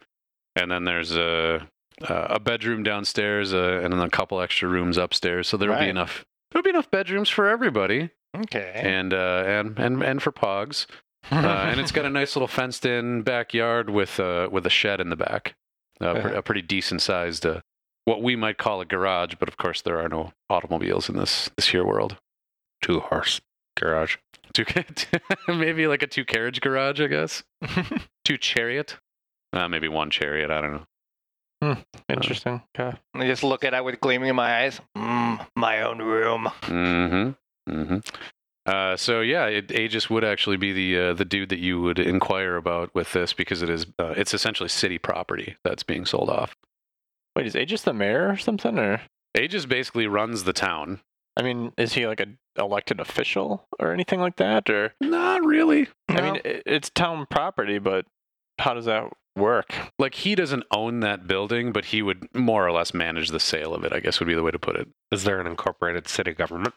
and 0.56 0.72
then 0.72 0.86
there's 0.86 1.16
a 1.16 1.68
a 2.10 2.40
bedroom 2.40 2.84
downstairs, 2.84 3.54
uh, 3.54 3.82
and 3.84 3.94
then 3.94 4.00
a 4.02 4.10
couple 4.10 4.42
extra 4.42 4.68
rooms 4.70 4.98
upstairs. 4.98 5.48
So 5.48 5.58
there'll 5.58 5.80
be 5.80 5.90
enough 5.90 6.26
there'll 6.52 6.64
be 6.64 6.70
enough 6.70 6.90
bedrooms 6.92 7.30
for 7.30 7.48
everybody, 7.48 8.10
Okay. 8.36 8.72
and 8.76 9.14
uh, 9.14 9.44
and 9.46 9.78
and 9.80 10.04
and 10.04 10.22
for 10.22 10.32
Pogs, 10.32 10.86
uh, 11.32 11.36
and 11.36 11.80
it's 11.80 11.92
got 11.92 12.06
a 12.06 12.10
nice 12.10 12.36
little 12.36 12.48
fenced-in 12.48 13.22
backyard 13.24 13.90
with 13.90 14.20
uh, 14.20 14.50
with 14.52 14.66
a 14.66 14.70
shed 14.70 15.00
in 15.02 15.10
the 15.10 15.16
back, 15.16 15.56
uh, 16.00 16.14
pre- 16.14 16.22
Uh-huh. 16.22 16.34
a 16.38 16.42
pretty 16.42 16.62
decent-sized, 16.62 17.46
uh, 17.46 17.62
what 18.06 18.22
we 18.24 18.36
might 18.36 18.58
call 18.58 18.82
a 18.82 18.86
garage, 18.86 19.36
but 19.40 19.48
of 19.48 19.58
course 19.58 19.82
there 19.82 20.00
are 20.00 20.10
no 20.10 20.34
automobiles 20.50 21.10
in 21.10 21.16
this 21.18 21.50
this 21.56 21.68
here 21.70 21.86
world. 21.86 22.18
Two 22.82 23.00
horse 23.00 23.40
garage. 23.78 24.18
Two, 24.54 24.66
maybe 25.48 25.88
like 25.88 26.04
a 26.04 26.08
two-carriage 26.08 26.60
garage, 26.60 27.00
I 27.00 27.08
guess. 27.08 27.44
two 28.26 28.38
chariot, 28.38 28.98
uh, 29.54 29.70
maybe 29.70 29.88
one 29.88 30.10
chariot. 30.10 30.52
I 30.52 30.60
don't 30.60 30.72
know. 30.74 30.86
Interesting. 32.10 32.62
Okay. 32.78 32.98
I 33.14 33.28
just 33.28 33.44
look 33.44 33.64
at 33.64 33.74
it 33.74 33.84
with 33.84 34.02
gleaming 34.02 34.30
in 34.30 34.36
my 34.36 34.64
eyes. 34.64 34.82
Mm, 34.98 35.46
my 35.56 35.82
own 35.84 36.00
room. 36.00 36.50
Mm-hmm. 36.62 37.72
Mm-hmm. 37.72 37.98
Uh, 38.66 38.96
so 38.96 39.22
yeah, 39.22 39.46
it, 39.46 39.72
Aegis 39.72 40.10
would 40.10 40.24
actually 40.24 40.58
be 40.58 40.72
the 40.72 41.00
uh, 41.00 41.14
the 41.14 41.26
dude 41.26 41.50
that 41.50 41.60
you 41.60 41.82
would 41.82 42.00
inquire 42.00 42.56
about 42.56 42.94
with 42.94 43.12
this 43.14 43.34
because 43.34 43.62
it 43.62 43.70
is 43.70 43.88
uh, 43.98 44.14
it's 44.16 44.34
essentially 44.34 44.70
city 44.70 44.98
property 44.98 45.56
that's 45.64 45.84
being 45.84 46.06
sold 46.06 46.30
off. 46.30 46.56
Wait, 47.36 47.48
is 47.48 47.56
Aegis 47.56 47.82
the 47.82 47.94
mayor 47.94 48.30
or 48.30 48.38
something? 48.38 48.78
Or 48.78 49.02
Aegis 49.40 49.66
basically 49.66 50.06
runs 50.06 50.44
the 50.44 50.54
town. 50.54 51.00
I 51.38 51.44
mean, 51.44 51.72
is 51.78 51.94
he 51.94 52.06
like 52.06 52.20
an 52.20 52.38
elected 52.58 53.00
official 53.00 53.66
or 53.80 53.94
anything 53.94 54.20
like 54.20 54.36
that? 54.36 54.70
Or 54.70 54.94
Not 55.00 55.44
really. 55.44 55.88
I 56.10 56.22
mean, 56.22 56.36
i 56.46 56.62
it's 56.66 56.90
town 56.90 57.26
property, 57.30 57.80
but 57.80 58.06
how 58.60 58.74
does 58.74 58.86
that 58.86 59.12
work? 59.36 59.74
Like 59.98 60.16
he 60.16 60.36
doesn't 60.36 60.64
own 60.72 61.00
that 61.02 61.28
building, 61.28 61.72
but 61.72 61.86
he 61.86 62.02
would 62.02 62.28
more 62.36 62.66
or 62.68 62.72
less 62.72 62.94
manage 62.94 63.30
the 63.30 63.40
sale 63.40 63.74
of 63.74 63.84
it. 63.84 63.94
I 63.94 64.00
guess 64.00 64.20
would 64.20 64.28
be 64.28 64.36
the 64.36 64.44
way 64.44 64.52
to 64.52 64.60
put 64.60 64.76
it. 64.76 64.88
Is 65.12 65.24
there 65.24 65.40
an 65.40 65.48
incorporated 65.48 66.08
city 66.08 66.34
government? 66.34 66.76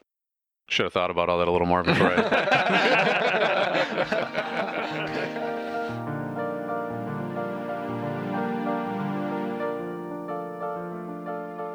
Should 0.68 0.84
have 0.84 0.92
thought 0.92 1.10
about 1.10 1.28
all 1.28 1.38
that 1.38 1.48
a 1.48 1.50
little 1.50 1.66
more 1.66 1.82
before 1.82 2.12
I. 2.16 2.20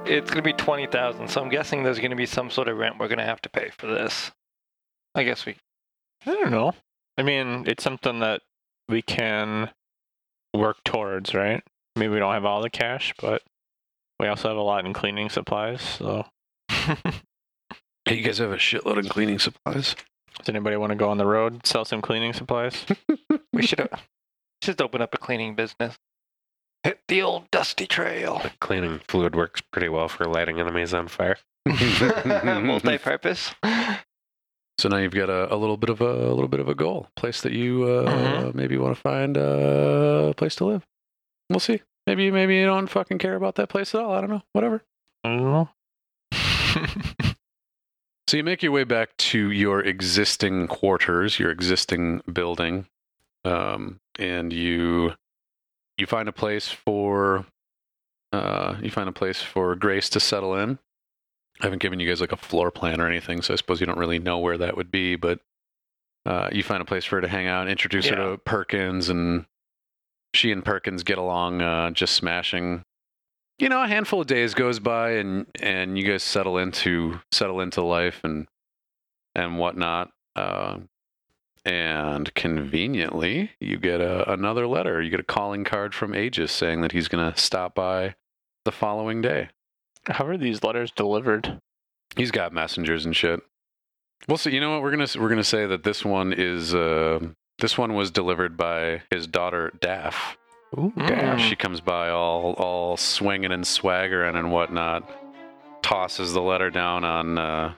It's 0.09 0.31
gonna 0.31 0.41
be 0.41 0.53
twenty 0.53 0.87
thousand, 0.87 1.27
so 1.27 1.39
I'm 1.39 1.49
guessing 1.49 1.83
there's 1.83 1.99
gonna 1.99 2.15
be 2.15 2.25
some 2.25 2.49
sort 2.49 2.67
of 2.67 2.77
rent 2.77 2.97
we're 2.97 3.07
gonna 3.07 3.23
have 3.23 3.43
to 3.43 3.49
pay 3.49 3.69
for 3.77 3.85
this. 3.85 4.31
I 5.13 5.23
guess 5.23 5.45
we. 5.45 5.55
I 6.25 6.33
don't 6.33 6.49
know. 6.49 6.73
I 7.15 7.21
mean, 7.21 7.65
it's 7.67 7.83
something 7.83 8.19
that 8.19 8.41
we 8.87 9.03
can 9.03 9.69
work 10.53 10.83
towards, 10.83 11.33
right? 11.33 11.63
Maybe 11.95 12.13
we 12.13 12.19
don't 12.19 12.33
have 12.33 12.45
all 12.45 12.61
the 12.61 12.69
cash, 12.69 13.13
but 13.21 13.43
we 14.19 14.27
also 14.27 14.47
have 14.49 14.57
a 14.57 14.61
lot 14.61 14.85
in 14.85 14.93
cleaning 14.93 15.29
supplies. 15.29 15.81
So, 15.81 16.25
Hey, 16.69 18.15
you 18.15 18.23
guys 18.23 18.37
have 18.39 18.51
a 18.51 18.55
shitload 18.57 18.97
of 18.97 19.09
cleaning 19.09 19.39
supplies. 19.39 19.95
does 20.37 20.49
anybody 20.49 20.77
want 20.77 20.91
to 20.91 20.95
go 20.95 21.09
on 21.09 21.17
the 21.17 21.25
road 21.27 21.65
sell 21.65 21.85
some 21.85 22.01
cleaning 22.01 22.33
supplies? 22.33 22.85
We 23.53 23.65
should 23.65 23.79
have 23.79 24.07
just 24.61 24.81
open 24.81 25.01
up 25.01 25.13
a 25.13 25.17
cleaning 25.17 25.55
business. 25.55 25.97
Hit 26.83 27.01
the 27.07 27.21
old 27.21 27.51
dusty 27.51 27.85
trail. 27.87 28.39
The 28.41 28.51
cleaning 28.61 29.01
fluid 29.07 29.35
works 29.35 29.59
pretty 29.59 29.89
well 29.89 30.07
for 30.07 30.25
lighting 30.25 30.59
enemies 30.59 30.93
on 30.93 31.07
fire. 31.09 31.37
Multi-purpose. 31.65 33.53
So 34.79 34.87
now 34.87 34.97
you've 34.97 35.13
got 35.13 35.29
a, 35.29 35.53
a 35.53 35.57
little 35.57 35.75
bit 35.77 35.89
of 35.89 35.99
a, 35.99 36.05
a 36.05 36.31
little 36.33 36.47
bit 36.47 36.61
of 36.61 36.69
a 36.69 36.75
goal, 36.75 37.07
place 37.17 37.41
that 37.41 37.51
you 37.51 37.83
uh, 37.83 38.09
Mhm. 38.09 38.55
maybe 38.55 38.77
want 38.77 38.95
to 38.95 39.01
find 39.01 39.37
uh, 39.37 40.29
a 40.29 40.33
place 40.33 40.55
to 40.55 40.65
live. 40.65 40.87
We'll 41.49 41.59
see. 41.59 41.81
Maybe 42.07 42.31
maybe 42.31 42.55
you 42.55 42.65
don't 42.65 42.87
fucking 42.87 43.17
care 43.17 43.35
about 43.35 43.55
that 43.55 43.67
place 43.69 43.93
at 43.93 44.01
all. 44.01 44.13
I 44.13 44.21
don't 44.21 44.29
know. 44.29 44.41
Whatever. 44.53 44.83
I 45.23 45.29
don't 45.29 45.43
know. 45.43 45.69
So 48.29 48.37
you 48.37 48.43
make 48.43 48.61
your 48.61 48.71
way 48.71 48.83
back 48.83 49.17
to 49.17 49.49
your 49.49 49.79
existing 49.83 50.67
quarters, 50.67 51.39
your 51.39 51.49
existing 51.49 52.21
building, 52.31 52.85
um, 53.43 53.99
and 54.19 54.53
you 54.53 55.13
you 55.97 56.05
find 56.05 56.29
a 56.29 56.31
place 56.31 56.67
for 56.69 57.47
uh, 58.31 58.75
you 58.83 58.91
find 58.91 59.09
a 59.09 59.11
place 59.11 59.41
for 59.41 59.75
Grace 59.75 60.09
to 60.11 60.19
settle 60.19 60.53
in. 60.55 60.77
I 61.59 61.65
haven't 61.65 61.81
given 61.81 61.99
you 61.99 62.07
guys 62.07 62.21
like 62.21 62.31
a 62.31 62.37
floor 62.37 62.71
plan 62.71 63.01
or 63.01 63.07
anything, 63.07 63.41
so 63.41 63.53
I 63.53 63.57
suppose 63.57 63.79
you 63.79 63.85
don't 63.85 63.97
really 63.97 64.19
know 64.19 64.39
where 64.39 64.57
that 64.57 64.77
would 64.77 64.91
be. 64.91 65.15
But 65.15 65.39
uh, 66.25 66.49
you 66.51 66.63
find 66.63 66.81
a 66.81 66.85
place 66.85 67.05
for 67.05 67.17
her 67.17 67.21
to 67.21 67.27
hang 67.27 67.47
out, 67.47 67.67
introduce 67.67 68.07
her 68.07 68.15
to 68.15 68.37
Perkins, 68.37 69.09
and 69.09 69.45
she 70.33 70.51
and 70.51 70.63
Perkins 70.63 71.03
get 71.03 71.17
along 71.17 71.61
uh, 71.61 71.91
just 71.91 72.15
smashing. 72.15 72.83
You 73.57 73.67
know, 73.67 73.83
a 73.83 73.87
handful 73.87 74.21
of 74.21 74.27
days 74.27 74.53
goes 74.53 74.79
by, 74.79 75.11
and 75.11 75.47
and 75.61 75.97
you 75.97 76.05
guys 76.05 76.23
settle 76.23 76.57
into 76.57 77.19
settle 77.31 77.59
into 77.59 77.81
life 77.83 78.21
and 78.23 78.47
and 79.35 79.57
whatnot. 79.57 80.11
Uh, 80.35 80.79
and 81.65 82.33
conveniently, 82.35 83.51
you 83.59 83.77
get 83.77 83.99
a, 83.99 84.31
another 84.31 84.65
letter. 84.65 85.01
You 85.01 85.09
get 85.09 85.19
a 85.19 85.23
calling 85.23 85.65
card 85.65 85.93
from 85.93 86.15
Aegis 86.15 86.51
saying 86.51 86.81
that 86.81 86.93
he's 86.93 87.09
going 87.09 87.31
to 87.31 87.39
stop 87.39 87.75
by 87.75 88.15
the 88.65 88.71
following 88.71 89.21
day. 89.21 89.49
How 90.09 90.25
are 90.25 90.37
these 90.37 90.63
letters 90.63 90.91
delivered? 90.91 91.59
He's 92.15 92.31
got 92.31 92.53
messengers 92.53 93.05
and 93.05 93.15
shit. 93.15 93.41
We'll 94.27 94.37
see. 94.37 94.51
You 94.51 94.59
know 94.59 94.71
what? 94.71 94.81
We're 94.81 94.91
gonna 94.91 95.07
we're 95.17 95.29
gonna 95.29 95.43
say 95.43 95.65
that 95.65 95.83
this 95.83 96.03
one 96.03 96.33
is 96.33 96.73
uh, 96.75 97.19
this 97.59 97.77
one 97.77 97.93
was 97.93 98.11
delivered 98.11 98.57
by 98.57 99.01
his 99.11 99.27
daughter 99.27 99.71
Daff. 99.79 100.37
Ooh, 100.77 100.93
damn. 100.97 101.39
She 101.39 101.55
comes 101.55 101.81
by 101.81 102.09
all 102.09 102.53
all 102.53 102.97
swinging 102.97 103.51
and 103.51 103.65
swaggering 103.65 104.35
and 104.35 104.51
whatnot. 104.51 105.09
Tosses 105.81 106.33
the 106.33 106.41
letter 106.41 106.69
down 106.69 107.03
on 107.05 107.37
uh, 107.37 107.73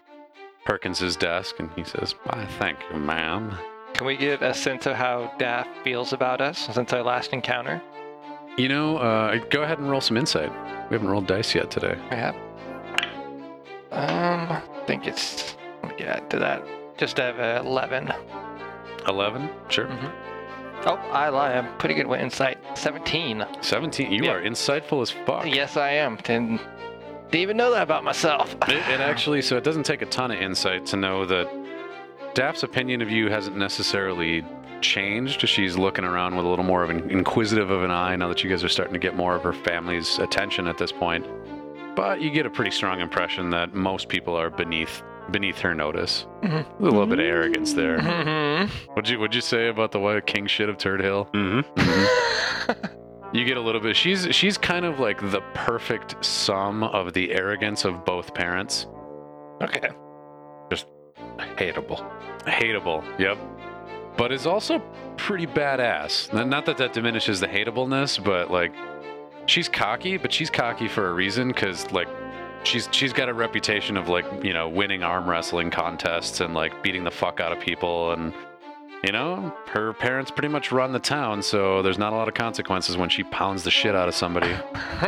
Perkins's 0.65 1.15
desk, 1.15 1.59
and 1.59 1.69
he 1.75 1.83
says, 1.83 2.15
"Why, 2.23 2.45
thank 2.57 2.79
you, 2.91 2.99
ma'am." 2.99 3.55
Can 3.93 4.07
we 4.07 4.17
get 4.17 4.41
a 4.41 4.53
sense 4.53 4.85
of 4.87 4.95
how 4.95 5.31
Daff 5.37 5.67
feels 5.83 6.13
about 6.13 6.41
us 6.41 6.57
since 6.73 6.91
our 6.93 7.03
last 7.03 7.33
encounter? 7.33 7.81
You 8.61 8.67
know, 8.69 8.97
uh, 8.97 9.37
go 9.49 9.63
ahead 9.63 9.79
and 9.79 9.89
roll 9.89 10.01
some 10.01 10.17
insight. 10.17 10.51
We 10.91 10.93
haven't 10.93 11.07
rolled 11.09 11.25
dice 11.25 11.55
yet 11.55 11.71
today. 11.71 11.95
Perhaps. 12.09 12.37
Um, 13.91 14.51
I 14.51 14.61
think 14.85 15.07
it's. 15.07 15.57
Let 15.81 15.91
me 15.91 15.97
get 15.97 16.29
to 16.29 16.37
that. 16.37 16.63
Just 16.95 17.17
have 17.17 17.39
a 17.39 17.61
11. 17.65 18.13
Eleven, 19.07 19.49
sure. 19.69 19.87
Oh, 20.85 20.93
I 21.11 21.29
lie. 21.29 21.53
I'm 21.53 21.75
pretty 21.79 21.95
good 21.95 22.05
with 22.05 22.21
insight. 22.21 22.59
17. 22.77 23.43
Seventeen. 23.61 24.11
You 24.11 24.25
Yeah. 24.25 24.33
are 24.33 24.43
insightful 24.43 25.01
as 25.01 25.09
fuck. 25.09 25.47
Yes, 25.47 25.75
I 25.75 25.93
am. 25.93 26.17
Didn't, 26.17 26.57
didn't 27.31 27.35
even 27.41 27.57
know 27.57 27.71
that 27.71 27.81
about 27.81 28.03
myself. 28.03 28.55
It, 28.67 28.75
it 28.75 28.99
actually, 28.99 29.41
so 29.41 29.57
it 29.57 29.63
doesn't 29.63 29.87
take 29.87 30.03
a 30.03 30.05
ton 30.05 30.29
of 30.29 30.39
insight 30.39 30.85
to 30.87 30.97
know 30.97 31.25
that 31.25 31.49
Daff's 32.35 32.61
opinion 32.61 33.01
of 33.01 33.09
you 33.09 33.31
hasn't 33.31 33.57
necessarily 33.57 34.45
changed. 34.81 35.47
She's 35.47 35.77
looking 35.77 36.03
around 36.05 36.35
with 36.35 36.45
a 36.45 36.49
little 36.49 36.65
more 36.65 36.83
of 36.83 36.89
an 36.89 37.09
inquisitive 37.09 37.69
of 37.69 37.83
an 37.83 37.91
eye 37.91 38.15
now 38.15 38.27
that 38.27 38.43
you 38.43 38.49
guys 38.49 38.63
are 38.63 38.69
starting 38.69 38.93
to 38.93 38.99
get 38.99 39.15
more 39.15 39.35
of 39.35 39.43
her 39.43 39.53
family's 39.53 40.19
attention 40.19 40.67
at 40.67 40.77
this 40.77 40.91
point. 40.91 41.25
But 41.95 42.21
you 42.21 42.29
get 42.31 42.45
a 42.45 42.49
pretty 42.49 42.71
strong 42.71 42.99
impression 43.01 43.49
that 43.51 43.73
most 43.73 44.07
people 44.09 44.35
are 44.35 44.49
beneath 44.49 45.01
beneath 45.29 45.59
her 45.59 45.73
notice. 45.75 46.25
Mhm. 46.41 46.65
A 46.79 46.83
little 46.83 47.05
bit 47.05 47.19
of 47.19 47.25
arrogance 47.25 47.73
there. 47.73 47.99
Mhm. 47.99 48.69
What'd 48.95 49.07
you 49.09 49.19
What'd 49.19 49.35
you 49.35 49.41
say 49.41 49.67
about 49.69 49.91
the 49.91 49.99
white 49.99 50.25
king 50.25 50.47
shit 50.47 50.67
of 50.67 50.77
Turd 50.77 50.99
Hill? 51.01 51.29
Mm-hmm. 51.33 52.71
You 53.33 53.45
get 53.45 53.55
a 53.55 53.61
little 53.61 53.79
bit. 53.79 53.95
She's 53.95 54.27
she's 54.35 54.57
kind 54.57 54.83
of 54.85 54.99
like 54.99 55.21
the 55.31 55.39
perfect 55.53 56.23
sum 56.25 56.83
of 56.83 57.13
the 57.13 57.31
arrogance 57.31 57.85
of 57.85 58.03
both 58.03 58.33
parents. 58.33 58.87
okay. 59.61 59.89
Just 60.69 60.87
hateable. 61.37 62.03
hateable. 62.45 63.03
Yep. 63.19 63.37
But 64.17 64.31
is 64.31 64.45
also 64.45 64.81
pretty 65.17 65.47
badass. 65.47 66.33
Not 66.33 66.65
that 66.65 66.77
that 66.77 66.93
diminishes 66.93 67.39
the 67.39 67.47
hateableness, 67.47 68.23
but 68.23 68.51
like 68.51 68.73
she's 69.45 69.69
cocky, 69.69 70.17
but 70.17 70.31
she's 70.31 70.49
cocky 70.49 70.87
for 70.87 71.09
a 71.09 71.13
reason 71.13 71.47
because 71.47 71.91
like 71.91 72.07
she's 72.63 72.87
she's 72.91 73.13
got 73.13 73.29
a 73.29 73.33
reputation 73.33 73.97
of 73.97 74.09
like 74.09 74.25
you 74.43 74.53
know 74.53 74.69
winning 74.69 75.03
arm 75.03 75.29
wrestling 75.29 75.71
contests 75.71 76.41
and 76.41 76.53
like 76.53 76.83
beating 76.83 77.03
the 77.03 77.11
fuck 77.11 77.39
out 77.39 77.51
of 77.51 77.59
people 77.59 78.11
and 78.11 78.33
you 79.03 79.11
know, 79.11 79.51
her 79.69 79.93
parents 79.93 80.29
pretty 80.29 80.47
much 80.47 80.71
run 80.71 80.91
the 80.91 80.99
town, 80.99 81.41
so 81.41 81.81
there's 81.81 81.97
not 81.97 82.13
a 82.13 82.15
lot 82.15 82.27
of 82.27 82.35
consequences 82.35 82.97
when 82.97 83.09
she 83.09 83.23
pounds 83.23 83.63
the 83.63 83.71
shit 83.71 83.95
out 83.95 84.07
of 84.07 84.13
somebody. 84.13 84.55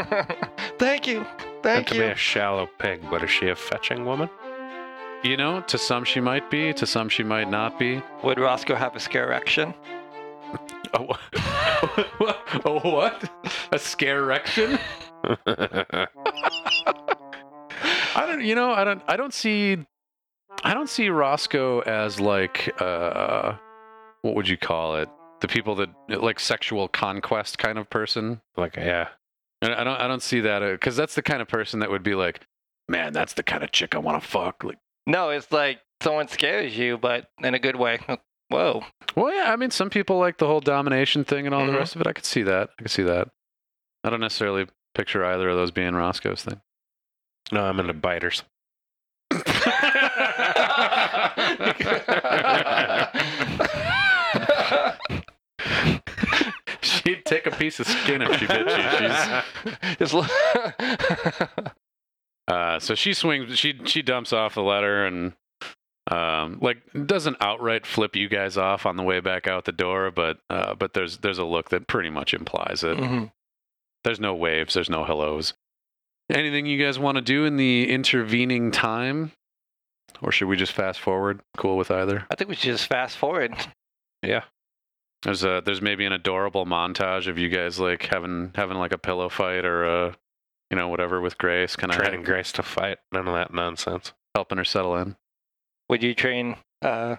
Thank 0.79 1.05
you. 1.05 1.19
Not 1.19 1.61
Thank 1.61 1.87
to 1.89 1.93
be 1.93 1.99
you. 1.99 2.05
a 2.05 2.15
shallow 2.15 2.67
pig, 2.79 3.01
but 3.11 3.23
is 3.23 3.29
she 3.29 3.49
a 3.49 3.55
fetching 3.55 4.03
woman? 4.03 4.29
You 5.23 5.37
know, 5.37 5.61
to 5.61 5.77
some 5.77 6.03
she 6.03 6.19
might 6.19 6.51
be, 6.51 6.73
to 6.73 6.85
some 6.85 7.07
she 7.07 7.23
might 7.23 7.49
not 7.49 7.79
be. 7.79 8.01
Would 8.23 8.39
Roscoe 8.39 8.75
have 8.75 8.93
a 8.95 8.99
scare 8.99 9.23
erection? 9.25 9.73
Oh, 10.93 11.15
oh 12.65 12.79
what? 12.83 13.31
A 13.71 13.79
scare 13.79 14.19
erection? 14.19 14.77
I 18.15 18.25
don't. 18.27 18.43
You 18.43 18.55
know, 18.55 18.71
I 18.73 18.83
don't. 18.83 19.01
I 19.07 19.15
don't 19.15 19.33
see. 19.33 19.77
I 20.63 20.73
don't 20.73 20.89
see 20.89 21.09
Roscoe 21.09 21.79
as 21.81 22.19
like. 22.19 22.73
uh 22.81 23.53
What 24.23 24.35
would 24.35 24.47
you 24.49 24.57
call 24.57 24.97
it? 24.97 25.09
The 25.39 25.47
people 25.47 25.75
that 25.75 25.89
like 26.09 26.39
sexual 26.39 26.87
conquest 26.89 27.57
kind 27.57 27.77
of 27.77 27.89
person. 27.89 28.41
like, 28.57 28.75
yeah. 28.75 29.07
I 29.61 29.67
I 29.73 29.83
don't. 29.83 29.99
I 30.01 30.07
don't 30.07 30.21
see 30.21 30.41
that 30.41 30.59
because 30.59 30.97
that's 30.97 31.15
the 31.15 31.21
kind 31.23 31.41
of 31.41 31.47
person 31.47 31.79
that 31.79 31.89
would 31.89 32.03
be 32.03 32.15
like, 32.15 32.41
man, 32.89 33.13
that's 33.13 33.33
the 33.33 33.43
kind 33.43 33.63
of 33.63 33.71
chick 33.71 33.95
I 33.95 33.99
want 33.99 34.21
to 34.21 34.27
fuck. 34.27 34.63
Like, 34.63 34.77
No, 35.05 35.29
it's 35.29 35.51
like 35.51 35.79
someone 36.01 36.27
scares 36.27 36.77
you, 36.77 36.97
but 36.97 37.27
in 37.43 37.53
a 37.53 37.59
good 37.59 37.75
way. 37.75 37.99
Whoa. 38.49 38.83
well, 39.15 39.33
yeah. 39.33 39.51
I 39.51 39.55
mean, 39.55 39.71
some 39.71 39.89
people 39.89 40.19
like 40.19 40.37
the 40.37 40.47
whole 40.47 40.59
domination 40.61 41.23
thing 41.23 41.45
and 41.45 41.55
all 41.55 41.61
Mhm. 41.63 41.71
the 41.71 41.77
rest 41.77 41.95
of 41.95 42.01
it. 42.01 42.07
I 42.07 42.13
could 42.13 42.25
see 42.25 42.43
that. 42.43 42.69
I 42.79 42.83
could 42.83 42.91
see 42.91 43.03
that. 43.03 43.29
I 44.03 44.09
don't 44.09 44.19
necessarily 44.19 44.67
picture 44.95 45.25
either 45.25 45.49
of 45.49 45.55
those 45.55 45.71
being 45.71 45.95
Roscoe's 45.95 46.43
thing. 46.43 46.61
No, 47.51 47.65
I'm 47.65 47.79
into 47.79 47.93
biters. 47.93 48.43
She'd 56.81 57.23
take 57.25 57.45
a 57.47 57.51
piece 57.51 57.79
of 57.79 57.87
skin 57.87 58.21
if 58.21 58.37
she 58.39 58.45
bit 58.47 58.67
you. 58.67 58.83
She's 58.97 59.17
Just 59.99 60.13
lo- 60.13 60.25
uh, 62.47 62.79
so 62.79 62.95
she 62.95 63.13
swings. 63.13 63.57
She 63.57 63.79
she 63.85 64.01
dumps 64.01 64.33
off 64.33 64.55
the 64.55 64.61
letter 64.63 65.05
and 65.05 65.33
um, 66.11 66.59
like 66.61 66.77
doesn't 67.05 67.37
outright 67.39 67.85
flip 67.85 68.15
you 68.15 68.27
guys 68.27 68.57
off 68.57 68.85
on 68.85 68.97
the 68.97 69.03
way 69.03 69.19
back 69.21 69.47
out 69.47 69.65
the 69.65 69.71
door, 69.71 70.11
but 70.11 70.39
uh, 70.49 70.75
but 70.75 70.93
there's 70.93 71.19
there's 71.19 71.37
a 71.39 71.45
look 71.45 71.69
that 71.69 71.87
pretty 71.87 72.09
much 72.09 72.33
implies 72.33 72.83
it. 72.83 72.97
Mhm. 72.97 73.31
There's 74.03 74.19
no 74.19 74.35
waves. 74.35 74.73
There's 74.73 74.89
no 74.89 75.05
hellos. 75.05 75.53
Anything 76.29 76.65
you 76.65 76.83
guys 76.83 76.99
want 76.99 77.15
to 77.15 77.21
do 77.21 77.45
in 77.45 77.55
the 77.57 77.89
intervening 77.89 78.71
time, 78.71 79.31
or 80.21 80.31
should 80.31 80.47
we 80.47 80.57
just 80.57 80.73
fast 80.73 80.99
forward? 80.99 81.41
Cool 81.57 81.77
with 81.77 81.91
either. 81.91 82.25
I 82.29 82.35
think 82.35 82.49
we 82.49 82.55
should 82.55 82.71
just 82.71 82.87
fast 82.87 83.17
forward. 83.17 83.55
Yeah. 84.21 84.43
There's 85.23 85.43
a 85.45 85.61
there's 85.65 85.81
maybe 85.81 86.05
an 86.05 86.11
adorable 86.13 86.65
montage 86.65 87.27
of 87.27 87.37
you 87.37 87.47
guys 87.47 87.79
like 87.79 88.03
having 88.03 88.51
having 88.55 88.77
like 88.77 88.91
a 88.91 88.97
pillow 88.97 89.29
fight 89.29 89.63
or 89.65 89.85
a 89.85 90.15
you 90.73 90.75
know 90.79 90.87
whatever 90.87 91.21
with 91.21 91.37
Grace, 91.37 91.75
kind 91.75 91.91
of 91.91 91.99
Training 91.99 92.23
Grace 92.23 92.51
to 92.53 92.63
fight. 92.63 92.97
None 93.11 93.27
of 93.27 93.35
that 93.35 93.53
nonsense. 93.53 94.11
helping 94.33 94.57
her 94.57 94.63
settle 94.63 94.97
in. 94.97 95.15
Would 95.87 96.01
you 96.01 96.15
train 96.15 96.55
uh, 96.81 97.17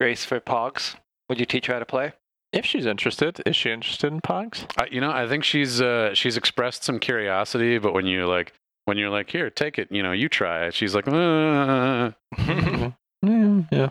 Grace 0.00 0.24
for 0.24 0.40
Pogs? 0.40 0.96
Would 1.28 1.38
you 1.38 1.44
teach 1.44 1.66
her 1.66 1.74
how 1.74 1.80
to 1.80 1.84
play? 1.84 2.14
If 2.50 2.64
she's 2.64 2.86
interested, 2.86 3.42
is 3.44 3.56
she 3.56 3.70
interested 3.70 4.10
in 4.10 4.22
Pogs? 4.22 4.64
I, 4.78 4.86
you 4.90 5.02
know, 5.02 5.10
I 5.10 5.28
think 5.28 5.44
she's 5.44 5.82
uh, 5.82 6.14
she's 6.14 6.38
expressed 6.38 6.82
some 6.82 6.98
curiosity, 6.98 7.76
but 7.76 7.92
when 7.92 8.06
you 8.06 8.24
like 8.26 8.54
when 8.86 8.96
you're 8.96 9.10
like, 9.10 9.28
here, 9.28 9.50
take 9.50 9.78
it, 9.78 9.88
you 9.92 10.02
know, 10.02 10.12
you 10.12 10.30
try 10.30 10.64
it, 10.64 10.72
she's 10.72 10.94
like, 10.94 11.06
uh. 11.08 12.10
yeah. 12.32 13.90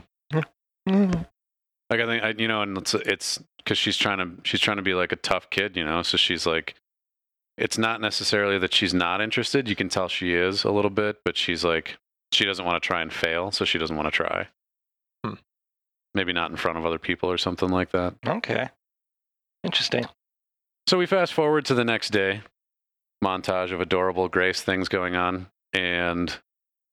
like 0.88 2.00
I 2.00 2.06
think 2.08 2.24
I, 2.24 2.34
you 2.36 2.48
know, 2.48 2.64
and 2.64 2.76
it's 2.80 2.96
it's 2.96 3.44
because 3.58 3.78
she's 3.78 3.96
trying 3.96 4.18
to 4.18 4.42
she's 4.44 4.60
trying 4.60 4.78
to 4.78 4.84
be 4.84 4.96
like 4.96 5.12
a 5.12 5.18
tough 5.18 5.52
kid, 5.52 5.78
you 5.78 5.86
know, 5.86 6.02
so 6.02 6.18
she's 6.18 6.48
like, 6.48 6.74
it's 7.58 7.78
not 7.78 8.02
necessarily 8.02 8.58
that 8.60 8.74
she's 8.74 8.94
not 8.94 9.22
interested. 9.22 9.68
You 9.68 9.76
can 9.76 9.90
tell 9.90 10.08
she 10.08 10.34
is 10.34 10.64
a 10.64 10.72
little 10.72 10.90
bit, 10.90 11.18
but 11.24 11.38
she's 11.38 11.64
like, 11.64 11.98
she 12.32 12.46
doesn't 12.46 12.66
want 12.66 12.82
to 12.82 12.86
try 12.86 13.02
and 13.02 13.14
fail, 13.14 13.52
so 13.52 13.64
she 13.64 13.78
doesn't 13.78 13.96
want 13.96 14.08
to 14.08 14.12
try. 14.12 14.48
Hmm. 15.24 15.36
Maybe 16.16 16.34
not 16.34 16.52
in 16.52 16.58
front 16.58 16.78
of 16.78 16.86
other 16.86 16.98
people 16.98 17.30
or 17.30 17.38
something 17.38 17.70
like 17.70 17.92
that. 17.92 18.16
okay. 18.26 18.70
Interesting. 19.64 20.06
So 20.88 20.98
we 20.98 21.06
fast 21.06 21.34
forward 21.34 21.66
to 21.66 21.74
the 21.74 21.86
next 21.86 22.10
day, 22.10 22.42
montage 23.24 23.72
of 23.72 23.80
adorable 23.80 24.28
Grace 24.28 24.62
things 24.62 24.90
going 24.90 25.16
on, 25.16 25.48
and 25.72 26.36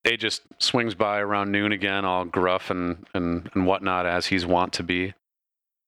A 0.04 0.16
just 0.16 0.42
swings 0.58 0.94
by 0.94 1.18
around 1.18 1.50
noon 1.50 1.72
again, 1.72 2.04
all 2.04 2.24
gruff 2.24 2.70
and, 2.70 3.06
and, 3.12 3.50
and 3.54 3.66
whatnot, 3.66 4.06
as 4.06 4.26
he's 4.26 4.46
wont 4.46 4.74
to 4.74 4.84
be. 4.84 5.14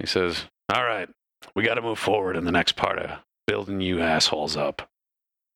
He 0.01 0.07
says, 0.07 0.47
All 0.75 0.83
right, 0.83 1.09
we 1.55 1.63
got 1.63 1.75
to 1.75 1.83
move 1.83 2.01
forward 2.01 2.37
in 2.37 2.45
the 2.45 2.51
next 2.51 2.75
part 2.75 2.99
of 2.99 3.21
building 3.47 3.81
you 3.81 4.01
assholes 4.01 4.57
up. 4.57 4.89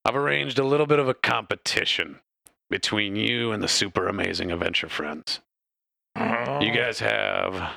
I've 0.05 0.17
arranged 0.17 0.59
a 0.59 0.65
little 0.65 0.87
bit 0.87 0.99
of 0.99 1.09
a 1.09 1.15
competition 1.15 2.21
between 2.71 3.17
you 3.17 3.53
and 3.53 3.63
the 3.63 3.69
super 3.69 4.09
amazing 4.09 4.51
adventure 4.51 4.89
friends. 4.89 5.41
Oh. 6.17 6.61
You 6.61 6.73
guys 6.73 7.01
have 7.01 7.73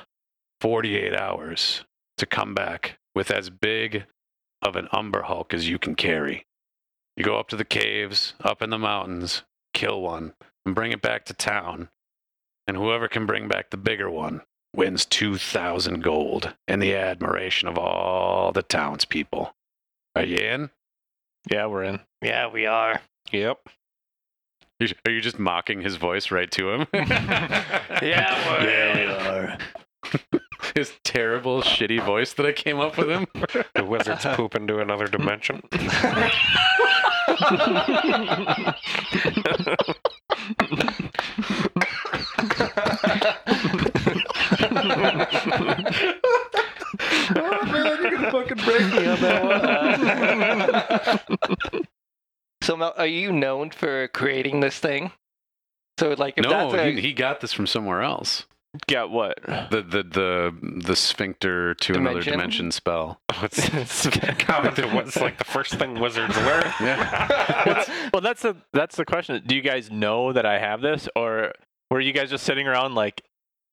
48 0.60 1.14
hours 1.14 1.84
to 2.18 2.26
come 2.26 2.54
back 2.54 2.98
with 3.14 3.30
as 3.30 3.50
big 3.50 4.04
of 4.62 4.76
an 4.76 4.88
Umber 4.92 5.22
Hulk 5.22 5.54
as 5.54 5.68
you 5.68 5.78
can 5.78 5.94
carry. 5.94 6.46
You 7.16 7.24
go 7.24 7.38
up 7.38 7.48
to 7.48 7.56
the 7.56 7.64
caves, 7.64 8.34
up 8.40 8.62
in 8.62 8.70
the 8.70 8.78
mountains, 8.78 9.42
kill 9.74 10.00
one, 10.00 10.34
and 10.64 10.74
bring 10.74 10.92
it 10.92 11.02
back 11.02 11.24
to 11.26 11.34
town. 11.34 11.88
And 12.66 12.76
whoever 12.76 13.08
can 13.08 13.26
bring 13.26 13.48
back 13.48 13.70
the 13.70 13.76
bigger 13.76 14.10
one 14.10 14.42
wins 14.74 15.04
2,000 15.04 16.02
gold 16.02 16.54
and 16.68 16.80
the 16.80 16.94
admiration 16.94 17.68
of 17.68 17.76
all 17.76 18.52
the 18.52 18.62
townspeople. 18.62 19.54
Are 20.16 20.24
you 20.24 20.36
in? 20.36 20.70
Yeah, 21.50 21.66
we're 21.66 21.84
in. 21.84 22.00
Yeah, 22.22 22.48
we 22.50 22.66
are. 22.66 23.00
Yep. 23.32 23.58
Are 25.06 25.10
you 25.10 25.20
just 25.20 25.38
mocking 25.38 25.82
his 25.82 25.96
voice 25.96 26.30
right 26.30 26.50
to 26.52 26.70
him? 26.72 26.86
Yeah, 28.02 28.50
we're 28.50 28.68
in. 28.68 29.10
are. 29.10 29.58
his 30.74 30.92
terrible, 31.04 31.60
shitty 31.62 32.04
voice 32.04 32.32
that 32.34 32.46
I 32.46 32.52
came 32.52 32.80
up 32.80 32.96
with 32.96 33.10
him. 33.10 33.26
The 33.74 33.84
wizard's 33.84 34.24
poop 34.24 34.54
into 34.54 34.78
another 34.78 35.06
dimension. 35.06 35.62
Oh 47.10 47.66
man, 47.72 48.02
you're 48.02 48.10
gonna 48.16 48.30
fucking 48.30 48.58
break 48.64 48.86
me 48.92 49.06
on 49.06 49.20
that 49.20 51.22
one. 51.28 51.86
So, 52.62 52.76
Mel, 52.76 52.92
are 52.98 53.06
you 53.06 53.32
known 53.32 53.70
for 53.70 54.08
creating 54.08 54.60
this 54.60 54.78
thing? 54.78 55.12
So, 55.98 56.14
like, 56.18 56.34
if 56.36 56.44
no, 56.44 56.50
that's 56.50 56.74
a, 56.74 56.90
he, 56.92 57.00
he 57.00 57.12
got 57.14 57.40
this 57.40 57.54
from 57.54 57.66
somewhere 57.66 58.02
else. 58.02 58.44
Got 58.86 59.10
what? 59.10 59.40
The 59.46 59.82
the 59.82 60.02
the 60.04 60.54
the 60.84 60.94
sphincter 60.94 61.74
to 61.74 61.94
another 61.94 62.20
Dimension? 62.20 62.32
dimension 62.32 62.70
spell. 62.70 63.20
What's 63.40 64.06
common 64.38 64.74
to 64.74 64.86
what's 64.94 65.16
like 65.16 65.38
the 65.38 65.44
first 65.44 65.74
thing 65.74 65.98
wizards 65.98 66.36
learn? 66.36 66.62
Yeah. 66.80 67.82
well, 68.12 68.20
that's 68.20 68.42
the 68.42 68.54
that's 68.72 68.94
the 68.94 69.04
question. 69.04 69.42
Do 69.44 69.56
you 69.56 69.62
guys 69.62 69.90
know 69.90 70.32
that 70.32 70.46
I 70.46 70.60
have 70.60 70.82
this, 70.82 71.08
or 71.16 71.50
were 71.90 71.98
you 72.00 72.12
guys 72.12 72.30
just 72.30 72.44
sitting 72.44 72.68
around 72.68 72.94
like, 72.94 73.22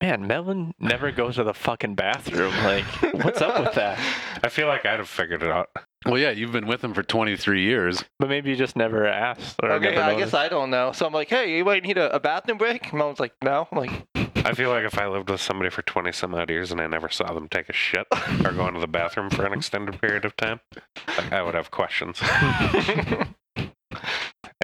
man, 0.02 0.28
Melvin 0.28 0.74
never 0.80 1.12
goes 1.12 1.36
to 1.36 1.43
the 1.43 1.54
fucking 1.54 1.95
bathroom? 1.95 2.54
Like, 2.64 2.86
what's 3.24 3.41
up 3.41 3.60
with 3.64 3.74
that? 3.76 4.00
I 4.43 4.50
feel 4.50 4.68
like 4.68 4.86
I'd 4.86 5.00
have 5.00 5.10
figured 5.10 5.43
it 5.43 5.50
out. 5.50 5.70
Well, 6.06 6.18
yeah, 6.18 6.30
you've 6.32 6.52
been 6.52 6.68
with 6.68 6.84
him 6.84 6.93
for 6.93 7.04
23 7.04 7.64
years. 7.64 8.04
But 8.20 8.30
maybe 8.30 8.50
you 8.52 8.56
just 8.56 8.76
never 8.76 9.06
asked. 9.08 9.56
Or 9.64 9.72
okay, 9.74 9.89
never 9.89 10.02
I 10.02 10.12
noticed. 10.14 10.32
guess 10.32 10.39
I 10.39 10.48
don't 10.48 10.70
know. 10.70 10.91
So 10.91 11.06
I'm 11.06 11.14
like, 11.14 11.30
hey, 11.30 11.58
you 11.58 11.66
might 11.66 11.84
need 11.84 11.98
a, 11.98 12.14
a 12.16 12.20
bathroom 12.20 12.58
break. 12.58 12.93
Mom's 12.93 13.20
like, 13.20 13.34
no. 13.43 13.68
I'm 13.72 13.78
like, 13.78 14.08
I 14.45 14.54
feel 14.54 14.70
like 14.70 14.86
if 14.86 14.98
I 14.98 15.08
lived 15.08 15.30
with 15.30 15.41
somebody 15.41 15.70
for 15.70 15.82
20 15.82 16.12
some 16.14 16.34
odd 16.34 16.50
years 16.50 16.72
and 16.72 16.80
I 16.80 16.88
never 16.88 17.10
saw 17.10 17.34
them 17.34 17.50
take 17.50 17.68
a 17.68 17.74
shit 17.74 18.08
or 18.45 18.52
go 18.54 18.68
into 18.68 18.80
the 18.80 18.88
bathroom 18.88 19.30
for 19.30 19.45
an 19.45 19.54
extended 19.54 20.00
period 20.00 20.24
of 20.24 20.36
time, 20.38 20.62
like 21.08 21.34
I 21.34 21.41
would 21.41 21.56
have 21.56 21.72
questions. 21.72 22.20
I 22.22 23.28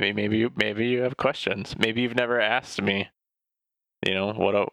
mean, 0.01 0.15
maybe 0.15 0.37
you 0.37 0.51
maybe 0.55 0.87
you 0.87 1.01
have 1.01 1.17
questions. 1.17 1.75
Maybe 1.77 2.01
you've 2.01 2.15
never 2.15 2.39
asked 2.39 2.81
me. 2.81 3.09
You 4.05 4.13
know 4.13 4.31
what? 4.33 4.71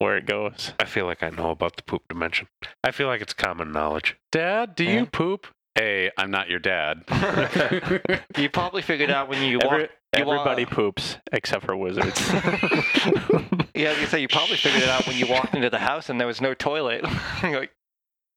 A, 0.00 0.04
where 0.04 0.16
it 0.16 0.26
goes. 0.26 0.72
I 0.80 0.84
feel 0.84 1.06
like 1.06 1.22
I 1.22 1.30
know 1.30 1.50
about 1.50 1.76
the 1.76 1.82
poop 1.82 2.02
dimension. 2.08 2.48
I 2.84 2.90
feel 2.90 3.06
like 3.08 3.20
it's 3.20 3.32
common 3.34 3.72
knowledge. 3.72 4.16
Dad, 4.32 4.74
do 4.74 4.84
Yeah. 4.84 5.00
you 5.00 5.06
poop? 5.06 5.46
Hey, 5.74 6.10
I'm 6.16 6.30
not 6.30 6.48
your 6.48 6.58
dad. 6.58 7.04
you 8.38 8.48
probably 8.48 8.82
figured 8.82 9.10
out 9.10 9.28
when 9.28 9.42
you 9.42 9.58
Every- 9.60 9.82
walk. 9.82 9.90
you 10.16 10.24
walk- 10.24 10.34
everybody 10.46 10.64
poops 10.64 11.18
except 11.32 11.64
for 11.66 11.76
wizards. 11.76 12.20
Yeah, 13.74 13.98
you 14.00 14.06
say 14.06 14.20
you 14.20 14.28
probably 14.28 14.56
figured 14.56 14.82
it 14.84 14.88
out 14.88 15.06
when 15.06 15.18
you 15.18 15.26
walked 15.26 15.54
into 15.54 15.68
the 15.68 15.78
house 15.78 16.08
and 16.08 16.18
there 16.18 16.26
was 16.26 16.40
no 16.40 16.54
toilet. 16.54 17.04
You're 17.42 17.60
like, 17.60 17.72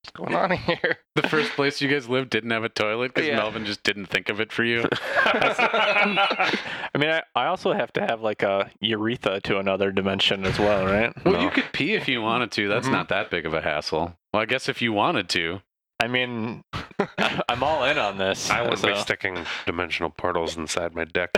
What's 0.04 0.12
going 0.12 0.36
on 0.36 0.52
here? 0.58 0.97
The 1.16 1.28
first 1.28 1.52
place 1.52 1.82
you 1.82 1.89
guys 1.89 2.08
lived 2.08 2.30
didn't 2.30 2.52
have 2.52 2.64
a 2.64 2.70
toilet 2.70 3.14
because 3.14 3.28
Yeah. 3.28 3.36
Melvin 3.36 3.66
just 3.66 3.84
didn't 3.84 4.06
think 4.06 4.30
of 4.30 4.39
it 4.39 4.54
for 4.54 4.64
you. 4.64 4.86
I 5.26 6.89
mean, 6.97 7.10
I, 7.10 7.24
I 7.36 7.47
also 7.47 7.74
have 7.74 7.91
to 7.93 8.02
have 8.02 8.22
like 8.22 8.41
a 8.41 8.72
urethra 8.80 9.41
to 9.41 9.58
another 9.60 9.91
dimension 9.91 10.45
as 10.45 10.58
well, 10.58 10.86
right? 10.86 11.12
Well, 11.26 11.34
No. 11.34 11.41
you 11.41 11.50
could 11.50 11.66
pee 11.74 11.95
if 11.95 12.08
you 12.08 12.22
wanted 12.22 12.52
to. 12.54 12.70
That's 12.70 12.88
Mhm. 12.88 12.91
not 12.93 13.10
that 13.10 13.30
big 13.30 13.45
of 13.45 13.54
a 13.54 13.60
hassle. 13.60 14.16
Well, 14.34 14.41
I 14.41 14.45
guess 14.45 14.70
if 14.70 14.82
you 14.82 14.93
wanted 14.93 15.28
to. 15.30 15.60
I 16.02 16.08
mean, 16.08 16.64
I'm 17.50 17.62
all 17.62 17.84
in 17.84 17.97
on 17.97 18.18
this. 18.18 18.50
I 18.50 18.62
wouldn't 18.62 18.82
be 18.82 18.95
sticking 18.95 19.45
dimensional 19.66 20.10
portals 20.10 20.56
inside 20.56 20.95
my 20.95 21.04
deck 21.04 21.32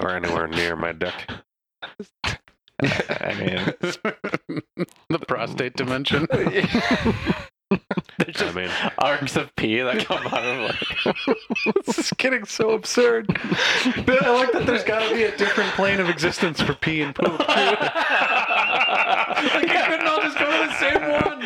or 0.00 0.10
anywhere 0.16 0.46
near 0.46 0.74
my 0.76 0.92
dick. 0.92 1.12
I 2.82 3.34
mean, 3.40 3.56
the 5.08 5.18
prostate 5.26 5.76
dimension. 5.76 6.26
there's 6.30 6.52
I 7.70 8.32
just 8.32 8.54
mean, 8.54 8.70
arcs 8.98 9.34
of 9.36 9.54
pee 9.56 9.80
that 9.80 10.04
come 10.04 10.26
out 10.26 10.44
of 10.44 10.70
like. 10.70 10.76
this 11.86 11.98
is 11.98 12.12
getting 12.18 12.44
so 12.44 12.72
absurd. 12.72 13.26
I 13.30 14.30
like 14.30 14.52
that 14.52 14.64
there's 14.66 14.84
got 14.84 15.08
to 15.08 15.14
be 15.14 15.22
a 15.24 15.34
different 15.36 15.70
plane 15.70 16.00
of 16.00 16.10
existence 16.10 16.60
for 16.60 16.74
pee 16.74 17.00
and 17.00 17.14
poop. 17.14 17.38
like 17.38 17.78
it 19.62 19.86
couldn't 19.86 20.06
all 20.06 20.20
just 20.20 20.38
go 20.38 20.44
to 20.44 20.58
the 20.68 20.74
same 20.78 21.00
one. 21.10 21.40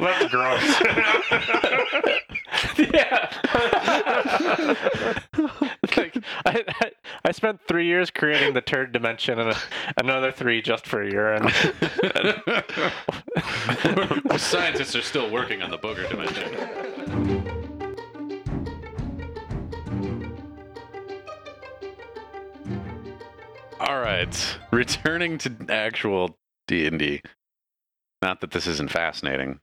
that's 0.00 0.30
gross. 0.32 2.22
Yeah. 2.78 3.30
like, 5.96 6.16
I, 6.46 6.64
I, 6.68 6.90
I 7.24 7.32
spent 7.32 7.60
three 7.66 7.86
years 7.86 8.10
creating 8.10 8.54
the 8.54 8.60
turd 8.60 8.92
dimension 8.92 9.38
and 9.38 9.50
a, 9.50 9.56
another 9.96 10.32
three 10.32 10.62
just 10.62 10.86
for 10.86 11.02
urine. 11.02 11.48
Scientists 14.38 14.94
are 14.94 15.02
still 15.02 15.30
working 15.30 15.62
on 15.62 15.70
the 15.70 15.78
booger 15.78 16.08
dimension. 16.08 16.44
All 23.80 24.00
right, 24.00 24.58
returning 24.72 25.38
to 25.38 25.54
actual 25.68 26.36
D 26.66 26.86
and 26.86 26.98
D. 26.98 27.22
Not 28.22 28.40
that 28.40 28.50
this 28.50 28.66
isn't 28.66 28.90
fascinating. 28.90 29.60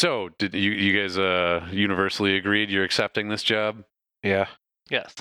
So, 0.00 0.30
did 0.38 0.54
you 0.54 0.70
you 0.70 0.98
guys 0.98 1.18
uh 1.18 1.68
universally 1.70 2.34
agreed 2.34 2.70
you're 2.70 2.84
accepting 2.84 3.28
this 3.28 3.42
job? 3.42 3.84
Yeah, 4.22 4.46
yes. 4.88 5.14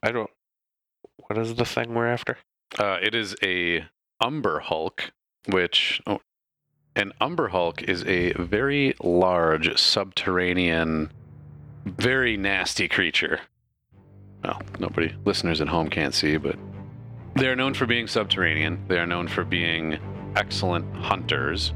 I 0.00 0.12
don't. 0.12 0.30
What 1.16 1.40
is 1.40 1.56
the 1.56 1.64
thing 1.64 1.92
we're 1.92 2.06
after? 2.06 2.38
Uh, 2.78 2.98
it 3.02 3.16
is 3.16 3.34
a 3.42 3.84
Umber 4.20 4.60
Hulk, 4.60 5.10
which 5.48 6.00
oh, 6.06 6.20
an 6.94 7.14
Umber 7.20 7.48
Hulk 7.48 7.82
is 7.82 8.04
a 8.04 8.32
very 8.34 8.94
large 9.02 9.76
subterranean, 9.76 11.10
very 11.84 12.36
nasty 12.36 12.86
creature. 12.86 13.40
Well, 14.44 14.62
nobody 14.78 15.16
listeners 15.24 15.60
at 15.60 15.66
home 15.66 15.90
can't 15.90 16.14
see, 16.14 16.36
but 16.36 16.54
they 17.34 17.48
are 17.48 17.56
known 17.56 17.74
for 17.74 17.86
being 17.86 18.06
subterranean. 18.06 18.84
They 18.86 19.00
are 19.00 19.06
known 19.06 19.26
for 19.26 19.42
being 19.42 19.98
excellent 20.36 20.94
hunters. 20.94 21.72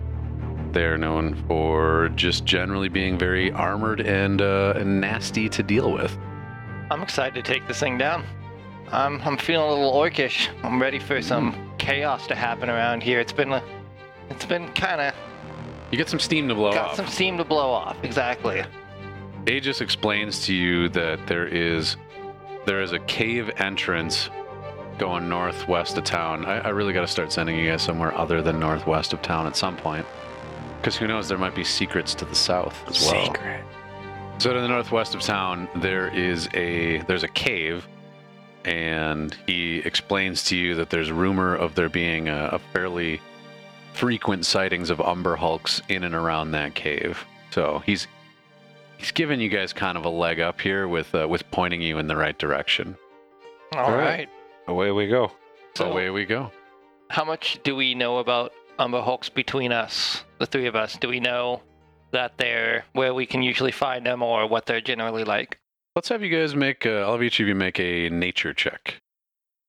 They 0.72 0.84
are 0.84 0.98
known 0.98 1.34
for 1.46 2.10
just 2.14 2.44
generally 2.44 2.88
being 2.88 3.18
very 3.18 3.50
armored 3.52 4.00
and 4.00 4.42
uh, 4.42 4.74
and 4.76 5.00
nasty 5.00 5.48
to 5.48 5.62
deal 5.62 5.92
with. 5.92 6.16
I'm 6.90 7.02
excited 7.02 7.34
to 7.34 7.42
take 7.42 7.66
this 7.66 7.80
thing 7.80 7.98
down. 7.98 8.24
I'm 8.92 9.20
I'm 9.22 9.36
feeling 9.36 9.68
a 9.68 9.74
little 9.74 9.92
orcish. 9.92 10.48
I'm 10.62 10.80
ready 10.80 10.98
for 10.98 11.20
some 11.22 11.72
chaos 11.78 12.26
to 12.28 12.34
happen 12.34 12.68
around 12.68 13.02
here. 13.02 13.20
It's 13.20 13.32
been 13.32 13.52
a, 13.52 13.62
it's 14.30 14.44
been 14.44 14.68
kind 14.74 15.00
of 15.00 15.14
You 15.90 15.98
get 15.98 16.08
some 16.08 16.20
steam 16.20 16.48
to 16.48 16.54
blow 16.54 16.72
got 16.72 16.78
off. 16.78 16.86
Got 16.88 16.96
some 16.96 17.06
steam 17.06 17.38
to 17.38 17.44
blow 17.44 17.70
off. 17.70 17.96
Exactly. 18.02 18.62
Aegis 19.46 19.80
explains 19.80 20.44
to 20.46 20.54
you 20.54 20.88
that 20.90 21.26
there 21.26 21.46
is 21.46 21.96
there 22.66 22.82
is 22.82 22.92
a 22.92 22.98
cave 23.00 23.50
entrance 23.56 24.28
going 24.98 25.28
northwest 25.28 25.96
of 25.96 26.04
town. 26.04 26.44
I, 26.44 26.58
I 26.58 26.68
really 26.68 26.92
got 26.92 27.02
to 27.02 27.06
start 27.06 27.32
sending 27.32 27.56
you 27.56 27.70
guys 27.70 27.82
somewhere 27.82 28.12
other 28.18 28.42
than 28.42 28.58
northwest 28.60 29.12
of 29.12 29.22
town 29.22 29.46
at 29.46 29.56
some 29.56 29.76
point, 29.76 30.04
because 30.78 30.96
who 30.96 31.06
knows? 31.06 31.28
There 31.28 31.38
might 31.38 31.54
be 31.54 31.64
secrets 31.64 32.14
to 32.16 32.24
the 32.24 32.34
south 32.34 32.76
as 32.88 33.00
well. 33.02 33.24
Secret. 33.26 33.64
So 34.38 34.52
to 34.52 34.60
the 34.60 34.68
northwest 34.68 35.14
of 35.14 35.20
town, 35.20 35.68
there 35.76 36.14
is 36.14 36.48
a 36.54 36.98
there's 37.08 37.24
a 37.24 37.28
cave, 37.28 37.86
and 38.64 39.36
he 39.46 39.78
explains 39.78 40.44
to 40.44 40.56
you 40.56 40.74
that 40.76 40.90
there's 40.90 41.10
rumor 41.10 41.56
of 41.56 41.74
there 41.74 41.88
being 41.88 42.28
a, 42.28 42.50
a 42.52 42.58
fairly 42.72 43.20
frequent 43.94 44.46
sightings 44.46 44.90
of 44.90 45.00
Umber 45.00 45.34
Hulks 45.34 45.82
in 45.88 46.04
and 46.04 46.14
around 46.14 46.52
that 46.52 46.74
cave. 46.74 47.24
So 47.50 47.82
he's 47.84 48.06
he's 48.96 49.10
giving 49.10 49.40
you 49.40 49.48
guys 49.48 49.72
kind 49.72 49.98
of 49.98 50.04
a 50.04 50.10
leg 50.10 50.38
up 50.38 50.60
here 50.60 50.86
with 50.86 51.12
uh, 51.14 51.26
with 51.28 51.48
pointing 51.50 51.82
you 51.82 51.98
in 51.98 52.06
the 52.06 52.16
right 52.16 52.38
direction. 52.38 52.96
All 53.74 53.90
right. 53.90 54.04
right. 54.04 54.28
Away 54.68 54.92
we 54.92 55.08
go. 55.08 55.32
So 55.76 55.90
away 55.90 56.10
we 56.10 56.24
go. 56.24 56.52
How 57.10 57.24
much 57.24 57.58
do 57.64 57.74
we 57.74 57.94
know 57.94 58.18
about 58.18 58.52
Umber 58.78 59.00
Hulks 59.02 59.28
between 59.28 59.72
us, 59.72 60.24
the 60.38 60.46
three 60.46 60.66
of 60.66 60.76
us? 60.76 60.96
Do 60.96 61.08
we 61.08 61.20
know 61.20 61.62
that 62.12 62.38
they're 62.38 62.84
where 62.92 63.12
we 63.12 63.26
can 63.26 63.42
usually 63.42 63.72
find 63.72 64.06
them 64.06 64.22
or 64.22 64.46
what 64.46 64.66
they're 64.66 64.80
generally 64.80 65.24
like? 65.24 65.58
Let's 65.96 66.08
have 66.10 66.22
you 66.22 66.30
guys 66.30 66.54
make. 66.54 66.86
Uh, 66.86 67.00
I'll 67.00 67.12
have 67.12 67.22
each 67.22 67.40
of 67.40 67.48
you 67.48 67.54
make 67.54 67.80
a 67.80 68.08
nature 68.08 68.54
check. 68.54 69.00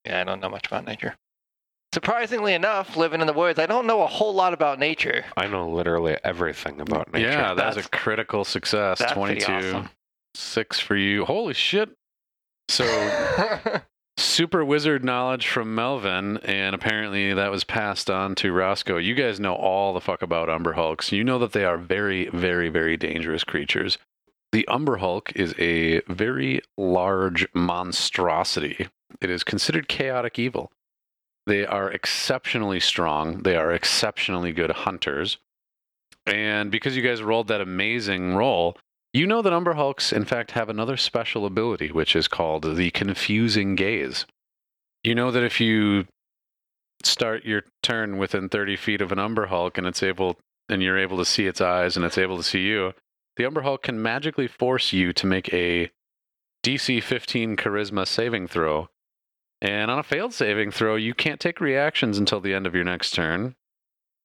Yeah, 0.05 0.21
I 0.21 0.23
don't 0.23 0.39
know 0.39 0.49
much 0.49 0.67
about 0.67 0.85
nature. 0.85 1.15
Surprisingly 1.91 2.53
enough, 2.53 2.95
living 2.95 3.19
in 3.19 3.25
the 3.25 3.33
woods, 3.33 3.57
I 3.57 3.65
don't 3.65 3.87
know 3.87 4.03
a 4.03 4.07
whole 4.07 4.33
lot 4.33 4.53
about 4.53 4.77
nature. 4.77 5.25
I 5.35 5.47
know 5.47 5.67
literally 5.69 6.17
everything 6.23 6.79
about 6.81 7.11
nature. 7.11 7.29
Yeah, 7.29 7.55
that's, 7.55 7.77
a 7.77 7.83
critical 7.89 8.45
success. 8.45 8.99
That's 8.99 9.13
pretty 9.13 9.41
Twenty-two. 9.41 9.69
awesome. 9.69 9.89
Six 10.35 10.79
for 10.79 10.95
you. 10.95 11.25
Holy 11.25 11.55
shit. 11.55 11.89
So 12.67 12.85
super 14.19 14.63
wizard 14.63 15.03
knowledge 15.03 15.47
from 15.47 15.73
Melvin, 15.73 16.37
and 16.37 16.75
apparently 16.75 17.33
that 17.33 17.51
was 17.51 17.63
passed 17.63 18.09
on 18.09 18.35
to 18.35 18.51
Roscoe. 18.51 18.97
You 18.97 19.15
guys 19.15 19.39
know 19.39 19.55
all 19.55 19.93
the 19.93 20.01
fuck 20.01 20.21
about 20.21 20.49
Umber 20.49 20.73
Hulks. 20.73 21.11
You 21.11 21.23
know 21.23 21.39
that 21.39 21.53
they 21.53 21.65
are 21.65 21.77
very, 21.77 22.29
very, 22.29 22.69
very 22.69 22.97
dangerous 22.97 23.43
creatures. 23.43 23.97
The 24.51 24.67
Umber 24.67 24.97
Hulk 24.97 25.31
is 25.35 25.53
a 25.59 26.01
very 26.01 26.61
large 26.77 27.47
monstrosity. 27.53 28.87
It 29.21 29.29
is 29.29 29.43
considered 29.43 29.87
chaotic 29.87 30.39
evil. 30.39 30.71
They 31.45 31.65
are 31.65 31.91
exceptionally 31.91 32.79
strong. 32.79 33.43
They 33.43 33.55
are 33.55 33.71
exceptionally 33.71 34.51
good 34.51 34.71
hunters. 34.71 35.37
And 36.25 36.69
because 36.69 36.95
you 36.95 37.01
guys 37.01 37.23
rolled 37.23 37.47
that 37.47 37.61
amazing 37.61 38.35
roll, 38.35 38.77
you 39.13 39.25
know 39.25 39.41
that 39.41 39.53
Umber 39.53 39.73
Hulks, 39.73 40.13
in 40.13 40.25
fact, 40.25 40.51
have 40.51 40.69
another 40.69 40.97
special 40.97 41.45
ability, 41.45 41.91
which 41.91 42.15
is 42.15 42.27
called 42.27 42.75
the 42.75 42.91
confusing 42.91 43.75
gaze. 43.75 44.25
You 45.03 45.15
know 45.15 45.31
that 45.31 45.43
if 45.43 45.59
you 45.59 46.05
start 47.03 47.45
your 47.45 47.63
turn 47.81 48.17
within 48.17 48.49
30 48.49 48.75
feet 48.75 49.01
of 49.01 49.11
an 49.11 49.19
Umber 49.19 49.47
Hulk 49.47 49.77
and 49.77 49.87
it's 49.87 50.03
able 50.03 50.37
and 50.67 50.83
you're 50.83 50.99
able 50.99 51.17
to 51.17 51.25
see 51.25 51.47
its 51.47 51.61
eyes 51.61 51.95
and 51.95 52.05
it's 52.05 52.17
able 52.17 52.37
to 52.37 52.43
see 52.43 52.61
you, 52.61 52.93
the 53.37 53.45
Umber 53.45 53.61
Hulk 53.61 53.83
can 53.83 54.01
magically 54.01 54.47
force 54.47 54.93
you 54.93 55.13
to 55.13 55.25
make 55.25 55.51
a 55.53 55.89
DC 56.63 57.01
15 57.01 57.55
charisma 57.55 58.05
saving 58.05 58.47
throw. 58.47 58.89
And 59.61 59.89
on 59.89 59.99
a 59.99 60.03
failed 60.03 60.33
saving 60.33 60.71
throw, 60.71 60.95
you 60.95 61.13
can't 61.13 61.39
take 61.39 61.59
reactions 61.59 62.17
until 62.17 62.39
the 62.41 62.53
end 62.53 62.67
of 62.67 62.75
your 62.75 62.83
next 62.83 63.11
turn. 63.11 63.55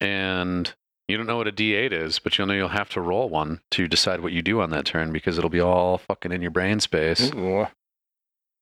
And 0.01 0.75
you 1.09 1.17
don't 1.17 1.27
know 1.27 1.37
what 1.37 1.49
a 1.49 1.53
D8 1.53 1.93
is, 1.93 2.19
but 2.19 2.37
you'll 2.39 2.47
know 2.47 2.55
you'll 2.55 2.69
have 2.69 2.89
to 2.91 3.01
roll 3.01 3.29
one 3.29 3.61
to 3.73 3.87
decide 3.89 4.21
what 4.21 4.33
you 4.33 4.43
do 4.43 4.61
on 4.61 4.71
that 4.71 4.85
turn 4.87 5.13
because 5.13 5.37
it'll 5.39 5.51
be 5.51 5.61
all 5.61 5.99
fucking 5.99 6.33
in 6.33 6.41
your 6.43 6.51
brain 6.51 6.81
space. 6.81 7.31
Ooh. 7.35 7.67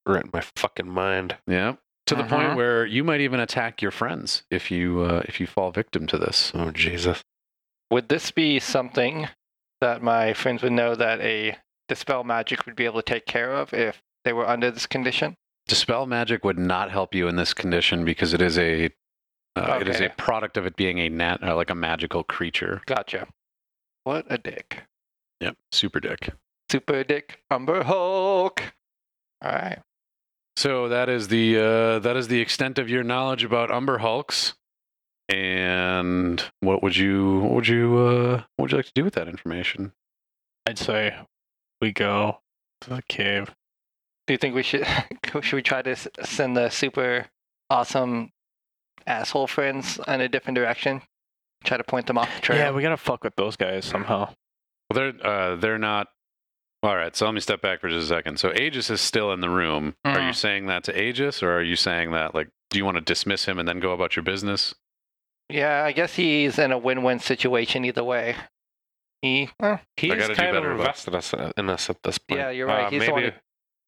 right 0.07 0.25
in 0.25 0.31
my 0.33 0.41
fucking 0.57 0.89
mind. 0.89 1.37
Yeah. 1.47 1.75
To 2.07 2.17
the 2.17 2.23
Uh-huh. 2.25 2.37
point 2.37 2.57
where 2.57 2.85
you 2.85 3.05
might 3.05 3.21
even 3.21 3.39
attack 3.39 3.81
your 3.81 3.93
friends 3.93 4.43
if 4.51 4.71
you 4.73 5.03
uh, 5.03 5.23
if 5.27 5.39
you 5.41 5.47
fall 5.47 5.71
victim 5.71 6.07
to 6.09 6.19
this. 6.19 6.51
Oh 6.55 6.73
Jesus! 6.73 7.23
Would 7.91 8.09
this 8.09 8.33
be 8.33 8.59
something 8.59 9.29
that 9.81 10.03
my 10.03 10.33
friends 10.33 10.63
would 10.65 10.73
know 10.73 10.97
that 10.97 11.21
a 11.21 11.57
dispel 11.89 12.25
magic 12.25 12.67
would 12.67 12.75
be 12.75 12.85
able 12.87 13.01
to 13.01 13.09
take 13.15 13.27
care 13.27 13.53
of 13.55 13.73
if 13.73 14.03
they 14.25 14.33
were 14.33 14.49
under 14.49 14.71
this 14.73 14.87
condition? 14.87 15.37
Dispel 15.69 16.07
magic 16.07 16.45
would 16.45 16.59
not 16.59 16.91
help 16.91 17.15
you 17.15 17.29
in 17.29 17.37
this 17.37 17.55
condition 17.55 18.05
because 18.05 18.35
it 18.35 18.43
is 18.43 18.59
a 18.59 18.91
uh, 19.57 19.79
it 19.81 19.89
is 19.89 20.01
a 20.01 20.09
product 20.11 20.57
of 20.57 20.67
it 20.67 20.77
being 20.77 20.99
a 20.99 21.09
nat 21.09 21.39
uh, 21.43 21.55
like 21.55 21.71
a 21.71 21.75
magical 21.75 22.25
creature. 22.25 22.83
Gotcha. 22.87 23.29
What 24.05 24.27
a 24.29 24.39
dick. 24.39 24.85
Yep, 25.41 25.57
super 25.71 26.01
dick. 26.01 26.31
Super 26.71 27.05
dick 27.05 27.41
Umber 27.51 27.85
Hulk. 27.85 28.75
All 29.43 29.53
right. 29.53 29.79
So 30.57 30.89
that 30.89 31.09
is 31.09 31.29
the 31.29 31.59
uh, 31.59 31.99
that 32.01 32.17
is 32.17 32.29
the 32.29 32.41
extent 32.41 32.79
of 32.79 32.89
your 32.89 33.03
knowledge 33.03 33.45
about 33.45 33.71
Umber 33.71 33.99
Hulks. 33.99 34.55
And 35.29 36.43
what 36.61 36.83
would 36.83 36.97
you 36.97 37.41
what 37.41 37.53
would 37.53 37.69
you 37.69 37.99
uh, 37.99 38.43
what 38.57 38.65
would 38.65 38.73
you 38.73 38.79
like 38.79 38.87
to 38.87 38.93
do 38.95 39.05
with 39.05 39.15
that 39.15 39.29
information? 39.29 39.93
I'd 40.67 40.79
say 40.79 41.17
we 41.81 41.93
go 41.93 42.39
to 42.83 42.91
the 42.91 43.03
cave. 43.09 43.55
Do 44.27 44.35
you 44.35 44.39
think 44.39 44.55
we 44.55 44.63
should 44.63 44.87
should 45.41 45.57
we 45.57 45.63
try 45.63 45.83
to 45.83 45.97
send 46.25 46.57
the 46.57 46.71
super 46.71 47.27
awesome 47.71 48.31
asshole 49.07 49.47
friends 49.47 49.99
in 50.09 50.21
a 50.21 50.29
different 50.29 50.57
direction? 50.57 51.03
Try 51.65 51.77
to 51.77 51.85
point 51.85 52.07
them 52.07 52.19
off 52.19 52.35
the 52.35 52.41
trail. 52.41 52.59
Yeah, 52.59 52.71
we 52.73 52.83
gotta 52.83 52.97
fuck 52.97 53.23
with 53.25 53.37
those 53.37 53.57
guys 53.57 53.85
somehow. 53.85 54.35
Well, 54.91 55.13
they're 55.13 55.27
uh, 55.27 55.57
they're 55.57 55.79
not. 55.79 56.09
All 56.83 56.97
right, 56.97 57.15
so 57.15 57.27
let 57.27 57.35
me 57.35 57.41
step 57.41 57.63
back 57.63 57.81
for 57.81 57.89
just 57.89 58.07
a 58.07 58.09
second. 58.09 58.41
So 58.41 58.53
Aegis 58.53 58.91
is 58.91 59.01
still 59.01 59.33
in 59.33 59.41
the 59.41 59.49
room. 59.49 59.95
Are 60.05 60.19
you 60.21 60.31
Mhm. 60.31 60.35
saying 60.35 60.67
that 60.67 60.83
to 60.85 61.01
Aegis, 61.01 61.41
or 61.41 61.53
are 61.53 61.63
you 61.63 61.77
saying 61.77 62.11
that 62.11 62.35
like, 62.35 62.49
do 62.71 62.79
you 62.79 62.85
want 62.85 62.97
to 62.97 63.01
dismiss 63.01 63.45
him 63.45 63.61
and 63.61 63.69
then 63.69 63.79
go 63.79 63.93
about 63.93 64.17
your 64.17 64.25
business? 64.25 64.75
Yeah, 65.49 65.85
I 65.85 65.93
guess 65.93 66.15
he's 66.17 66.59
in 66.59 66.73
a 66.73 66.79
win-win 66.79 67.21
situation 67.21 67.85
either 67.85 68.03
way. 68.03 68.35
He, 69.21 69.51
well, 69.61 69.81
He's 69.97 70.13
gotta 70.15 70.29
do 70.29 70.35
kind 70.35 70.57
of 70.57 70.65
invested 70.65 71.15
us 71.15 71.33
uh, 71.33 71.53
in 71.57 71.71
us 71.71 71.89
at 71.89 72.03
this 72.03 72.19
point. 72.19 72.41
Yeah, 72.41 72.51
you're 72.51 72.67
right. 72.67 72.87
Uh, 72.87 72.91
He's 72.91 73.05
the 73.07 73.13
one 73.13 73.23
maybe 73.23 73.37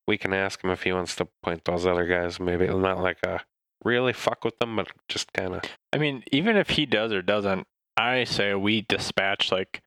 we 0.06 0.16
can 0.16 0.32
ask 0.32 0.62
him 0.62 0.70
if 0.70 0.84
he 0.84 0.92
wants 0.92 1.16
to 1.16 1.26
point 1.42 1.64
those 1.64 1.86
other 1.86 2.06
guys. 2.06 2.38
Maybe 2.38 2.68
not 2.68 3.00
like 3.00 3.18
a 3.24 3.40
really 3.84 4.12
fuck 4.12 4.44
with 4.44 4.58
them, 4.58 4.76
but 4.76 4.88
just 5.08 5.32
kind 5.32 5.54
of. 5.54 5.62
I 5.92 5.98
mean, 5.98 6.24
even 6.32 6.56
if 6.56 6.70
he 6.70 6.86
does 6.86 7.12
or 7.12 7.22
doesn't, 7.22 7.66
I 7.96 8.24
say 8.24 8.54
we 8.54 8.82
dispatch 8.82 9.52
like 9.52 9.82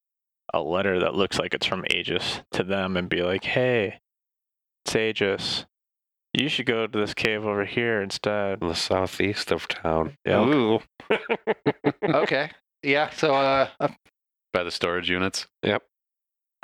a 0.53 0.61
letter 0.61 0.99
that 0.99 1.15
looks 1.15 1.37
like 1.39 1.53
it's 1.53 1.65
from 1.65 1.85
Aegis 1.89 2.41
to 2.51 2.63
them 2.63 2.95
and 2.95 3.09
be 3.09 3.21
like, 3.21 3.43
"Hey, 3.43 3.99
it's 4.85 4.95
Aegis. 4.95 5.65
You 6.33 6.49
should 6.49 6.65
go 6.67 6.87
to 6.87 6.97
this 6.99 7.13
cave 7.13 7.45
over 7.45 7.65
here 7.65 8.01
instead." 8.01 8.61
in 8.61 8.67
the 8.69 8.75
southeast 8.75 9.51
of 9.51 9.67
town. 9.67 10.17
Yeah. 10.25 10.45
ooh. 10.45 10.79
okay. 12.03 12.51
Yeah. 12.83 13.09
So, 13.09 13.33
uh, 13.33 13.69
uh, 13.79 13.89
By 14.53 14.63
the 14.63 14.71
storage 14.71 15.09
units. 15.09 15.47
Yep. 15.63 15.83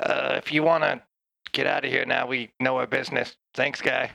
Uh, 0.00 0.34
if 0.36 0.52
you 0.52 0.62
want 0.62 0.84
to 0.84 1.02
get 1.52 1.66
out 1.66 1.84
of 1.84 1.90
here 1.90 2.04
now, 2.04 2.26
we 2.26 2.50
know 2.60 2.76
our 2.76 2.86
business. 2.86 3.36
Thanks, 3.54 3.80
guy. 3.80 4.10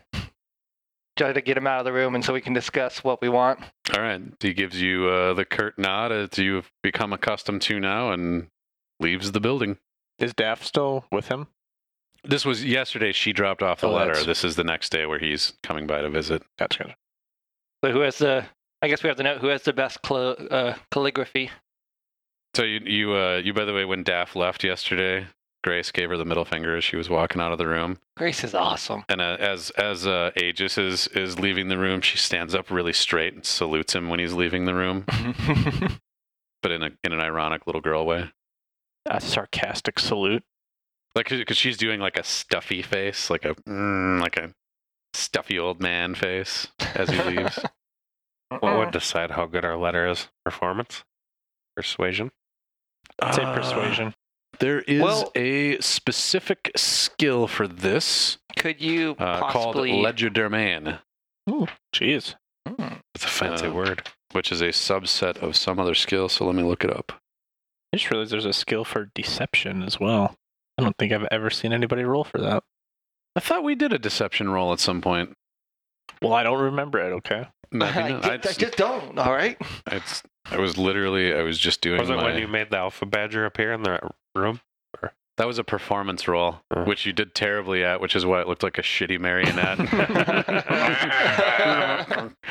Try 1.19 1.33
to 1.33 1.41
get 1.41 1.57
him 1.57 1.67
out 1.67 1.79
of 1.79 1.85
the 1.85 1.91
room, 1.91 2.15
and 2.15 2.23
so 2.23 2.31
we 2.33 2.39
can 2.39 2.53
discuss 2.53 3.03
what 3.03 3.21
we 3.21 3.27
want. 3.29 3.59
All 3.93 4.01
right. 4.01 4.21
He 4.39 4.53
gives 4.53 4.81
you 4.81 5.05
uh, 5.07 5.33
the 5.33 5.43
curt 5.43 5.77
nod 5.77 6.11
as 6.13 6.37
you've 6.37 6.71
become 6.81 7.11
accustomed 7.11 7.61
to 7.63 7.77
now, 7.79 8.11
and 8.13 8.47
leaves 9.01 9.33
the 9.33 9.41
building. 9.41 9.77
Is 10.17 10.33
Daff 10.33 10.63
still 10.63 11.03
with 11.11 11.27
him? 11.27 11.47
This 12.23 12.45
was 12.45 12.63
yesterday. 12.63 13.11
She 13.11 13.33
dropped 13.33 13.61
off 13.61 13.81
the 13.81 13.87
Oh, 13.87 13.93
letter. 13.93 14.11
that's- 14.13 14.25
This 14.27 14.43
is 14.45 14.55
the 14.55 14.63
next 14.63 14.91
day 14.93 15.05
where 15.05 15.19
he's 15.19 15.53
coming 15.61 15.87
by 15.87 16.01
to 16.01 16.09
visit. 16.09 16.41
That's 16.57 16.77
good. 16.77 16.95
So, 17.83 17.91
who 17.91 17.99
has 17.99 18.17
the? 18.17 18.45
I 18.81 18.87
guess 18.87 19.03
we 19.03 19.07
have 19.09 19.17
to 19.17 19.23
know 19.23 19.37
who 19.37 19.47
has 19.47 19.63
the 19.63 19.73
best 19.73 19.99
cl- 20.05 20.37
uh, 20.49 20.75
calligraphy. 20.89 21.51
So 22.55 22.63
you 22.63 22.79
you 22.85 23.13
uh 23.13 23.41
you 23.43 23.53
by 23.53 23.65
the 23.65 23.73
way 23.73 23.83
when 23.85 24.03
Daff 24.03 24.35
left 24.37 24.63
yesterday, 24.63 25.27
Grace 25.63 25.91
gave 25.91 26.09
her 26.09 26.15
the 26.17 26.25
middle 26.25 26.45
finger 26.45 26.77
as 26.77 26.83
she 26.85 26.95
was 26.95 27.09
walking 27.09 27.41
out 27.41 27.51
of 27.51 27.57
the 27.57 27.67
room. 27.67 27.99
Grace 28.15 28.43
is 28.45 28.55
awesome. 28.55 29.03
And 29.09 29.19
uh, 29.19 29.35
as 29.39 29.71
as 29.71 30.07
uh, 30.07 30.31
Aegis 30.41 30.77
is 30.77 31.07
is 31.07 31.37
leaving 31.39 31.67
the 31.67 31.77
room, 31.77 31.99
she 32.01 32.17
stands 32.17 32.55
up 32.55 32.71
really 32.71 32.93
straight 32.93 33.33
and 33.33 33.45
salutes 33.45 33.93
him 33.93 34.07
when 34.09 34.19
he's 34.19 34.33
leaving 34.33 34.65
the 34.65 34.73
room, 34.73 35.03
but 36.63 36.71
in 36.71 36.83
a 36.83 36.91
in 37.03 37.11
an 37.13 37.19
ironic 37.19 37.65
little 37.67 37.81
girl 37.81 38.05
way. 38.05 38.31
A 39.05 39.19
sarcastic 39.19 39.99
salute. 39.99 40.43
Like 41.15 41.27
because 41.29 41.57
she's 41.57 41.77
doing 41.77 41.99
like 41.99 42.17
a 42.17 42.23
stuffy 42.23 42.81
face, 42.81 43.29
like 43.29 43.43
a 43.43 43.55
mm, 43.55 44.21
like 44.21 44.37
a 44.37 44.53
stuffy 45.13 45.57
old 45.59 45.81
man 45.81 46.15
face 46.15 46.67
as 46.95 47.09
he 47.09 47.21
leaves. 47.23 47.59
What 48.61 48.79
would 48.79 48.89
decide 48.91 49.29
how 49.29 49.45
good 49.45 49.63
our 49.63 49.77
letter 49.77 50.07
is? 50.07 50.27
Performance, 50.43 51.03
persuasion. 51.75 52.31
I'd 53.21 53.35
say 53.35 53.43
Uh, 53.43 53.53
persuasion. 53.53 54.15
There 54.59 54.81
is 54.81 55.01
Well- 55.01 55.31
a 55.35 55.79
specific 55.79 56.71
skill 56.75 57.47
for 57.47 57.67
this 57.67 58.37
Could 58.57 58.81
you 58.81 59.15
uh, 59.19 59.39
called 59.39 59.75
possibly? 59.75 59.91
legerdemain. 59.91 60.99
Jeez. 61.95 62.35
Hmm. 62.67 62.95
It's 63.15 63.23
a 63.25 63.27
fancy 63.27 63.67
Uh, 63.67 63.71
word. 63.73 64.09
which 64.33 64.51
is 64.51 64.61
a 64.61 64.67
subset 64.69 65.37
of 65.37 65.55
some 65.55 65.79
other 65.79 65.95
skill. 65.95 66.29
So 66.29 66.45
let 66.45 66.55
me 66.55 66.63
look 66.63 66.83
it 66.83 66.91
up. 66.95 67.13
I 67.93 67.97
just 67.97 68.11
realized 68.11 68.31
there's 68.31 68.45
a 68.45 68.53
skill 68.53 68.85
for 68.85 69.09
deception 69.15 69.81
as 69.81 69.99
well. 69.99 70.35
I 70.77 70.83
don't 70.83 70.95
think 70.99 71.11
I've 71.11 71.27
ever 71.31 71.49
seen 71.49 71.73
anybody 71.73 72.03
roll 72.03 72.23
for 72.23 72.37
that. 72.39 72.63
I 73.35 73.39
thought 73.39 73.63
we 73.63 73.75
did 73.75 73.93
a 73.93 73.97
deception 73.99 74.49
roll 74.49 74.71
at 74.73 74.79
some 74.79 75.01
point. 75.01 75.33
Well, 76.21 76.33
I 76.33 76.43
don't 76.43 76.59
remember 76.61 76.99
it. 76.99 77.13
Okay. 77.13 77.47
Maybe 77.71 77.91
I, 77.99 78.09
not. 78.09 78.21
just, 78.21 78.29
I 78.29 78.33
I 78.33 78.37
just, 78.37 78.59
just 78.59 78.77
don't. 78.77 79.17
All 79.17 79.31
right. 79.33 79.57
it's, 79.87 80.21
I 80.51 80.57
was 80.57 80.77
literally, 80.77 81.33
I 81.33 81.43
was 81.43 81.59
just 81.59 81.81
doing 81.81 81.99
Was 81.99 82.09
it 82.09 82.15
my, 82.15 82.23
when 82.23 82.37
you 82.37 82.47
made 82.47 82.69
the 82.71 82.77
alpha 82.77 83.05
badger 83.05 83.45
appear 83.45 83.73
in 83.73 83.83
the 83.83 83.99
room? 84.35 84.61
that 85.37 85.47
was 85.47 85.57
a 85.57 85.63
performance 85.63 86.27
role, 86.27 86.59
Uh. 86.69 86.83
which 86.83 87.05
you 87.05 87.13
did 87.13 87.33
terribly 87.33 87.83
at, 87.83 88.01
which 88.01 88.15
is 88.15 88.25
why 88.25 88.41
it 88.41 88.47
looked 88.47 88.63
like 88.63 88.77
a 88.77 88.81
shitty 88.81 89.19
marionette. 89.19 89.79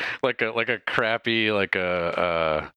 like 0.23 0.41
a, 0.41 0.47
like 0.49 0.69
a 0.69 0.79
crappy, 0.79 1.51
like 1.51 1.75
a, 1.75 1.85
uh, 1.85 2.69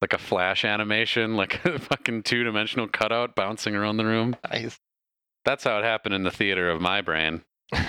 like 0.00 0.12
a 0.12 0.18
flash 0.18 0.64
animation, 0.64 1.36
like 1.36 1.64
a 1.64 1.78
fucking 1.78 2.22
two 2.22 2.44
dimensional 2.44 2.86
cutout 2.86 3.34
bouncing 3.34 3.74
around 3.74 3.96
the 3.96 4.04
room. 4.04 4.36
Nice. 4.50 4.78
That's 5.44 5.64
how 5.64 5.78
it 5.78 5.84
happened 5.84 6.14
in 6.14 6.22
the 6.22 6.30
theater 6.30 6.70
of 6.70 6.80
my 6.80 7.00
brain. 7.00 7.42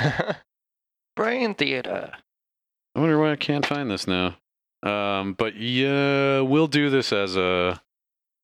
Brain 1.16 1.54
theater. 1.56 2.14
I 2.96 3.00
wonder 3.00 3.20
why 3.20 3.34
I 3.34 3.36
can't 3.36 3.66
find 3.66 3.92
this 3.92 4.08
now. 4.08 4.38
Um, 4.84 5.34
but 5.34 5.56
yeah, 5.56 6.42
we'll 6.42 6.68
do 6.68 6.90
this 6.90 7.14
as 7.14 7.36
a 7.38 7.82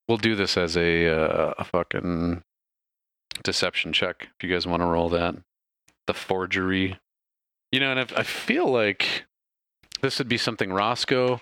we'll 0.07 0.17
do 0.17 0.35
this 0.35 0.57
as 0.57 0.77
a 0.77 1.07
uh, 1.07 1.53
a 1.57 1.63
fucking 1.63 2.43
deception 3.43 3.93
check 3.93 4.29
if 4.37 4.47
you 4.47 4.53
guys 4.53 4.67
want 4.67 4.81
to 4.81 4.85
roll 4.87 5.09
that. 5.09 5.35
The 6.05 6.13
forgery, 6.13 6.99
you 7.71 7.79
know, 7.79 7.91
and 7.91 7.99
if, 7.99 8.17
I 8.17 8.23
feel 8.23 8.67
like 8.67 9.25
this 10.01 10.19
would 10.19 10.29
be 10.29 10.37
something 10.37 10.71
Roscoe. 10.71 11.41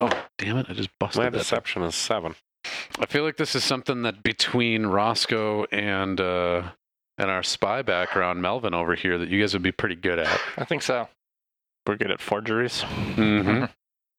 Oh 0.00 0.26
damn 0.38 0.56
it! 0.58 0.66
I 0.68 0.72
just 0.72 0.90
busted 0.98 1.22
My 1.22 1.30
that. 1.30 1.38
deception 1.38 1.82
is 1.82 1.94
seven. 1.94 2.34
I 2.98 3.06
feel 3.06 3.24
like 3.24 3.36
this 3.36 3.54
is 3.54 3.64
something 3.64 4.02
that 4.02 4.22
between 4.22 4.86
Roscoe 4.86 5.64
and 5.72 6.20
uh, 6.20 6.62
and 7.18 7.30
our 7.30 7.42
spy 7.42 7.82
background, 7.82 8.40
Melvin 8.40 8.74
over 8.74 8.94
here, 8.94 9.18
that 9.18 9.28
you 9.28 9.40
guys 9.40 9.52
would 9.52 9.62
be 9.62 9.72
pretty 9.72 9.96
good 9.96 10.18
at. 10.18 10.40
I 10.56 10.64
think 10.64 10.82
so. 10.82 11.08
We're 11.86 11.96
good 11.96 12.10
at 12.10 12.20
forgeries. 12.20 12.82
Mm-hmm. 12.82 13.64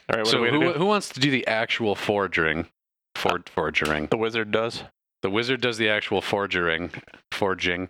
All 0.10 0.18
right. 0.18 0.26
What 0.26 0.32
So 0.32 0.44
who, 0.44 0.60
do? 0.60 0.74
who 0.74 0.86
wants 0.86 1.10
to 1.10 1.20
do 1.20 1.32
the 1.32 1.46
actual 1.48 1.96
forging? 1.96 2.68
For, 3.16 3.42
forgering. 3.46 4.08
The 4.08 4.18
wizard 4.18 4.52
does. 4.52 4.84
The 5.22 5.30
wizard 5.30 5.62
does 5.62 5.78
the 5.78 5.90
actual 5.90 6.22
forgering. 6.22 6.92
Forging. 7.32 7.90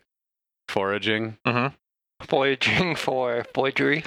Foraging. 0.68 1.38
Mm-hmm. 1.46 1.76
Voyaging 2.26 2.96
for 2.96 3.46
forgery. 3.54 4.04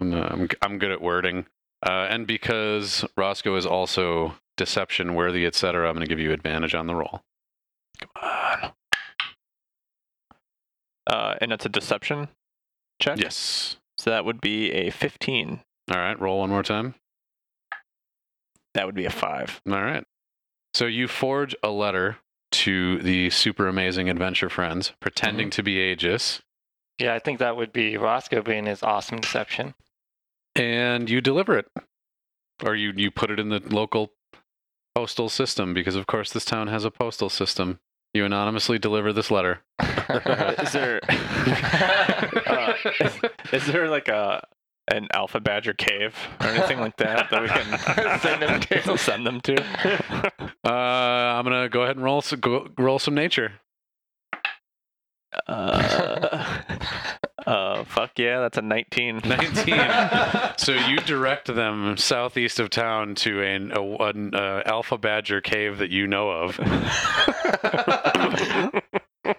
I'm, 0.00 0.14
uh, 0.14 0.28
I'm, 0.30 0.48
I'm 0.62 0.78
good 0.78 0.92
at 0.92 1.00
wording. 1.00 1.46
Uh, 1.84 2.06
and 2.10 2.26
because 2.26 3.04
Roscoe 3.16 3.56
is 3.56 3.66
also 3.66 4.34
deception 4.56 5.14
worthy, 5.14 5.46
etc., 5.46 5.88
I'm 5.88 5.94
going 5.94 6.04
to 6.04 6.08
give 6.08 6.18
you 6.20 6.32
advantage 6.32 6.74
on 6.74 6.86
the 6.86 6.94
roll. 6.94 7.22
Come 8.00 8.10
on. 8.22 8.72
Uh, 11.06 11.34
and 11.40 11.52
it's 11.52 11.64
a 11.64 11.70
deception 11.70 12.28
check. 13.00 13.18
Yes. 13.18 13.76
So 13.96 14.10
that 14.10 14.24
would 14.24 14.40
be 14.40 14.70
a 14.72 14.90
15. 14.90 15.60
All 15.90 15.96
right, 15.96 16.20
roll 16.20 16.40
one 16.40 16.50
more 16.50 16.62
time. 16.62 16.94
That 18.74 18.86
would 18.86 18.94
be 18.94 19.04
a 19.06 19.10
five. 19.10 19.60
All 19.68 19.82
right. 19.82 20.04
So 20.74 20.86
you 20.86 21.08
forge 21.08 21.54
a 21.62 21.70
letter 21.70 22.18
to 22.52 22.98
the 23.02 23.30
super 23.30 23.66
amazing 23.68 24.08
adventure 24.08 24.48
friends, 24.48 24.92
pretending 25.00 25.50
to 25.50 25.62
be 25.62 25.78
Aegis, 25.78 26.40
Yeah, 26.98 27.14
I 27.14 27.18
think 27.18 27.38
that 27.40 27.56
would 27.56 27.72
be 27.72 27.96
Roscoe 27.96 28.42
being 28.42 28.66
his 28.66 28.82
awesome 28.82 29.18
deception. 29.20 29.74
and 30.54 31.08
you 31.10 31.20
deliver 31.20 31.58
it. 31.58 31.66
Or 32.64 32.74
you, 32.74 32.92
you 32.96 33.10
put 33.10 33.30
it 33.30 33.38
in 33.38 33.50
the 33.50 33.60
local 33.68 34.12
postal 34.94 35.28
system, 35.28 35.74
because 35.74 35.94
of 35.94 36.06
course 36.06 36.32
this 36.32 36.44
town 36.44 36.68
has 36.68 36.84
a 36.84 36.90
postal 36.90 37.28
system. 37.28 37.78
You 38.14 38.24
anonymously 38.24 38.78
deliver 38.78 39.12
this 39.12 39.30
letter. 39.30 39.60
is 39.80 40.72
there 40.72 41.00
uh, 42.46 42.72
is, 43.00 43.12
is 43.52 43.66
there 43.66 43.88
like 43.88 44.08
a 44.08 44.42
an 44.90 45.08
alpha 45.12 45.40
badger 45.40 45.72
cave 45.74 46.14
or 46.40 46.46
anything 46.46 46.80
like 46.80 46.96
that 46.96 47.30
that 47.30 47.42
we 47.42 47.48
can 47.48 48.18
Send 48.20 48.42
them 48.42 48.60
to. 48.60 48.98
send 48.98 49.26
them 49.26 49.40
to? 49.42 49.64
Uh, 50.64 50.70
I'm 50.70 51.44
gonna 51.44 51.68
go 51.70 51.82
ahead 51.82 51.96
and 51.96 52.04
roll 52.04 52.20
some, 52.20 52.40
go, 52.40 52.68
roll 52.76 52.98
some 52.98 53.14
nature. 53.14 53.52
Uh, 55.46 56.60
uh, 57.46 57.84
fuck 57.84 58.18
yeah, 58.18 58.40
that's 58.40 58.58
a 58.58 58.62
19. 58.62 59.22
19. 59.24 59.80
so 60.58 60.72
you 60.72 60.98
direct 60.98 61.54
them 61.54 61.96
southeast 61.96 62.60
of 62.60 62.68
town 62.68 63.14
to 63.14 63.40
an, 63.42 63.72
a, 63.72 63.80
an 63.80 64.34
uh, 64.34 64.62
alpha 64.66 64.98
badger 64.98 65.40
cave 65.40 65.78
that 65.78 65.90
you 65.90 66.06
know 66.06 66.28
of, 66.30 66.58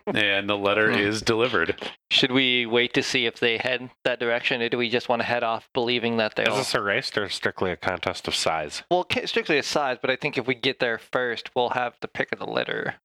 and 0.06 0.50
the 0.50 0.58
letter 0.58 0.90
is 0.90 1.22
delivered. 1.22 1.76
Should 2.12 2.32
we 2.32 2.66
wait 2.66 2.94
to 2.94 3.04
see 3.04 3.26
if 3.26 3.40
they 3.40 3.58
head 3.58 3.90
that 4.04 4.20
direction, 4.20 4.62
or 4.62 4.70
do 4.70 4.78
we 4.78 4.90
just 4.90 5.10
want 5.10 5.22
to 5.22 5.26
head 5.26 5.44
off 5.44 5.70
believing 5.74 6.18
that 6.18 6.36
they'll? 6.36 6.56
this 6.56 6.74
a 6.76 6.82
race 6.82 7.16
or 7.18 7.30
strictly 7.30 7.72
a 7.72 7.76
contest 7.76 8.28
of 8.28 8.36
size? 8.36 8.84
Well, 8.92 9.06
strictly 9.26 9.58
a 9.58 9.64
size, 9.64 9.98
but 10.02 10.10
I 10.10 10.16
think 10.16 10.38
if 10.38 10.48
we 10.48 10.56
get 10.56 10.80
there 10.80 10.98
first, 10.98 11.50
we'll 11.56 11.70
have 11.72 11.96
the 12.02 12.08
pick 12.08 12.32
of 12.32 12.40
the 12.40 12.48
litter. 12.48 12.96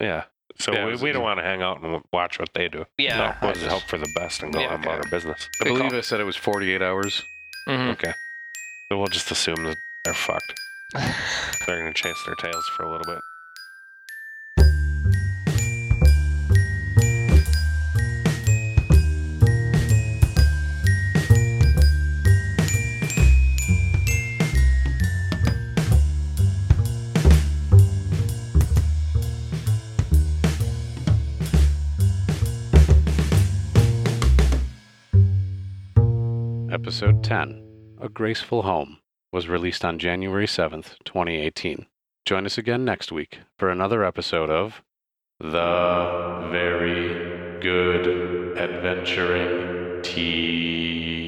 Yeah. 0.00 0.24
So 0.58 0.72
Yeah, 0.72 0.86
we, 0.86 0.96
we 0.96 1.12
don't 1.12 1.22
want 1.22 1.38
to 1.38 1.44
hang 1.44 1.62
out 1.62 1.82
and 1.82 2.02
watch 2.12 2.38
what 2.38 2.50
they 2.54 2.68
do. 2.68 2.84
Yeah. 2.96 3.16
No, 3.40 3.46
we'll 3.48 3.54
just 3.54 3.66
hope 3.66 3.82
for 3.82 3.98
the 3.98 4.10
best 4.16 4.42
and 4.42 4.52
go 4.52 4.60
Yeah, 4.60 4.68
on 4.74 4.80
about 4.82 4.98
okay. 4.98 5.04
our 5.04 5.10
business. 5.10 5.48
I 5.60 5.64
Good 5.64 5.74
believe 5.74 5.90
call. 5.90 5.98
I 5.98 6.02
said 6.02 6.20
it 6.20 6.24
was 6.24 6.36
48 6.36 6.82
hours. 6.82 7.22
Mhm. 7.68 7.92
Okay. 7.92 8.12
So 8.90 8.98
we'll 8.98 9.06
just 9.08 9.30
assume 9.30 9.62
that 9.64 9.76
they're 10.04 10.14
fucked. 10.14 10.54
They're 11.66 11.78
gonna 11.78 11.92
chase 11.92 12.16
their 12.24 12.34
tails 12.36 12.66
for 12.74 12.84
a 12.84 12.90
little 12.90 13.04
bit. 13.04 13.20
Episode 36.88 37.22
10 37.22 37.98
A 38.00 38.08
Graceful 38.08 38.62
Home 38.62 38.96
was 39.30 39.46
released 39.46 39.84
on 39.84 39.98
January 39.98 40.46
7th, 40.46 40.94
2018. 41.04 41.84
Join 42.24 42.46
us 42.46 42.56
again 42.56 42.82
next 42.82 43.12
week 43.12 43.40
for 43.58 43.68
another 43.68 44.02
episode 44.02 44.48
of 44.48 44.80
The 45.38 46.48
Very 46.50 47.60
Good 47.60 48.56
Adventuring 48.56 50.00
Tea. 50.02 51.27